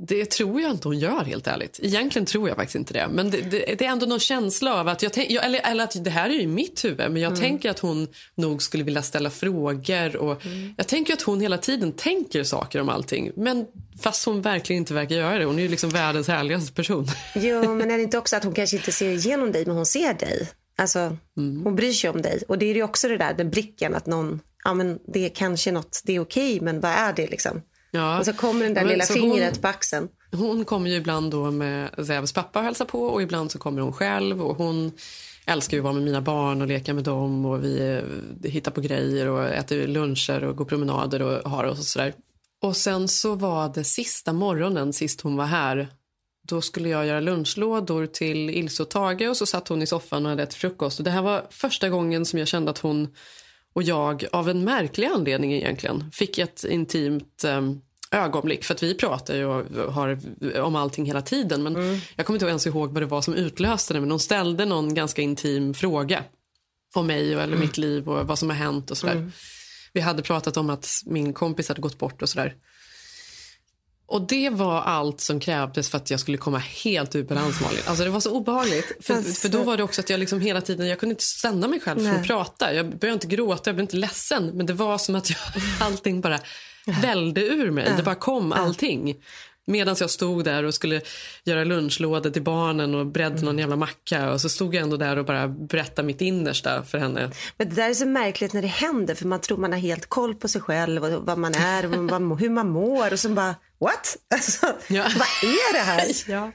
Det 0.00 0.24
tror 0.30 0.60
jag 0.60 0.70
inte 0.70 0.88
hon 0.88 0.98
gör 0.98 1.24
helt 1.24 1.46
ärligt. 1.46 1.80
Egentligen 1.82 2.26
tror 2.26 2.48
jag 2.48 2.56
faktiskt 2.56 2.76
inte 2.76 2.92
det. 2.94 3.08
Men 3.12 3.30
det, 3.30 3.40
det, 3.40 3.74
det 3.78 3.84
är 3.84 3.88
ändå 3.90 4.06
någon 4.06 4.20
känsla 4.20 4.80
av 4.80 4.88
att 4.88 5.02
jag, 5.02 5.12
tänk- 5.12 5.30
jag 5.30 5.44
eller, 5.44 5.60
eller 5.70 5.84
att 5.84 6.04
det 6.04 6.10
här 6.10 6.30
är 6.30 6.34
ju 6.34 6.46
mitt 6.46 6.84
huvud, 6.84 6.96
men 7.12 7.16
jag 7.22 7.28
Mm. 7.32 7.40
tänker 7.40 7.70
att 7.70 7.78
hon 7.78 8.08
nog 8.34 8.62
skulle 8.62 8.84
vilja 8.84 9.02
ställa 9.02 9.30
frågor 9.30 10.16
och 10.16 10.42
jag 10.76 10.86
tänker 10.86 11.12
att 11.12 11.22
hon 11.22 11.40
hela 11.40 11.58
tiden 11.58 11.92
tänker 11.92 12.44
saker 12.44 12.80
om 12.80 12.88
allting. 12.88 13.30
Men 13.36 13.66
fast 14.00 14.24
hon 14.26 14.42
verkligen 14.42 14.82
inte 14.82 14.94
verkar 14.94 15.16
göra 15.16 15.38
det. 15.38 15.44
Hon 15.44 15.58
är 15.58 15.62
ju 15.62 15.68
liksom 15.68 15.90
världens 15.90 16.28
härligaste 16.28 16.72
person. 16.72 17.06
Jo, 17.36 17.74
men 17.74 17.90
är 17.90 17.96
det 17.96 18.02
inte 18.02 18.18
också 18.18 18.36
att 18.36 18.44
hon 18.44 18.54
kanske 18.54 18.76
inte 18.76 18.92
ser 18.92 19.08
igenom 19.10 19.52
dig, 19.52 19.66
men 19.66 19.76
hon 19.76 19.86
ser 19.86 20.14
dig? 20.14 20.48
Alltså, 20.78 21.16
hon 21.34 21.76
bryr 21.76 21.92
sig 21.92 22.10
om 22.10 22.22
dig. 22.22 22.42
Och 22.48 22.58
det 22.58 22.66
är 22.70 22.74
ju 22.74 22.82
också 22.82 23.08
det 23.08 23.16
där, 23.18 23.34
den 23.34 23.50
blicken 23.50 23.94
att 23.94 24.06
någon, 24.06 24.40
ja 24.64 24.74
men 24.74 24.98
det 25.12 25.24
är 25.24 25.28
kanske 25.28 25.72
något, 25.72 26.00
det 26.04 26.12
är 26.12 26.20
okej, 26.20 26.60
men 26.60 26.80
vad 26.80 26.90
är 26.90 27.12
det 27.12 27.26
liksom? 27.30 27.62
Ja. 27.90 28.18
Och 28.18 28.24
så 28.24 28.32
kommer 28.32 28.64
den 28.64 28.74
där 28.74 28.82
Ja, 28.82 28.88
lilla 28.88 29.04
fingret 29.04 29.54
hon- 29.54 29.62
på 29.62 29.68
axeln. 29.68 30.08
Hon 30.32 30.64
kommer 30.64 30.90
ju 30.90 30.96
ibland 30.96 31.30
då 31.30 31.50
med 31.50 31.90
Zevs 32.06 32.32
pappa 32.32 32.58
och 32.58 32.64
hälsar 32.64 32.84
på 32.84 33.02
och 33.02 33.22
ibland 33.22 33.50
så 33.50 33.58
kommer 33.58 33.82
hon 33.82 33.92
själv 33.92 34.42
och 34.42 34.56
hon 34.56 34.92
älskar 35.46 35.76
ju 35.76 35.80
att 35.80 35.84
vara 35.84 35.94
med 35.94 36.02
mina 36.02 36.20
barn 36.20 36.62
och 36.62 36.68
leka 36.68 36.94
med 36.94 37.04
dem 37.04 37.46
och 37.46 37.64
vi 37.64 37.80
eh, 38.42 38.50
hittar 38.50 38.70
på 38.70 38.80
grejer 38.80 39.28
och 39.28 39.44
äter 39.48 39.86
luncher 39.86 40.44
och 40.44 40.56
går 40.56 40.64
promenader 40.64 41.22
och 41.22 41.50
har 41.50 41.64
oss 41.64 41.78
och 41.78 41.84
sådär. 41.84 42.14
Och 42.62 42.76
sen 42.76 43.08
så 43.08 43.34
var 43.34 43.72
det 43.74 43.84
sista 43.84 44.32
morgonen 44.32 44.92
sist 44.92 45.20
hon 45.20 45.36
var 45.36 45.44
här. 45.46 45.88
Då 46.48 46.60
skulle 46.60 46.88
jag 46.88 47.06
göra 47.06 47.20
lunchlådor 47.20 48.06
till 48.06 48.50
Ilse 48.50 48.82
och 48.82 48.88
Tage 48.88 49.28
och 49.28 49.36
så 49.36 49.46
satt 49.46 49.68
hon 49.68 49.82
i 49.82 49.86
soffan 49.86 50.26
och 50.26 50.30
hade 50.30 50.42
ätit 50.42 50.54
frukost. 50.54 50.98
Och 50.98 51.04
det 51.04 51.10
här 51.10 51.22
var 51.22 51.46
första 51.50 51.88
gången 51.88 52.24
som 52.24 52.38
jag 52.38 52.48
kände 52.48 52.70
att 52.70 52.78
hon 52.78 53.14
och 53.72 53.82
jag 53.82 54.24
av 54.32 54.48
en 54.48 54.64
märklig 54.64 55.06
anledning 55.06 55.52
egentligen 55.52 56.10
fick 56.12 56.38
ett 56.38 56.64
intimt 56.64 57.44
um, 57.46 57.80
ögonblick. 58.10 58.64
För 58.64 58.74
att 58.74 58.82
vi 58.82 58.94
pratar 58.94 59.36
ju 59.36 59.44
och 59.44 59.92
har 59.92 60.20
om 60.60 60.76
allting 60.76 61.06
hela 61.06 61.22
tiden. 61.22 61.62
Men 61.62 62.00
jag 62.16 62.26
kommer 62.26 62.36
inte 62.36 62.46
ens 62.46 62.66
ihåg 62.66 62.92
vad 62.92 63.02
det 63.02 63.06
var 63.06 63.22
som 63.22 63.34
utlöste 63.34 63.94
det. 63.94 64.00
Men 64.00 64.10
hon 64.10 64.20
ställde 64.20 64.64
någon 64.64 64.94
ganska 64.94 65.22
intim 65.22 65.74
fråga 65.74 66.24
om 66.94 67.06
mig 67.06 67.36
och, 67.36 67.42
eller 67.42 67.56
mitt 67.56 67.78
liv 67.78 68.08
och 68.08 68.26
vad 68.26 68.38
som 68.38 68.50
har 68.50 68.56
hänt 68.56 68.90
och 68.90 68.96
sådär. 68.96 69.14
Mm. 69.14 69.32
Vi 69.92 70.00
hade 70.00 70.22
pratat 70.22 70.56
om 70.56 70.70
att 70.70 70.88
min 71.06 71.32
kompis 71.32 71.68
hade 71.68 71.80
gått 71.80 71.98
bort 71.98 72.22
och 72.22 72.28
sådär. 72.28 72.54
Och 74.08 74.22
det 74.22 74.50
var 74.50 74.82
allt 74.82 75.20
som 75.20 75.40
krävdes 75.40 75.90
för 75.90 75.96
att 75.96 76.10
jag 76.10 76.20
skulle 76.20 76.38
komma 76.38 76.58
helt 76.58 77.14
ur 77.14 77.22
balans 77.22 77.60
Malin. 77.60 77.80
Alltså 77.86 78.04
det 78.04 78.10
var 78.10 78.20
så 78.20 78.30
obehagligt. 78.30 78.92
För, 79.00 79.14
Alltså. 79.14 79.32
för 79.32 79.48
då 79.48 79.62
var 79.62 79.76
det 79.76 79.82
också 79.82 80.00
att 80.00 80.10
jag 80.10 80.20
liksom 80.20 80.40
hela 80.40 80.60
tiden, 80.60 80.86
jag 80.86 80.98
kunde 80.98 81.12
inte 81.12 81.24
stanna 81.24 81.68
mig 81.68 81.80
själv 81.80 81.96
från 81.98 82.08
Nej. 82.08 82.20
att 82.20 82.26
prata. 82.26 82.74
Jag 82.74 82.98
började 82.98 83.14
inte 83.14 83.26
gråta, 83.26 83.62
jag 83.70 83.74
blev 83.74 83.82
inte 83.82 83.96
ledsen. 83.96 84.50
Men 84.54 84.66
det 84.66 84.72
var 84.72 84.98
som 84.98 85.14
att 85.14 85.30
jag, 85.30 85.38
allting 85.80 86.20
bara 86.20 86.38
välde 87.02 87.40
ur 87.40 87.70
mig. 87.70 87.92
Det 87.96 88.02
bara 88.02 88.14
kom 88.14 88.52
allting. 88.52 89.16
Medan 89.68 89.96
jag 90.00 90.10
stod 90.10 90.44
där 90.44 90.64
och 90.64 90.74
skulle 90.74 91.00
göra 91.44 91.64
lunchlådor 91.64 92.30
till 92.30 92.42
barnen 92.42 92.94
och 92.94 93.06
bredde 93.06 93.42
någon 93.42 93.58
jävla 93.58 93.76
macka. 93.76 94.32
Och 94.32 94.40
så 94.40 94.48
stod 94.48 94.74
jag 94.74 94.82
ändå 94.82 94.96
där 94.96 95.18
och 95.18 95.24
bara 95.24 95.48
berättade 95.48 96.06
mitt 96.06 96.20
innersta 96.20 96.82
för 96.82 96.98
henne. 96.98 97.30
Men 97.56 97.68
det 97.68 97.74
där 97.74 97.90
är 97.90 97.94
så 97.94 98.06
märkligt 98.06 98.52
när 98.52 98.62
det 98.62 98.68
händer 98.68 99.14
för 99.14 99.26
man 99.26 99.40
tror 99.40 99.58
man 99.58 99.72
har 99.72 99.78
helt 99.78 100.06
koll 100.06 100.34
på 100.34 100.48
sig 100.48 100.60
själv 100.60 101.04
och 101.04 101.26
vad 101.26 101.38
man 101.38 101.54
är 101.54 101.84
och 101.86 101.90
hur 102.40 102.50
man 102.50 102.68
mår 102.68 103.12
och 103.12 103.18
så 103.18 103.28
bara 103.28 103.54
what? 103.80 104.16
Alltså, 104.34 104.66
Vad 104.88 105.28
är 105.42 105.72
det 105.72 105.78
här? 105.78 106.06
Ja. 106.28 106.52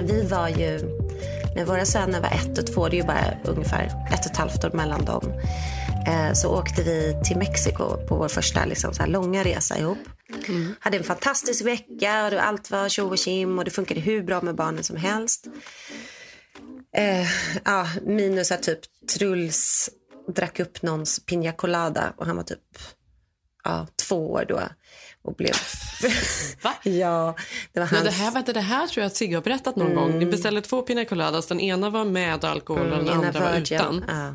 Vi 0.00 0.26
var 0.26 0.48
ju, 0.48 0.78
när 1.56 1.64
våra 1.64 1.84
söner 1.84 2.20
var 2.20 2.28
ett 2.28 2.58
och 2.58 2.66
två, 2.66 2.88
det 2.88 2.96
är 2.96 3.00
ju 3.00 3.06
bara 3.06 3.34
ungefär 3.44 3.84
ett 4.12 4.24
och 4.24 4.30
ett 4.30 4.36
halvt 4.36 4.64
år 4.64 4.70
mellan 4.70 5.04
dem, 5.04 5.32
så 6.34 6.58
åkte 6.58 6.82
vi 6.82 7.16
till 7.24 7.36
Mexiko 7.36 8.06
på 8.08 8.16
vår 8.16 8.28
första 8.28 8.64
liksom, 8.64 8.94
så 8.94 9.06
långa 9.06 9.44
resa 9.44 9.78
ihop. 9.78 9.98
Hade 10.78 10.96
en 10.96 11.04
fantastisk 11.04 11.64
vecka 11.64 12.26
och 12.26 12.32
allt 12.32 12.70
var 12.70 12.88
tjo 12.88 13.08
och 13.08 13.18
tjim 13.18 13.58
och 13.58 13.64
det 13.64 13.70
funkade 13.70 14.00
hur 14.00 14.22
bra 14.22 14.40
med 14.40 14.54
barnen 14.54 14.84
som 14.84 14.96
helst. 14.96 15.46
Eh, 16.96 17.26
ja, 17.64 17.88
minus 18.02 18.52
att 18.52 18.62
typ 18.62 18.80
Truls 19.14 19.90
drack 20.34 20.60
upp 20.60 20.82
någons 20.82 21.26
piña 21.26 21.52
colada 21.52 22.12
och 22.16 22.26
han 22.26 22.36
var 22.36 22.42
typ 22.42 22.78
ja, 23.64 23.86
två 24.08 24.32
år 24.32 24.44
då. 24.48 24.60
Och 25.22 25.34
blev... 25.34 25.54
Va? 26.62 26.74
ja, 26.82 27.34
det 27.72 27.80
var 27.80 27.86
Men 27.90 27.96
hans... 27.96 28.04
det 28.04 28.10
här, 28.10 28.30
vänta, 28.30 28.52
det 28.52 28.60
här 28.60 28.86
tror 28.86 29.02
jag 29.02 29.06
att 29.06 29.16
Sigge 29.16 29.34
har 29.36 29.42
berättat 29.42 29.76
någon 29.76 29.94
gång. 29.94 30.18
Ni 30.18 30.26
beställde 30.26 30.60
två 30.60 30.82
pina 30.82 31.04
coladas. 31.04 31.46
Den 31.46 31.60
ena 31.60 31.90
var 31.90 32.04
med 32.04 32.44
alkohol 32.44 32.92
och 32.92 32.98
den 32.98 33.08
ena 33.08 33.26
andra 33.26 33.40
var 33.40 33.52
Virgin. 33.52 33.78
utan. 33.78 34.04
Ja. 34.08 34.34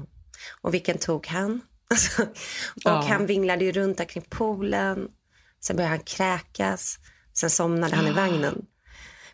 Och 0.61 0.73
vilken 0.73 0.97
tog 0.97 1.27
han? 1.27 1.61
Alltså, 1.91 2.21
och 2.21 2.29
Ja. 2.75 3.05
han 3.09 3.25
vinglade 3.25 3.65
ju 3.65 3.71
runt 3.71 3.97
där 3.97 4.05
kring 4.05 4.23
poolen. 4.29 5.07
Sen 5.63 5.75
började 5.75 5.95
han 5.95 6.03
kräkas. 6.03 6.99
Sen 7.33 7.49
somnade 7.49 7.95
han 7.95 8.07
i 8.07 8.11
vagnen. 8.11 8.65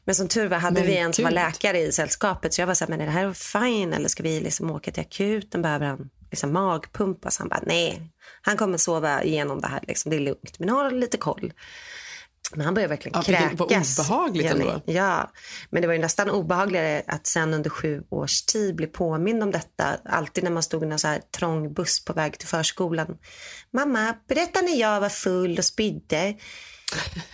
Men 0.06 0.16
som 0.16 0.28
tur 0.28 0.48
var 0.48 0.58
hade 0.58 0.80
Men 0.80 0.90
vi 0.90 0.98
en 0.98 1.14
som 1.14 1.24
var 1.24 1.32
läkare 1.32 1.80
i 1.80 1.92
sällskapet. 1.92 2.54
Så 2.54 2.62
jag 2.62 2.68
var 2.68 2.74
så 2.74 2.86
här, 2.86 2.90
men 2.90 3.02
är 3.02 3.06
det 3.06 3.12
här 3.12 3.34
fine 3.34 3.94
eller 3.94 4.10
ska 4.10 4.24
vi 4.24 4.40
liksom 4.40 4.72
åka 4.72 4.92
till 4.92 5.02
akuten? 5.02 5.62
Behöver 5.62 5.86
han 5.86 6.10
liksom 6.32 6.54
magpumpas? 6.54 7.38
Han 7.40 7.50
bara, 7.50 7.64
nej. 7.66 8.12
Han 8.42 8.58
kommer 8.58 8.78
sova 8.78 9.24
igenom 9.24 9.62
det 9.62 9.68
här. 9.68 9.84
Liksom. 9.88 10.10
Det 10.10 10.16
är 10.16 10.20
lugnt. 10.22 10.60
Men 10.60 10.70
har 10.70 10.92
lite 10.92 11.18
koll. 11.18 11.54
Men 12.52 12.66
han 12.66 12.74
började 12.74 12.90
verkligen 12.90 13.18
Ja, 13.18 13.24
vilken- 13.28 13.56
vad 13.58 13.70
kräkas. 13.70 14.00
obehagligt 14.00 14.46
Jenny. 14.46 14.66
ändå. 14.66 14.82
Ja, 14.86 15.32
men 15.70 15.82
det 15.82 15.88
var 15.88 15.94
ju 15.94 16.00
nästan 16.02 16.30
obehagligare 16.30 17.04
att 17.08 17.28
sen 17.28 17.54
under 17.54 17.70
sju 17.70 18.04
års 18.10 18.42
tid 18.42 18.76
bli 18.76 18.88
påmind 18.88 19.44
om 19.44 19.52
detta. 19.52 19.98
Alltid 20.10 20.44
när 20.44 20.52
man 20.52 20.64
stod 20.64 20.84
i 20.84 20.88
en 20.88 21.00
så 21.00 21.08
här 21.08 21.22
trång 21.38 21.74
buss 21.74 22.06
på 22.06 22.14
väg 22.14 22.38
till 22.40 22.48
förskolan. 22.48 23.18
Mamma, 23.74 24.16
berätta 24.28 24.62
när 24.62 24.76
jag 24.80 25.02
var 25.02 25.10
full 25.10 25.58
och 25.58 25.66
spydde. 25.66 26.36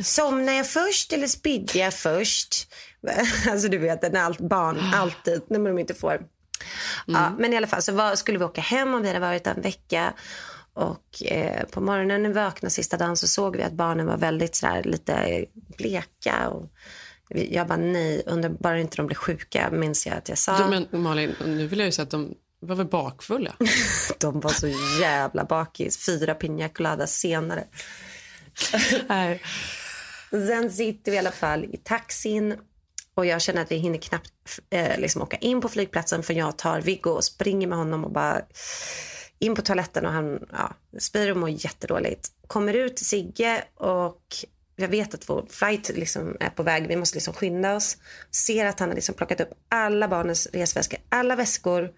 Somnade 0.04 0.58
jag 0.58 0.68
först 0.68 1.14
eller 1.14 1.28
spydde 1.28 1.80
jag 1.80 1.94
först? 1.94 2.68
Alltså 3.52 3.68
du 3.68 3.78
vet, 3.78 4.14
när 4.14 4.22
allt 4.22 4.40
barn 4.40 4.80
alltid, 4.96 5.42
när 5.50 5.60
de 5.60 5.80
inte 5.80 5.94
får. 5.94 6.22
Ja, 7.08 7.36
men 7.40 7.54
i 7.54 7.58
alla 7.58 7.68
fall 7.68 7.82
så 7.82 7.92
var, 7.92 8.16
skulle 8.16 8.38
vi 8.38 8.44
åka 8.46 8.62
hem 8.62 8.94
och 8.94 9.04
vi 9.04 9.08
hade 9.08 9.20
varit 9.20 9.48
en 9.48 9.62
vecka. 9.62 10.14
Och 10.74 11.24
eh, 11.24 11.66
på 11.66 11.82
morgonen 11.82 12.24
när 12.24 12.30
vi 12.30 12.36
vaknade 12.36 12.72
sista 12.72 12.98
dagen 12.98 13.18
så 13.18 13.28
såg 13.28 13.56
vi 13.56 13.64
att 13.64 13.74
barnen 13.74 14.06
var 14.06 14.18
väldigt 14.18 14.56
sådär 14.56 14.84
lite 14.84 15.46
bleka. 15.78 16.50
Och 16.50 16.72
jag 17.30 17.68
bara 17.68 17.78
nej, 17.78 18.24
under, 18.26 18.50
bara 18.50 18.80
inte 18.80 18.98
de 18.98 19.08
blev 19.08 19.16
sjuka 19.16 19.70
minns 19.72 20.08
jag 20.08 20.18
att 20.18 20.30
jag 20.30 20.38
sa. 20.38 20.58
Du, 20.58 20.70
men 20.70 21.02
Malin, 21.02 21.36
nu 21.46 21.68
vill 21.68 21.80
jag 21.80 21.86
ju 21.86 21.92
säga 21.92 22.04
att 22.04 22.10
de 22.10 22.36
var 22.60 22.76
väl 22.76 22.88
bakfulla. 22.88 23.56
De 24.18 24.40
var 24.40 24.50
så 24.50 24.68
jävla 25.02 25.44
bakis. 25.44 26.06
Fyra 26.06 26.34
piña 26.34 26.70
coladas 26.70 27.14
senare. 27.14 27.64
Nej. 29.08 29.42
Sen 30.30 30.72
sitter 30.72 31.12
vi 31.12 31.16
i 31.16 31.20
alla 31.20 31.32
fall 31.32 31.66
i 31.66 31.78
taxin 31.78 32.56
och 33.16 33.26
jag 33.26 33.42
känner 33.42 33.62
att 33.62 33.72
vi 33.72 33.76
hinner 33.76 33.98
knappt 33.98 34.60
eh, 34.70 35.00
liksom 35.00 35.22
åka 35.22 35.38
in 35.38 35.62
på 35.62 35.70
flygplatsen 35.70 36.24
för 36.24 36.34
jag 36.34 36.58
tar 36.58 36.82
Viggo 36.82 37.10
och 37.10 37.24
springer 37.24 37.68
med 37.68 37.78
honom 37.78 38.06
och 38.06 38.12
bara 38.12 38.42
in 39.42 39.56
på 39.56 39.62
toaletten 39.62 40.06
och 40.06 40.12
han 40.12 40.40
ja, 40.52 40.74
spyr 41.00 41.32
och 41.32 41.38
mår 41.38 41.50
jättedåligt. 41.50 42.32
Kommer 42.48 42.74
ut 42.74 42.98
till 42.98 43.06
Sigge 43.06 43.64
och 43.76 44.22
jag 44.76 44.88
vet 44.88 45.14
att 45.14 45.30
vår 45.30 45.46
flight 45.50 45.90
liksom 45.90 46.38
är 46.40 46.50
på 46.50 46.64
väg. 46.64 46.88
Vi 46.88 46.96
måste 46.96 47.16
liksom 47.16 47.34
skynda 47.34 47.76
oss. 47.76 47.98
Ser 48.32 48.66
att 48.66 48.80
han 48.80 48.90
har 48.90 48.96
liksom 48.96 49.16
plockat 49.16 49.42
upp 49.42 49.54
alla 49.70 50.08
barnens 50.08 50.48
resväskor, 50.54 51.00
alla 51.10 51.36
väskor 51.36 51.92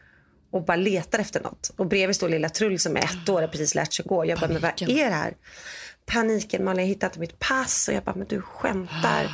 och 0.52 0.66
bara 0.66 0.78
letar 0.78 1.20
efter 1.20 1.42
något. 1.42 1.72
Och 1.76 1.88
bredvid 1.88 2.16
står 2.16 2.30
lilla 2.30 2.50
Trull 2.50 2.80
som 2.80 2.98
är 2.98 3.04
ett 3.04 3.30
år 3.30 3.44
och 3.44 3.52
precis 3.52 3.76
lärt 3.76 3.94
sig 3.94 4.06
gå. 4.08 4.26
Jag 4.26 4.40
bara, 4.40 4.48
men 4.48 4.62
vad 4.62 4.82
är 4.82 5.10
det 5.10 5.16
här? 5.16 5.34
Paniken, 6.06 6.64
Malin, 6.64 6.86
jag 6.86 6.88
hittar 6.88 7.08
inte 7.08 7.20
mitt 7.20 7.40
pass. 7.40 7.88
Och 7.88 7.94
jag 7.94 8.04
bara, 8.04 8.16
men 8.16 8.28
du 8.28 8.42
skämtar. 8.42 9.32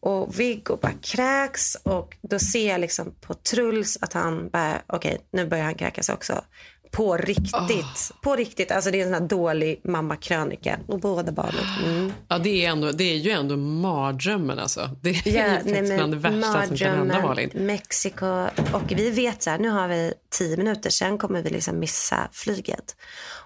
Och 0.00 0.40
Viggo 0.40 0.76
bara 0.76 0.92
kräks 1.02 1.74
och 1.74 2.16
då 2.22 2.38
ser 2.38 2.68
jag 2.68 2.80
liksom 2.80 3.14
på 3.20 3.34
Truls 3.34 3.98
att 4.00 4.12
han 4.12 4.48
bara, 4.48 4.82
okej 4.86 5.14
okay, 5.14 5.24
nu 5.30 5.46
börjar 5.46 5.64
han 5.64 5.74
kräkas 5.74 6.08
också. 6.08 6.44
På 6.90 7.16
riktigt. 7.16 7.54
Oh. 7.54 8.20
På 8.22 8.36
riktigt. 8.36 8.70
Alltså 8.70 8.90
det 8.90 9.00
är 9.00 9.06
en 9.06 9.12
sån 9.14 9.22
här 9.22 9.28
dålig 9.28 9.80
mammakrönika. 9.84 10.78
Och 10.86 11.00
båda 11.00 11.32
barnen. 11.32 11.64
Mm. 11.84 12.12
Ja, 12.28 12.38
det 12.38 12.64
är, 12.64 12.70
ändå, 12.70 12.92
det 12.92 13.04
är 13.04 13.16
ju 13.16 13.30
ändå 13.30 13.56
mardrömmen 13.56 14.58
alltså. 14.58 14.90
Det 15.02 15.10
är 15.10 15.36
ja, 15.36 15.58
nej, 15.64 15.96
bland 15.96 16.12
det 16.12 16.16
värsta 16.18 16.66
som 16.66 16.76
kan 16.76 16.96
hända 16.96 17.22
Malin. 17.22 17.50
Mexiko. 17.54 18.26
Och 18.72 18.82
vi 18.88 19.10
vet 19.10 19.42
så 19.42 19.50
här, 19.50 19.58
nu 19.58 19.68
har 19.68 19.88
vi 19.88 20.12
tio 20.30 20.56
minuter, 20.56 20.90
sen 20.90 21.18
kommer 21.18 21.42
vi 21.42 21.50
liksom 21.50 21.78
missa 21.78 22.28
flyget. 22.32 22.96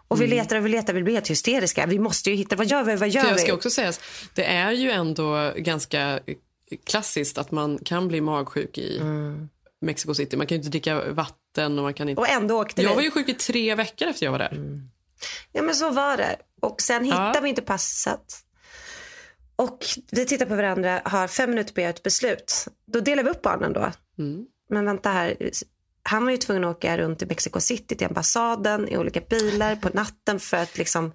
Och 0.08 0.20
vi 0.20 0.24
mm. 0.24 0.38
letar 0.38 0.56
och 0.56 0.64
vi 0.66 0.68
letar, 0.68 0.92
vi 0.92 1.02
blir 1.02 1.14
helt 1.14 1.30
hysteriska. 1.30 1.86
Vi 1.86 1.98
måste 1.98 2.30
ju 2.30 2.36
hitta, 2.36 2.56
vad 2.56 2.66
gör 2.66 2.84
vi, 2.84 2.96
vad 2.96 3.08
gör 3.08 3.26
jag 3.26 3.40
ska 3.40 3.54
också 3.54 3.70
säga, 3.70 3.92
det 4.34 4.44
är 4.44 4.72
ju 4.72 4.90
ändå 4.90 5.52
ganska 5.56 6.20
klassiskt 6.86 7.38
att 7.38 7.50
man 7.50 7.78
kan 7.84 8.08
bli 8.08 8.20
magsjuk 8.20 8.78
i 8.78 8.98
mm. 8.98 9.48
Mexico 9.82 10.14
City. 10.14 10.36
Man 10.36 10.46
kan 10.46 10.56
ju 10.56 10.58
inte 10.58 10.70
dricka 10.70 11.12
vatten 11.12 11.78
och 11.78 11.84
man 11.84 11.94
kan 11.94 12.08
inte... 12.08 12.20
Och 12.20 12.28
ändå 12.28 12.60
åkte 12.60 12.82
Jag 12.82 12.90
vi. 12.90 12.94
var 12.94 13.02
ju 13.02 13.10
sjuk 13.10 13.28
i 13.28 13.34
tre 13.34 13.74
veckor 13.74 14.08
efter 14.08 14.26
jag 14.26 14.32
var 14.32 14.38
där. 14.38 14.52
Mm. 14.52 14.90
Ja 15.52 15.62
men 15.62 15.74
så 15.74 15.90
var 15.90 16.16
det. 16.16 16.36
Och 16.60 16.80
sen 16.80 17.06
ja. 17.06 17.12
hittade 17.12 17.40
vi 17.40 17.48
inte 17.48 17.62
passet. 17.62 18.24
Och 19.56 19.84
vi 20.10 20.26
tittar 20.26 20.46
på 20.46 20.54
varandra, 20.54 21.02
har 21.04 21.28
fem 21.28 21.50
minuter 21.50 21.74
på 21.74 21.80
att 21.80 21.82
göra 21.82 21.90
ett 21.90 22.02
beslut. 22.02 22.66
Då 22.86 23.00
delar 23.00 23.22
vi 23.22 23.30
upp 23.30 23.42
barnen 23.42 23.72
då. 23.72 23.92
Mm. 24.18 24.46
Men 24.70 24.84
vänta 24.84 25.10
här, 25.10 25.50
han 26.02 26.24
var 26.24 26.30
ju 26.30 26.36
tvungen 26.36 26.64
att 26.64 26.76
åka 26.76 26.98
runt 26.98 27.22
i 27.22 27.26
Mexico 27.26 27.60
City 27.60 27.96
till 27.96 28.06
ambassaden 28.06 28.88
i 28.88 28.96
olika 28.96 29.20
bilar 29.20 29.76
på 29.76 29.88
natten 29.88 30.40
för 30.40 30.56
att 30.56 30.78
liksom 30.78 31.12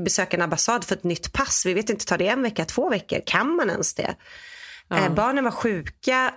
besöka 0.00 0.36
en 0.36 0.42
ambassad 0.42 0.84
för 0.84 0.94
ett 0.94 1.04
nytt 1.04 1.32
pass. 1.32 1.66
Vi 1.66 1.74
vet 1.74 1.90
inte, 1.90 2.06
tar 2.06 2.18
det 2.18 2.28
en 2.28 2.42
vecka, 2.42 2.64
två 2.64 2.90
veckor? 2.90 3.20
Kan 3.26 3.56
man 3.56 3.70
ens 3.70 3.94
det? 3.94 4.14
Ja. 4.88 4.98
Eh, 4.98 5.14
barnen 5.14 5.44
var 5.44 5.50
sjuka. 5.50 6.34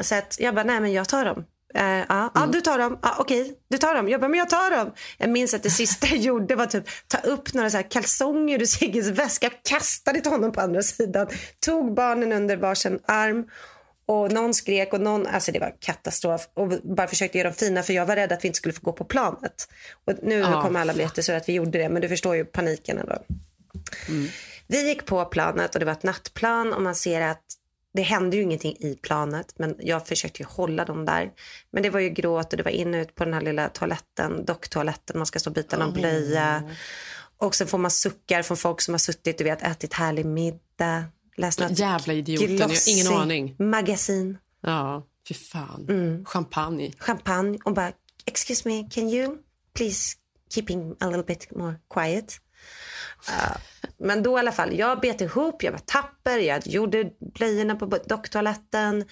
Så 0.00 0.14
att 0.14 0.36
jag 0.40 0.54
bara, 0.54 0.64
nej 0.64 0.80
men 0.80 0.92
jag 0.92 1.08
tar 1.08 1.24
dem. 1.24 1.44
Uh, 1.76 2.04
ja, 2.08 2.32
mm. 2.36 2.50
du 2.50 2.60
tar 2.60 2.78
dem. 2.78 2.98
Ja, 3.02 3.16
Okej, 3.18 3.42
okay, 3.42 3.54
du 3.68 3.78
tar 3.78 3.94
dem. 3.94 4.08
Jag 4.08 4.20
bara, 4.20 4.28
men 4.28 4.38
jag 4.38 4.48
tar 4.48 4.70
dem. 4.70 4.92
Jag 5.18 5.30
minns 5.30 5.54
att 5.54 5.62
det 5.62 5.70
sista 5.70 6.06
jag 6.06 6.18
gjorde 6.18 6.54
var 6.54 6.66
typ 6.66 6.84
ta 7.08 7.18
upp 7.18 7.54
några 7.54 7.70
så 7.70 7.76
här 7.76 7.90
kalsonger 7.90 8.62
ur 8.62 8.66
Sigges 8.66 9.08
väska, 9.08 9.50
kastade 9.50 10.20
till 10.20 10.32
honom 10.32 10.52
på 10.52 10.60
andra 10.60 10.82
sidan, 10.82 11.26
tog 11.60 11.94
barnen 11.94 12.32
under 12.32 12.56
varsin 12.56 12.98
arm 13.06 13.44
och 14.06 14.32
någon 14.32 14.54
skrek 14.54 14.92
och 14.92 15.00
någon, 15.00 15.26
alltså 15.26 15.52
det 15.52 15.58
var 15.58 15.74
katastrof. 15.80 16.48
Och 16.54 16.68
bara 16.68 17.06
försökte 17.06 17.38
göra 17.38 17.48
dem 17.48 17.56
fina 17.56 17.82
för 17.82 17.92
jag 17.92 18.06
var 18.06 18.16
rädd 18.16 18.32
att 18.32 18.44
vi 18.44 18.48
inte 18.48 18.56
skulle 18.56 18.74
få 18.74 18.80
gå 18.82 18.92
på 18.92 19.04
planet. 19.04 19.68
Och 20.06 20.14
nu 20.22 20.42
oh, 20.42 20.62
kommer 20.62 20.80
alla 20.80 20.94
bli 20.94 21.02
jättesura 21.02 21.36
att 21.36 21.48
vi 21.48 21.52
gjorde 21.52 21.78
det 21.78 21.88
men 21.88 22.02
du 22.02 22.08
förstår 22.08 22.36
ju 22.36 22.44
paniken 22.44 22.98
ändå. 22.98 23.18
Mm. 24.08 24.28
Vi 24.66 24.88
gick 24.88 25.06
på 25.06 25.24
planet 25.24 25.74
och 25.74 25.80
det 25.80 25.86
var 25.86 25.92
ett 25.92 26.02
nattplan 26.02 26.72
och 26.72 26.82
man 26.82 26.94
ser 26.94 27.20
att 27.20 27.44
det 27.94 28.02
hände 28.02 28.36
ju 28.36 28.42
ingenting 28.42 28.76
i 28.78 28.98
planet 29.02 29.54
men 29.58 29.74
jag 29.78 30.06
försökte 30.06 30.42
ju 30.42 30.46
hålla 30.48 30.84
dem 30.84 31.04
där. 31.04 31.30
Men 31.70 31.82
det 31.82 31.90
var 31.90 32.00
ju 32.00 32.10
gråt 32.10 32.52
och 32.52 32.56
det 32.56 32.62
var 32.62 32.70
in 32.70 32.94
och 32.94 33.00
ut 33.00 33.14
på 33.14 33.24
den 33.24 33.34
här 33.34 33.40
lilla 33.40 33.68
toaletten, 33.68 34.44
docktoaletten, 34.44 35.18
man 35.18 35.26
ska 35.26 35.38
stå 35.38 35.50
och 35.50 35.54
byta 35.54 35.78
någon 35.78 35.92
blöja. 35.92 36.62
Och 37.38 37.54
sen 37.54 37.66
får 37.66 37.78
man 37.78 37.90
suckar 37.90 38.42
från 38.42 38.56
folk 38.56 38.80
som 38.80 38.94
har 38.94 38.98
suttit, 38.98 39.38
du 39.38 39.44
vet, 39.44 39.62
ätit 39.62 39.94
härlig 39.94 40.26
middag 40.26 41.04
Läst 41.38 41.60
något 41.60 41.78
Jävla 41.78 42.12
idioten, 42.12 42.56
jag 42.56 42.68
har 42.68 42.88
ingen 42.88 43.06
aning. 43.12 43.56
magasin. 43.58 44.38
Ja, 44.60 45.06
fy 45.28 45.34
fan. 45.34 45.86
Mm. 45.88 46.24
Champagne. 46.24 46.92
Champagne. 46.98 47.58
Och 47.64 47.72
bara, 47.74 47.92
excuse 48.26 48.68
me, 48.68 48.88
can 48.90 49.08
you 49.08 49.38
please 49.74 50.16
keeping 50.54 50.96
a 51.00 51.06
little 51.06 51.22
bit 51.22 51.56
more 51.56 51.74
quiet? 51.94 52.40
Uh, 53.28 53.56
men 53.98 54.22
då 54.22 54.36
i 54.36 54.40
alla 54.40 54.52
fall, 54.52 54.78
jag 54.78 55.00
bet 55.00 55.20
ihop, 55.20 55.62
jag 55.62 55.72
var 55.72 55.78
tapper, 55.78 56.38
jag 56.38 56.66
gjorde 56.66 57.10
blöjorna 57.34 57.74
på 57.74 57.86
docktoaletten. 57.86 59.04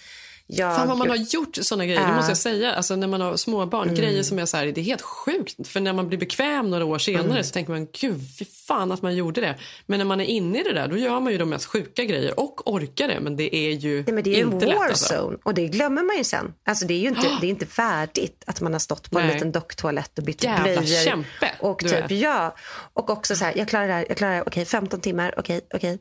Jag... 0.47 0.77
Fan 0.77 0.89
vad 0.89 0.99
man 0.99 1.09
har 1.09 1.17
gjort 1.17 1.59
såna 1.63 1.87
grejer, 1.87 2.01
uh. 2.01 2.09
det 2.09 2.15
måste 2.15 2.31
jag 2.31 2.39
säga. 2.39 2.75
Alltså 2.75 2.97
när 2.97 3.07
man 3.07 3.21
har 3.21 3.37
småbarn, 3.37 3.89
mm. 3.89 4.01
grejer 4.01 4.23
som 4.23 4.39
är 4.39 4.47
så 4.47 4.57
här, 4.57 4.67
det 4.67 4.81
är 4.81 4.85
helt 4.85 5.03
sjukt. 5.03 5.69
För 5.69 5.81
när 5.81 5.93
man 5.93 6.09
blir 6.09 6.19
bekväm 6.19 6.71
några 6.71 6.85
år 6.85 6.99
senare 6.99 7.25
mm. 7.25 7.45
så 7.45 7.53
tänker 7.53 7.73
man, 7.73 7.87
gud, 8.01 8.21
fy 8.39 8.45
fan 8.45 8.93
att 8.93 9.03
man 9.03 9.17
gjorde 9.17 9.41
det. 9.41 9.59
Men 9.87 9.99
när 9.99 10.05
man 10.05 10.21
är 10.21 10.25
inne 10.25 10.61
i 10.61 10.63
det 10.63 10.73
där, 10.73 10.89
då 10.89 10.97
gör 10.97 11.21
man 11.21 11.33
ju 11.33 11.39
de 11.39 11.49
mest 11.49 11.67
sjuka 11.67 12.05
grejer 12.05 12.41
och 12.41 12.73
orkar 12.73 13.09
det. 13.09 13.21
Men 13.21 13.37
det 13.37 13.57
är 13.57 13.71
ju 13.71 14.05
ja, 14.07 14.13
men 14.13 14.25
det 14.25 14.41
är 14.41 14.41
inte 14.41 14.67
lätt. 14.67 14.81
Alltså. 14.81 15.39
Och 15.43 15.55
det 15.55 15.69
glömmer 15.69 16.03
man 16.03 16.17
ju 16.17 16.25
sen. 16.25 16.55
Alltså 16.67 16.87
det 16.87 16.95
är 16.95 16.99
ju 16.99 17.09
inte, 17.09 17.29
det 17.41 17.47
är 17.47 17.51
inte 17.51 17.67
färdigt 17.67 18.45
att 18.47 18.61
man 18.61 18.73
har 18.73 18.81
stått 18.81 19.11
på 19.11 19.19
Nej. 19.19 19.29
en 19.29 19.35
liten 19.35 19.53
docktoalett 19.53 20.19
och 20.19 20.25
bytt 20.25 20.45
Jävla 20.45 20.63
blöjor. 20.63 21.05
kämpe. 21.05 21.51
Och 21.61 21.79
typ, 21.79 22.11
ja. 22.11 22.57
Och 22.93 23.11
också 23.11 23.37
så 23.37 23.45
här, 23.45 23.53
jag 23.57 23.69
klarar 23.69 23.87
det 23.87 23.93
här, 23.93 24.07
jag 24.09 24.17
klarar 24.17 24.33
det 24.33 24.39
här, 24.39 24.49
okej, 24.49 24.65
15 24.65 25.01
timmar, 25.01 25.35
okej, 25.37 25.61
okej. 25.75 25.99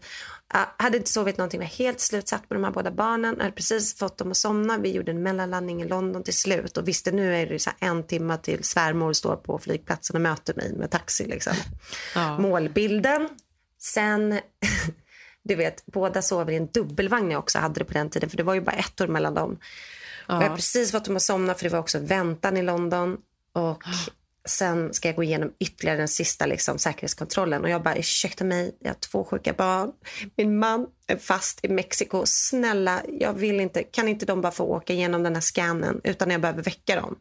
Jag 0.54 0.68
hade 0.78 0.98
inte 0.98 1.10
sovit 1.10 1.38
någonting, 1.38 1.60
var 1.60 1.68
helt 1.68 2.00
slutsatt 2.00 2.50
med 2.50 2.60
de 2.60 2.64
här 2.64 2.72
båda 2.72 2.92
barnen. 2.92 3.36
Jag 3.38 3.44
hade 3.44 3.56
precis 3.56 3.98
fått 3.98 4.18
dem 4.18 4.32
att 4.32 4.38
somna. 4.38 4.78
Vi 4.78 4.92
gjorde 4.92 5.12
en 5.12 5.24
mellanlandning 5.24 5.82
i 5.82 5.88
London 5.88 6.24
till 6.24 6.38
slut 6.38 6.78
och 6.78 6.88
visste 6.88 7.12
nu 7.12 7.36
är 7.36 7.46
det 7.46 7.60
så 7.60 7.72
en 7.80 8.04
timme 8.04 8.38
till 8.38 8.64
svärmor 8.64 9.14
står 9.14 9.36
på 9.36 9.60
flygplatsen 9.60 10.16
och 10.16 10.22
möter 10.22 10.54
mig 10.56 10.74
med 10.74 10.92
taxi. 10.92 11.26
Liksom. 11.26 11.54
Ja. 12.16 12.40
Målbilden. 12.40 13.30
Sen, 13.82 14.40
du 15.44 15.56
vet, 15.56 15.86
båda 15.86 16.22
sover 16.22 16.54
i 16.54 16.56
en 16.56 16.68
dubbelvagn 16.68 17.32
jag 17.32 17.40
också 17.40 17.60
hade 17.60 17.80
det 17.80 17.86
på 17.86 17.94
den 17.94 18.10
tiden 18.10 18.30
för 18.30 18.38
det 18.38 18.44
var 18.44 18.54
ju 18.54 18.62
bara 18.62 18.76
ett 18.76 19.02
år 19.02 19.08
mellan 19.08 19.34
dem. 19.34 19.60
Ja. 20.28 20.38
Och 20.38 20.44
jag 20.44 20.50
har 20.50 20.56
precis 20.56 20.92
fått 20.92 21.06
dem 21.06 21.16
att 21.16 21.22
somna 21.22 21.54
för 21.54 21.64
det 21.64 21.70
var 21.70 21.80
också 21.80 22.00
väntan 22.00 22.58
i 22.58 22.62
London. 22.62 23.18
Och 23.54 23.84
Sen 24.48 24.94
ska 24.94 25.08
jag 25.08 25.16
gå 25.16 25.24
igenom 25.24 25.52
ytterligare 25.60 25.98
den 25.98 26.08
sista 26.08 26.46
liksom, 26.46 26.78
säkerhetskontrollen. 26.78 27.64
Och 27.64 27.70
jag 27.70 27.84
bara, 27.84 27.96
ursäkta 27.96 28.44
mig, 28.44 28.78
jag 28.80 28.90
har 28.90 28.96
två 28.96 29.24
sjuka 29.24 29.54
barn. 29.54 29.92
Min 30.38 30.60
man 30.60 30.88
är 31.08 31.18
fast 31.18 31.66
i 31.66 31.70
Mexiko. 31.70 32.22
Snälla, 32.26 33.02
jag 33.08 33.34
vill 33.34 33.60
inte, 33.60 33.84
kan 33.84 34.08
inte 34.08 34.26
de 34.26 34.42
bara 34.42 34.52
få 34.52 34.64
åka 34.64 34.94
igenom 34.94 35.24
den 35.24 35.36
här 35.36 35.42
scannen 35.42 36.02
utan 36.04 36.32
jag 36.32 36.42
behöver 36.42 36.64
väcka 36.64 36.96
dem? 36.96 37.16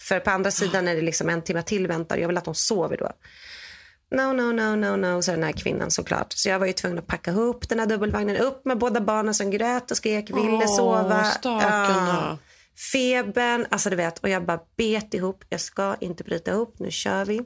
För 0.00 0.20
på 0.20 0.30
andra 0.30 0.50
sidan 0.50 0.88
är 0.88 0.94
det 0.94 1.02
liksom 1.02 1.28
en 1.28 1.42
timme 1.42 1.62
till 1.62 1.86
väntar. 1.86 2.16
Jag 2.16 2.28
vill 2.28 2.36
att 2.36 2.44
de 2.44 2.54
sover 2.54 2.96
då. 2.96 3.10
No, 4.16 4.32
no, 4.32 4.52
no, 4.52 4.76
no, 4.76 4.96
no, 4.96 5.22
sa 5.22 5.32
den 5.32 5.42
här 5.42 5.52
kvinnan 5.52 5.90
såklart. 5.90 6.32
Så 6.32 6.48
jag 6.48 6.58
var 6.58 6.66
ju 6.66 6.72
tvungen 6.72 6.98
att 6.98 7.06
packa 7.06 7.30
ihop 7.30 7.68
den 7.68 7.78
här 7.78 7.86
dubbelvagnen. 7.86 8.36
Upp 8.36 8.64
med 8.64 8.78
båda 8.78 9.00
barnen 9.00 9.34
som 9.34 9.50
grät 9.50 9.90
och 9.90 9.96
skrek, 9.96 10.30
ville 10.30 10.50
Åh, 10.50 10.76
sova. 10.76 11.24
Stakarna. 11.24 12.28
Ja 12.30 12.51
febern, 12.92 13.66
alltså 13.70 13.90
du 13.90 13.96
vet, 13.96 14.18
och 14.18 14.28
jag 14.28 14.46
bara 14.46 14.60
bet 14.76 15.14
ihop. 15.14 15.44
Jag 15.48 15.60
ska 15.60 15.96
inte 16.00 16.24
bryta 16.24 16.50
ihop, 16.50 16.74
nu 16.78 16.90
kör 16.90 17.24
vi. 17.24 17.40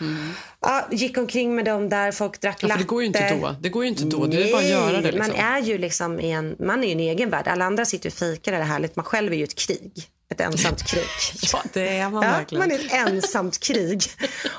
Mm. 0.00 0.32
Ja, 0.60 0.88
gick 0.90 1.18
omkring 1.18 1.54
med 1.54 1.64
dem 1.64 1.88
där, 1.88 2.12
folk 2.12 2.40
drack 2.40 2.58
ja, 2.62 2.68
latte. 2.68 2.80
Det 2.80 2.86
går 2.86 3.02
ju 3.02 3.06
inte 3.06 3.38
då. 3.40 3.56
Det 3.60 3.68
går 3.68 3.84
inte 3.84 4.04
då. 4.04 4.26
Det 4.26 4.48
är 4.48 4.52
bara 4.52 4.62
att 4.62 4.68
göra 4.68 5.00
det. 5.00 5.12
Liksom. 5.12 5.18
Man 5.18 5.36
är 5.36 5.60
ju 5.60 5.78
liksom 5.78 6.20
i 6.20 6.30
en, 6.30 6.56
man 6.58 6.84
är 6.84 6.92
en 6.92 7.00
egen 7.00 7.30
värld. 7.30 7.48
Alla 7.48 7.64
andra 7.64 7.84
sitter 7.84 8.08
och 8.08 8.14
fikar, 8.14 8.52
det 8.52 8.58
är 8.58 8.62
härligt. 8.62 8.96
Man 8.96 9.04
själv 9.04 9.32
är 9.32 9.36
ju 9.36 9.44
ett 9.44 9.54
krig. 9.54 10.10
Ett 10.30 10.40
ensamt 10.40 10.82
krig. 10.86 11.04
ja, 11.52 11.62
det 11.72 11.88
är 11.88 12.10
man 12.10 12.22
ja, 12.22 12.30
verkligen. 12.30 12.68
Man 12.68 12.70
är 12.70 12.84
ett 12.84 12.92
ensamt 12.92 13.60
krig. 13.60 14.02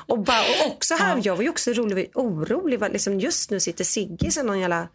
Och, 0.06 0.18
bara, 0.18 0.40
och 0.40 0.72
också 0.72 0.94
här, 0.94 1.16
ja. 1.16 1.22
jag 1.24 1.36
var 1.36 1.42
ju 1.42 1.48
också 1.48 1.72
rolig, 1.72 2.10
orolig. 2.14 2.80
Liksom 2.92 3.20
just 3.20 3.50
nu 3.50 3.60
sitter 3.60 3.84
Sigge 3.84 4.40
i 4.40 4.42
någon 4.42 4.60
jävla 4.60 4.88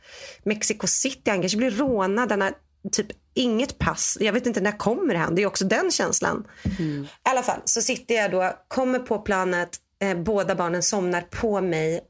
Mexico 0.43 0.87
City. 0.87 1.29
Han 1.29 1.41
kanske 1.41 1.57
blir 1.57 1.71
rånad. 1.71 2.29
Den 2.29 2.41
har 2.41 2.53
typ 2.91 3.07
inget 3.33 3.77
pass. 3.77 4.17
Jag 4.19 4.33
vet 4.33 4.45
inte 4.45 4.61
när 4.61 4.77
kommer 4.77 5.15
han. 5.15 5.35
Det 5.35 5.41
är 5.41 5.45
också 5.45 5.65
den 5.65 5.91
känslan. 5.91 6.47
Mm. 6.79 7.03
I 7.03 7.07
alla 7.21 7.43
fall 7.43 7.61
så 7.65 7.81
sitter 7.81 8.15
jag 8.15 8.31
då, 8.31 8.57
kommer 8.67 8.99
på 8.99 9.19
planet. 9.19 9.77
Eh, 10.01 10.17
båda 10.17 10.55
barnen 10.55 10.83
somnar 10.83 11.21
på 11.21 11.61
mig. 11.61 12.01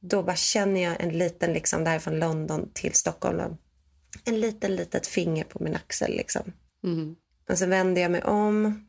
Då 0.00 0.22
bara 0.22 0.36
känner 0.36 0.82
jag 0.82 1.00
en 1.00 1.18
liten, 1.18 1.52
liksom 1.52 1.84
där 1.84 1.98
från 1.98 2.18
London 2.18 2.70
till 2.74 2.94
Stockholm. 2.94 3.56
En 4.24 4.40
liten, 4.40 4.76
litet 4.76 5.06
finger 5.06 5.44
på 5.44 5.64
min 5.64 5.76
axel 5.76 6.10
liksom. 6.10 6.52
Mm. 6.84 7.16
Och 7.50 7.58
så 7.58 7.66
vänder 7.66 8.02
jag 8.02 8.10
mig 8.10 8.22
om. 8.22 8.86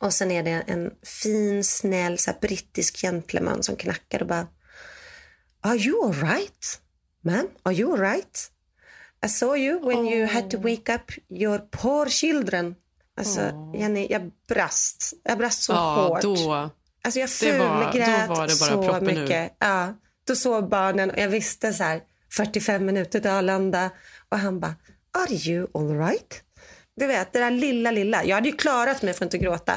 Och 0.00 0.12
sen 0.12 0.30
är 0.30 0.42
det 0.42 0.50
en 0.66 0.90
fin, 1.22 1.64
snäll, 1.64 2.18
så 2.18 2.30
brittisk 2.40 2.96
gentleman 2.96 3.62
som 3.62 3.76
knackar 3.76 4.22
och 4.22 4.28
bara 4.28 4.46
Are 5.60 5.76
you 5.76 6.06
alright? 6.06 6.80
Man, 7.24 7.48
are 7.62 7.74
you 7.74 7.92
alright? 7.92 8.50
I 9.26 9.28
saw 9.28 9.56
you 9.56 9.78
when 9.88 9.98
oh. 9.98 10.12
you 10.12 10.26
had 10.26 10.50
to 10.50 10.58
wake 10.58 10.94
up 10.94 11.12
your 11.28 11.58
poor 11.58 12.06
children. 12.08 12.74
Alltså, 13.16 13.40
oh. 13.40 13.80
Jenny, 13.80 14.06
jag 14.10 14.30
brast. 14.48 15.12
Jag 15.22 15.38
brast 15.38 15.62
så 15.62 15.72
ja, 15.72 16.08
hårt. 16.08 16.22
Då, 16.22 16.70
alltså, 17.04 17.20
jag 17.20 17.30
fulgrät 17.30 18.28
då 18.28 18.34
var 18.34 18.46
det 18.46 18.60
bara 18.60 18.98
så 18.98 19.04
mycket. 19.04 19.44
Ur. 19.44 19.50
Ja, 19.58 19.94
då 20.26 20.36
sov 20.36 20.68
barnen 20.68 21.10
och 21.10 21.18
jag 21.18 21.28
visste 21.28 21.72
så 21.72 21.82
här 21.82 22.00
45 22.32 22.86
minuter 22.86 23.20
till 23.20 23.30
Arlanda 23.30 23.90
och 24.28 24.38
han 24.38 24.60
bara, 24.60 24.74
are 25.18 25.34
you 25.34 25.66
all 25.74 25.98
right? 25.98 26.42
Du 26.96 27.06
vet, 27.06 27.32
det 27.32 27.38
där 27.38 27.50
lilla, 27.50 27.90
lilla. 27.90 28.24
Jag 28.24 28.34
hade 28.34 28.48
ju 28.48 28.56
klarat 28.56 29.02
mig 29.02 29.14
för 29.14 29.24
att 29.24 29.34
inte 29.34 29.44
gråta. 29.44 29.74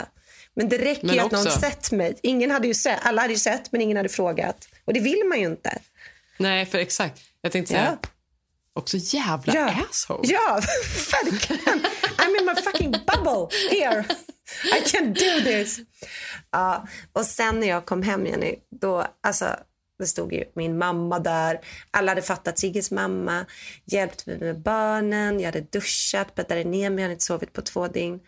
Men 0.53 0.69
det 0.69 0.77
räcker 0.77 1.05
men 1.05 1.15
ju 1.15 1.21
att 1.21 1.31
någon 1.31 1.43
sett 1.43 1.91
mig. 1.91 2.19
Ingen 2.23 2.51
hade 2.51 2.67
ju 2.67 2.73
sett, 2.73 2.99
alla 3.01 3.21
hade 3.21 3.33
ju 3.33 3.39
sett, 3.39 3.71
men 3.71 3.81
ingen 3.81 3.97
hade 3.97 4.09
frågat. 4.09 4.67
Och 4.85 4.93
det 4.93 4.99
vill 4.99 5.21
man 5.29 5.39
ju 5.39 5.45
inte. 5.45 5.79
Nej, 6.37 6.65
för 6.65 6.77
exakt. 6.77 7.21
Jag 7.41 7.51
tänkte 7.51 7.73
Ja. 7.73 7.97
Också 8.75 8.97
jävla 8.99 9.53
Ja. 9.53 9.85
asshole. 9.89 10.19
Ja, 10.23 10.61
verkligen. 11.23 11.85
I'm 12.17 12.39
in 12.39 12.45
my 12.45 12.55
fucking 12.61 12.91
bubble 12.91 13.57
here. 13.71 14.05
I 14.77 14.81
can't 14.85 15.13
do 15.13 15.43
this. 15.43 15.79
Ja, 16.51 16.87
och 17.13 17.25
sen 17.25 17.59
när 17.59 17.67
jag 17.67 17.85
kom 17.85 18.01
hem, 18.03 18.25
Jenny, 18.25 18.55
då, 18.81 19.07
alltså, 19.23 19.55
det 19.99 20.05
stod 20.05 20.33
ju 20.33 20.43
min 20.55 20.77
mamma 20.77 21.19
där. 21.19 21.59
Alla 21.91 22.11
hade 22.11 22.21
fattat 22.21 22.59
Sigges 22.59 22.91
mamma, 22.91 23.45
hjälpt 23.85 24.25
mig 24.25 24.37
med 24.39 24.61
barnen. 24.61 25.39
Jag 25.39 25.45
hade 25.47 25.61
duschat, 25.61 26.35
bäddade 26.35 26.63
ner 26.63 26.89
mig, 26.89 26.97
jag 26.99 27.03
hade 27.03 27.13
inte 27.13 27.25
sovit 27.25 27.53
på 27.53 27.61
två 27.61 27.87
dygn. 27.87 28.19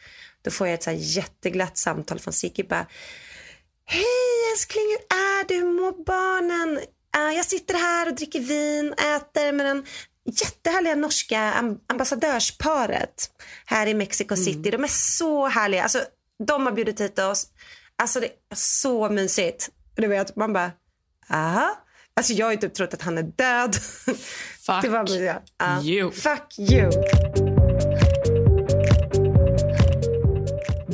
Då 0.41 0.52
får 0.52 0.68
jag 0.68 0.74
ett 0.74 0.84
så 0.84 0.91
jätteglatt 0.91 1.78
samtal 1.78 2.20
från 2.20 2.34
Sigge. 2.34 2.64
Bara, 2.64 2.88
Hej 3.86 4.04
älskling, 4.54 4.84
hur 4.84 5.18
är 5.18 5.48
du? 5.48 5.56
Hur 5.56 5.74
mår 5.82 6.04
barnen? 6.06 6.80
Jag 7.36 7.45
sitter 7.45 7.74
här 7.74 8.08
och 8.10 8.16
dricker 8.16 8.39
vin, 8.39 8.93
äter 8.93 9.52
med 9.52 9.66
den 9.66 9.86
jättehärliga 10.28 10.95
norska 10.95 11.39
am- 11.53 11.80
ambassadörsparet 11.88 13.30
här 13.65 13.88
i 13.88 13.93
Mexico 13.93 14.36
City. 14.36 14.71
De 14.71 14.84
är 14.84 14.88
så 14.88 15.47
härliga. 15.47 15.84
Alltså, 15.84 15.99
de 16.47 16.65
har 16.65 16.71
bjudit 16.73 17.01
hit 17.01 17.19
oss. 17.19 17.47
Alltså, 17.95 18.19
det 18.19 18.25
är 18.28 18.55
så 18.55 19.09
mysigt. 19.09 19.69
Du 19.95 20.07
vet, 20.07 20.36
man 20.36 20.53
bara, 20.53 20.71
aha. 21.30 21.78
Alltså, 22.13 22.34
jag 22.34 22.45
har 22.45 22.51
ju 22.51 22.57
typ 22.57 22.73
trott 22.73 22.93
att 22.93 23.01
han 23.01 23.17
är 23.17 23.23
död. 23.23 23.75
Fuck 24.65 24.82
det 24.82 24.89
var 24.89 25.09
ja. 25.09 25.41
Ja. 25.57 25.82
you. 25.82 26.11
Fuck 26.11 26.59
you. 26.59 26.91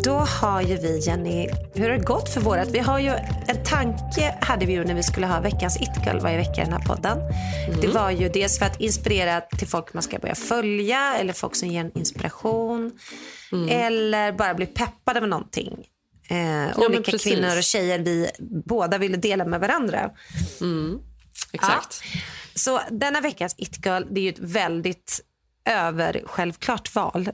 Då 0.03 0.17
har 0.17 0.61
ju 0.61 0.77
vi, 0.77 0.99
Jenny, 0.99 1.49
hur 1.73 1.89
har 1.89 1.97
det 1.97 2.03
gått 2.03 2.29
för 2.29 2.41
vårat? 2.41 2.67
Vi 2.71 2.79
har 2.79 2.99
ju 2.99 3.09
en 3.47 3.63
tanke 3.65 4.37
hade 4.41 4.65
vi 4.65 4.73
ju 4.73 4.83
när 4.83 4.93
vi 4.93 5.03
skulle 5.03 5.27
ha 5.27 5.39
veckans 5.39 5.77
it-girl 5.81 6.19
varje 6.19 6.37
vecka 6.37 6.61
i 6.61 6.63
den 6.63 6.73
här 6.73 6.79
podden. 6.79 7.17
Det 7.81 7.87
var 7.87 8.11
ju 8.11 8.29
dels 8.29 8.59
för 8.59 8.65
att 8.65 8.81
inspirera 8.81 9.41
till 9.41 9.67
folk 9.67 9.93
man 9.93 10.03
ska 10.03 10.19
börja 10.19 10.35
följa 10.35 11.15
eller 11.15 11.33
folk 11.33 11.55
som 11.55 11.69
ger 11.69 11.79
en 11.79 11.97
inspiration. 11.97 12.91
Eller 13.69 14.31
bara 14.31 14.53
bli 14.53 14.65
peppade 14.65 15.19
med 15.19 15.29
någonting. 15.29 15.73
Eh, 16.27 16.35
men 16.37 16.73
olika 16.77 17.17
kvinnor 17.17 17.57
och 17.57 17.63
tjejer 17.63 17.99
vi 17.99 18.29
båda 18.65 18.97
ville 18.97 19.17
dela 19.17 19.45
med 19.45 19.59
varandra. 19.59 20.11
Exakt. 21.51 22.01
Ja. 22.13 22.19
Så 22.55 22.81
denna 22.91 23.21
veckas 23.21 23.55
It 23.57 23.85
Girl, 23.85 24.03
det 24.11 24.19
är 24.19 24.23
ju 24.23 24.29
ett 24.29 24.39
väldigt 24.39 25.21
över 25.65 26.23
självklart 26.25 26.95
val. 26.95 27.29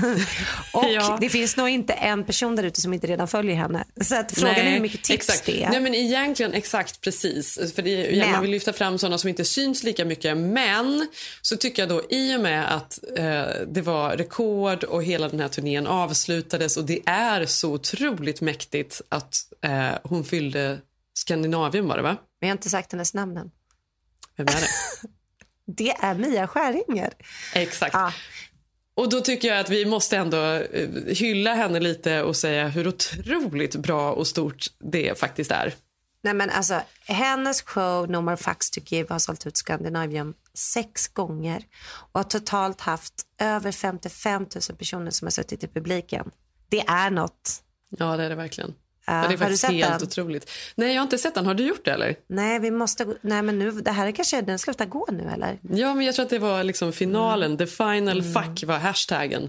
och 0.72 0.84
Ja. 0.88 1.18
det 1.20 1.28
finns 1.28 1.56
nog 1.56 1.68
inte 1.68 1.92
en 1.92 2.24
person 2.24 2.56
där 2.56 2.62
ute 2.62 2.80
som 2.80 2.92
inte 2.94 3.06
redan 3.06 3.28
följer 3.28 3.56
henne. 3.56 3.84
Så 4.00 4.16
att 4.16 4.32
frågan 4.32 4.54
är 4.56 4.70
hur 4.70 4.80
mycket 4.80 5.02
tips 5.04 5.28
exakt. 5.28 5.46
det 5.46 5.64
är. 5.64 5.70
Nej, 5.70 5.80
men 5.80 5.94
egentligen 5.94 6.52
exakt 6.52 7.00
precis. 7.00 7.74
För 7.74 7.82
det, 7.82 8.16
Men. 8.18 8.30
Man 8.32 8.42
vill 8.42 8.50
lyfta 8.50 8.72
fram 8.72 8.98
sådana 8.98 9.18
som 9.18 9.28
inte 9.28 9.44
syns 9.44 9.82
lika 9.82 10.04
mycket. 10.04 10.36
Men 10.36 11.08
så 11.42 11.56
tycker 11.56 11.82
jag 11.82 11.88
då 11.88 12.02
i 12.10 12.36
och 12.36 12.40
med 12.40 12.74
att 12.76 12.98
eh, 13.16 13.44
det 13.68 13.80
var 13.82 14.16
rekord 14.16 14.84
och 14.84 15.04
hela 15.04 15.28
den 15.28 15.40
här 15.40 15.48
turnén 15.48 15.86
avslutades 15.86 16.76
och 16.76 16.84
det 16.84 17.00
är 17.06 17.46
så 17.46 17.72
otroligt 17.72 18.40
mäktigt 18.40 19.00
att 19.08 19.34
eh, 19.64 19.90
hon 20.02 20.24
fyllde 20.24 20.78
Skandinavien 21.14 21.88
var 21.88 21.96
det 21.96 22.02
va? 22.02 22.16
Jag 22.40 22.48
har 22.48 22.52
inte 22.52 22.70
sagt 22.70 22.92
hennes 22.92 23.14
namn 23.14 23.36
än. 23.36 23.50
Vem 24.36 24.46
är 24.46 24.60
det? 24.60 24.68
Det 25.66 25.90
är 25.90 26.14
Mia 26.14 26.46
Skäringer. 26.46 27.12
Exakt. 27.54 27.96
Och 28.94 29.10
då 29.10 29.20
tycker 29.20 29.48
jag 29.48 29.58
att 29.58 29.70
vi 29.70 29.86
måste 29.86 30.16
ändå 30.16 30.38
eh, 30.52 30.88
hylla 31.06 31.54
henne 31.54 31.80
lite 31.80 32.22
och 32.22 32.36
säga 32.36 32.68
hur 32.68 32.88
otroligt 32.88 33.76
bra 33.76 34.12
och 34.12 34.26
stort 34.26 34.66
det 34.78 35.18
faktiskt 35.18 35.50
är. 35.50 35.74
Nej, 36.22 36.34
men 36.34 36.50
alltså, 36.50 36.80
hennes 37.06 37.62
show 37.62 38.10
No 38.10 38.20
More 38.20 38.36
Facts 38.36 38.70
To 38.70 38.80
Give 38.84 39.06
har 39.08 39.18
sålt 39.18 39.46
ut 39.46 39.56
Skandinavium 39.56 40.34
sex 40.54 41.08
gånger 41.08 41.62
och 42.12 42.20
har 42.20 42.24
totalt 42.24 42.80
haft 42.80 43.14
över 43.40 43.72
55 43.72 44.42
000 44.42 44.78
personer 44.78 45.10
som 45.10 45.26
har 45.26 45.30
suttit 45.30 45.64
i 45.64 45.68
publiken. 45.68 46.30
Det 46.68 46.80
är 46.80 47.10
något. 47.10 47.62
Ja, 47.98 48.16
det 48.16 48.24
är 48.24 48.28
det 48.28 48.34
verkligen. 48.34 48.74
Ja, 49.06 49.24
det 49.28 49.34
är 49.34 49.38
faktiskt 49.38 49.64
helt 49.64 49.98
den? 49.98 50.02
otroligt. 50.08 50.50
Nej, 50.74 50.88
jag 50.94 50.96
har 51.00 51.02
inte 51.02 51.18
sett 51.18 51.34
den. 51.34 51.46
Har 51.46 51.54
du 51.54 51.66
gjort 51.66 51.84
det 51.84 51.90
eller? 51.90 52.16
Nej, 52.28 52.58
vi 52.58 52.70
måste... 52.70 53.04
gå- 53.04 53.14
Nej, 53.20 53.42
men 53.42 53.58
nu, 53.58 53.70
det 53.70 53.90
här 53.90 54.06
är 54.06 54.12
kanske... 54.12 54.40
Den 54.40 54.58
slutar 54.58 54.86
gå 54.86 55.08
nu, 55.12 55.30
eller? 55.34 55.58
Ja, 55.62 55.94
men 55.94 56.06
jag 56.06 56.14
tror 56.14 56.24
att 56.24 56.30
det 56.30 56.38
var 56.38 56.64
liksom 56.64 56.92
finalen. 56.92 57.46
Mm. 57.52 57.58
The 57.58 57.66
final 57.66 58.22
fuck 58.22 58.64
var 58.64 58.78
hashtaggen. 58.78 59.42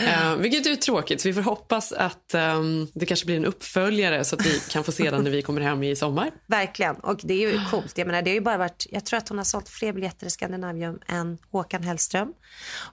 Uh, 0.00 0.34
vilket 0.36 0.66
är 0.66 0.76
tråkigt. 0.76 1.26
Vi 1.26 1.34
får 1.34 1.40
hoppas 1.42 1.92
att 1.92 2.34
ehm, 2.34 2.88
det 2.94 3.06
kanske 3.06 3.26
blir 3.26 3.36
en 3.36 3.44
uppföljare 3.44 4.24
så 4.24 4.36
att 4.36 4.46
vi 4.46 4.60
kan 4.70 4.84
få 4.84 4.92
se 4.92 5.10
den 5.10 5.24
när 5.24 5.30
vi 5.30 5.42
kommer 5.42 5.60
hem 5.60 5.82
i 5.82 5.96
sommar. 5.96 6.30
Verkligen. 6.46 6.96
Och 6.96 7.20
det 7.22 7.34
är 7.34 7.50
ju 7.52 7.60
coolt. 7.70 7.98
Jag 7.98 8.06
menar, 8.06 8.22
det 8.22 8.30
har 8.30 8.34
ju 8.34 8.40
bara 8.40 8.56
varit... 8.58 8.86
Jag 8.90 9.04
tror 9.04 9.18
att 9.18 9.28
hon 9.28 9.38
har 9.38 9.44
sålt 9.44 9.68
fler 9.68 9.92
biljetter 9.92 10.26
i 10.26 10.30
Skandinavium 10.30 10.98
än 11.06 11.38
Håkan 11.50 11.82
Hellström. 11.82 12.32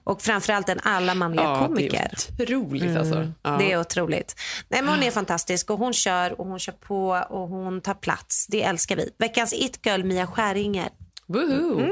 Och 0.04 0.22
framförallt 0.22 0.68
än 0.68 0.80
alla 0.82 1.14
manliga 1.14 1.44
Ja, 1.44 1.50
det 1.50 1.64
är 1.64 1.66
komiker. 1.66 2.10
otroligt 2.38 2.96
alltså. 2.96 3.32
Ja. 3.42 3.56
Det 3.58 3.72
är 3.72 3.80
otroligt. 3.80 4.36
Nej, 4.68 4.82
men 4.82 4.94
hon 4.94 5.02
är 5.02 5.10
fantastisk 5.10 5.70
och 5.70 5.78
hon 5.78 5.92
kör 6.04 6.40
och 6.40 6.46
hon 6.46 6.58
kör 6.58 6.72
på 6.72 7.26
och 7.30 7.48
hon 7.48 7.80
tar 7.80 7.94
plats. 7.94 8.46
Det 8.46 8.62
älskar 8.62 8.96
vi. 8.96 9.10
Veckans 9.18 9.52
it-girl 9.52 10.04
Mia 10.04 10.26
Skäringer. 10.26 10.88
Woohoo. 11.26 11.78
Mm. 11.80 11.90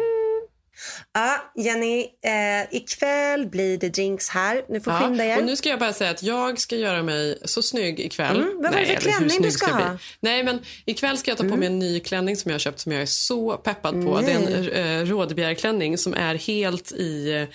Ja, 1.15 1.53
Jenny, 1.57 2.01
eh, 2.01 2.77
ikväll 2.77 3.47
blir 3.47 3.79
det 3.79 3.89
drinks 3.89 4.29
här. 4.29 4.65
Nu 4.69 4.81
får 4.81 4.93
skynda 4.93 5.25
er. 5.25 5.39
och 5.39 5.45
nu 5.45 5.57
ska 5.57 5.69
jag 5.69 5.79
bara 5.79 5.93
säga 5.93 6.11
att 6.11 6.23
jag 6.23 6.61
ska 6.61 6.77
göra 6.77 7.03
mig 7.03 7.39
så 7.45 7.63
snygg 7.63 8.01
ikväll. 8.01 8.37
Mm, 8.37 8.63
vad 8.63 8.73
var 8.73 8.81
det 8.81 8.87
för 8.87 8.95
klänning 8.95 9.43
du 9.43 9.51
ska 9.51 9.67
bli? 9.67 9.75
ha? 9.75 9.83
Mm. 9.83 9.99
Nej, 10.21 10.45
men 10.45 10.61
ikväll 10.85 11.19
ska 11.19 11.31
jag 11.31 11.39
ta 11.39 11.45
på 11.45 11.57
mig 11.57 11.67
en 11.67 11.79
ny 11.79 12.01
klänning 12.01 12.37
som 12.37 12.51
jag 12.51 12.55
har 12.55 12.61
köpt 12.61 12.81
som 12.81 12.93
jag 12.93 13.03
är 13.03 13.07
så 13.07 13.57
peppad 13.57 14.05
på. 14.05 14.21
Det 14.21 14.33
är 14.33 14.37
en 14.37 14.69
eh, 14.69 15.07
rådbjärklänning 15.07 15.99
som 15.99 16.15
är 16.15 16.35
helt 16.35 16.93
i 16.93 17.47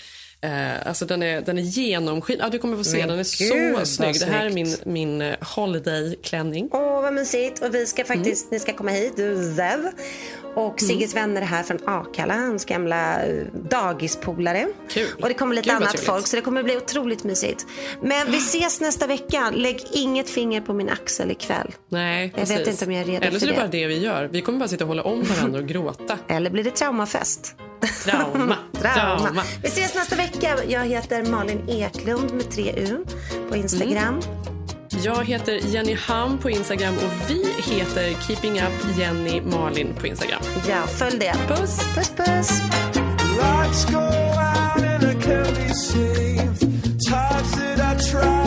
Eh, 0.42 0.88
alltså 0.88 1.06
den 1.06 1.24
är, 1.24 1.42
den 1.42 1.58
är 1.58 1.62
genomskin... 1.62 2.38
Ja, 2.40 2.50
du 2.50 2.60
kommer 2.60 2.78
få 2.78 2.84
se. 2.84 2.98
Men 2.98 3.08
den 3.08 3.20
är 3.20 3.40
gud, 3.74 3.80
så 3.80 3.86
snygg. 3.86 4.20
Det 4.20 4.26
här 4.26 4.46
är 4.46 4.50
min, 4.50 4.76
min 4.86 5.22
eh, 5.22 5.36
holiday-klänning. 5.42 6.70
Åh, 6.72 7.02
vad 7.02 7.14
mysigt. 7.14 7.62
Och 7.64 7.76
vi 7.76 7.86
ska 7.86 8.04
faktiskt, 8.06 8.52
ni 8.52 8.60
ska 8.60 8.74
komma 8.74 8.92
hit, 8.92 9.14
du 9.16 9.54
Zev. 9.58 9.92
Och 10.56 10.82
Sigges 10.82 11.16
vänner 11.16 11.42
är 11.42 11.46
här 11.46 11.64
från 11.64 11.78
Akalla, 11.86 12.34
hans 12.34 12.66
gamla 12.66 13.24
eh, 13.26 13.44
dagispolare. 13.70 14.68
Kul. 14.90 15.08
Och 15.22 15.28
det 15.28 15.34
kommer 15.34 15.56
lite 15.56 15.70
vad 15.70 15.76
annat 15.82 16.00
folk, 16.00 16.28
så 16.28 16.36
det 16.36 16.42
kommer 16.42 16.64
bli 16.64 16.78
otroligt 16.78 17.24
mysigt. 17.24 17.66
Men 18.02 18.32
vi 18.32 18.38
ses 18.38 18.82
nästa 18.82 19.08
vecka. 19.08 19.52
Lägg 19.56 19.84
inget 19.92 20.30
finger 20.30 20.62
på 20.62 20.74
min 20.74 20.90
axel 20.90 21.32
ikväll. 21.32 21.72
Nej, 21.90 22.32
Jag 22.36 22.40
vet 22.46 22.58
precis. 22.58 22.68
inte 22.68 22.86
om 22.86 22.92
jag 22.92 23.02
är 23.02 23.06
redo 23.06 23.26
Eller 23.26 23.40
så 23.40 23.46
är 23.46 23.48
det 23.48 23.54
det. 23.56 23.60
bara 23.60 23.68
det 23.68 23.88
vi 23.88 23.98
gör. 24.00 24.30
Vi 24.32 24.42
kommer 24.42 24.60
bara 24.60 24.70
sitta 24.70 24.84
och 24.84 24.88
hålla 24.88 25.04
om 25.04 25.24
varandra 25.24 25.60
och 25.60 25.68
gråta. 25.68 26.18
Eller 26.28 26.50
blir 26.50 26.64
det 26.64 26.72
traumafest? 26.72 27.56
Trauma. 28.06 28.58
Trauma. 28.82 29.20
Trauma. 29.20 29.44
Vi 29.64 29.68
ses 29.68 29.96
nästa 29.96 30.16
vecka. 30.16 30.58
Jag 30.68 30.86
heter 30.86 31.26
Malin 31.26 31.70
Eklund 31.70 32.32
med 32.34 32.52
tre 32.52 32.74
U 32.78 33.06
på 33.50 33.56
Instagram. 33.56 34.22
Jag 35.04 35.26
heter 35.26 35.60
Jenny 35.66 35.96
Ham 36.08 36.38
på 36.38 36.50
Instagram 36.50 36.96
och 36.96 37.30
vi 37.30 37.46
heter 37.74 38.22
Keeping 38.22 38.54
Up 38.62 38.98
Jenny 39.00 39.42
Malin 39.42 39.94
på 40.00 40.08
Instagram. 40.08 40.42
Ja, 40.70 40.88
följ 40.88 41.18
det. 41.20 41.36
Puss! 41.48 41.80
Puss, 41.96 42.10
puss. 42.10 42.62
Lights 43.38 43.86
go 43.92 43.98
out 43.98 44.84
and 44.84 45.04
I 45.04 45.16
can't 45.26 45.56
be 45.56 45.74
saved. 45.74 46.60
Tides 47.00 47.52
that 47.52 47.80
I 47.80 48.12
tried 48.12 48.47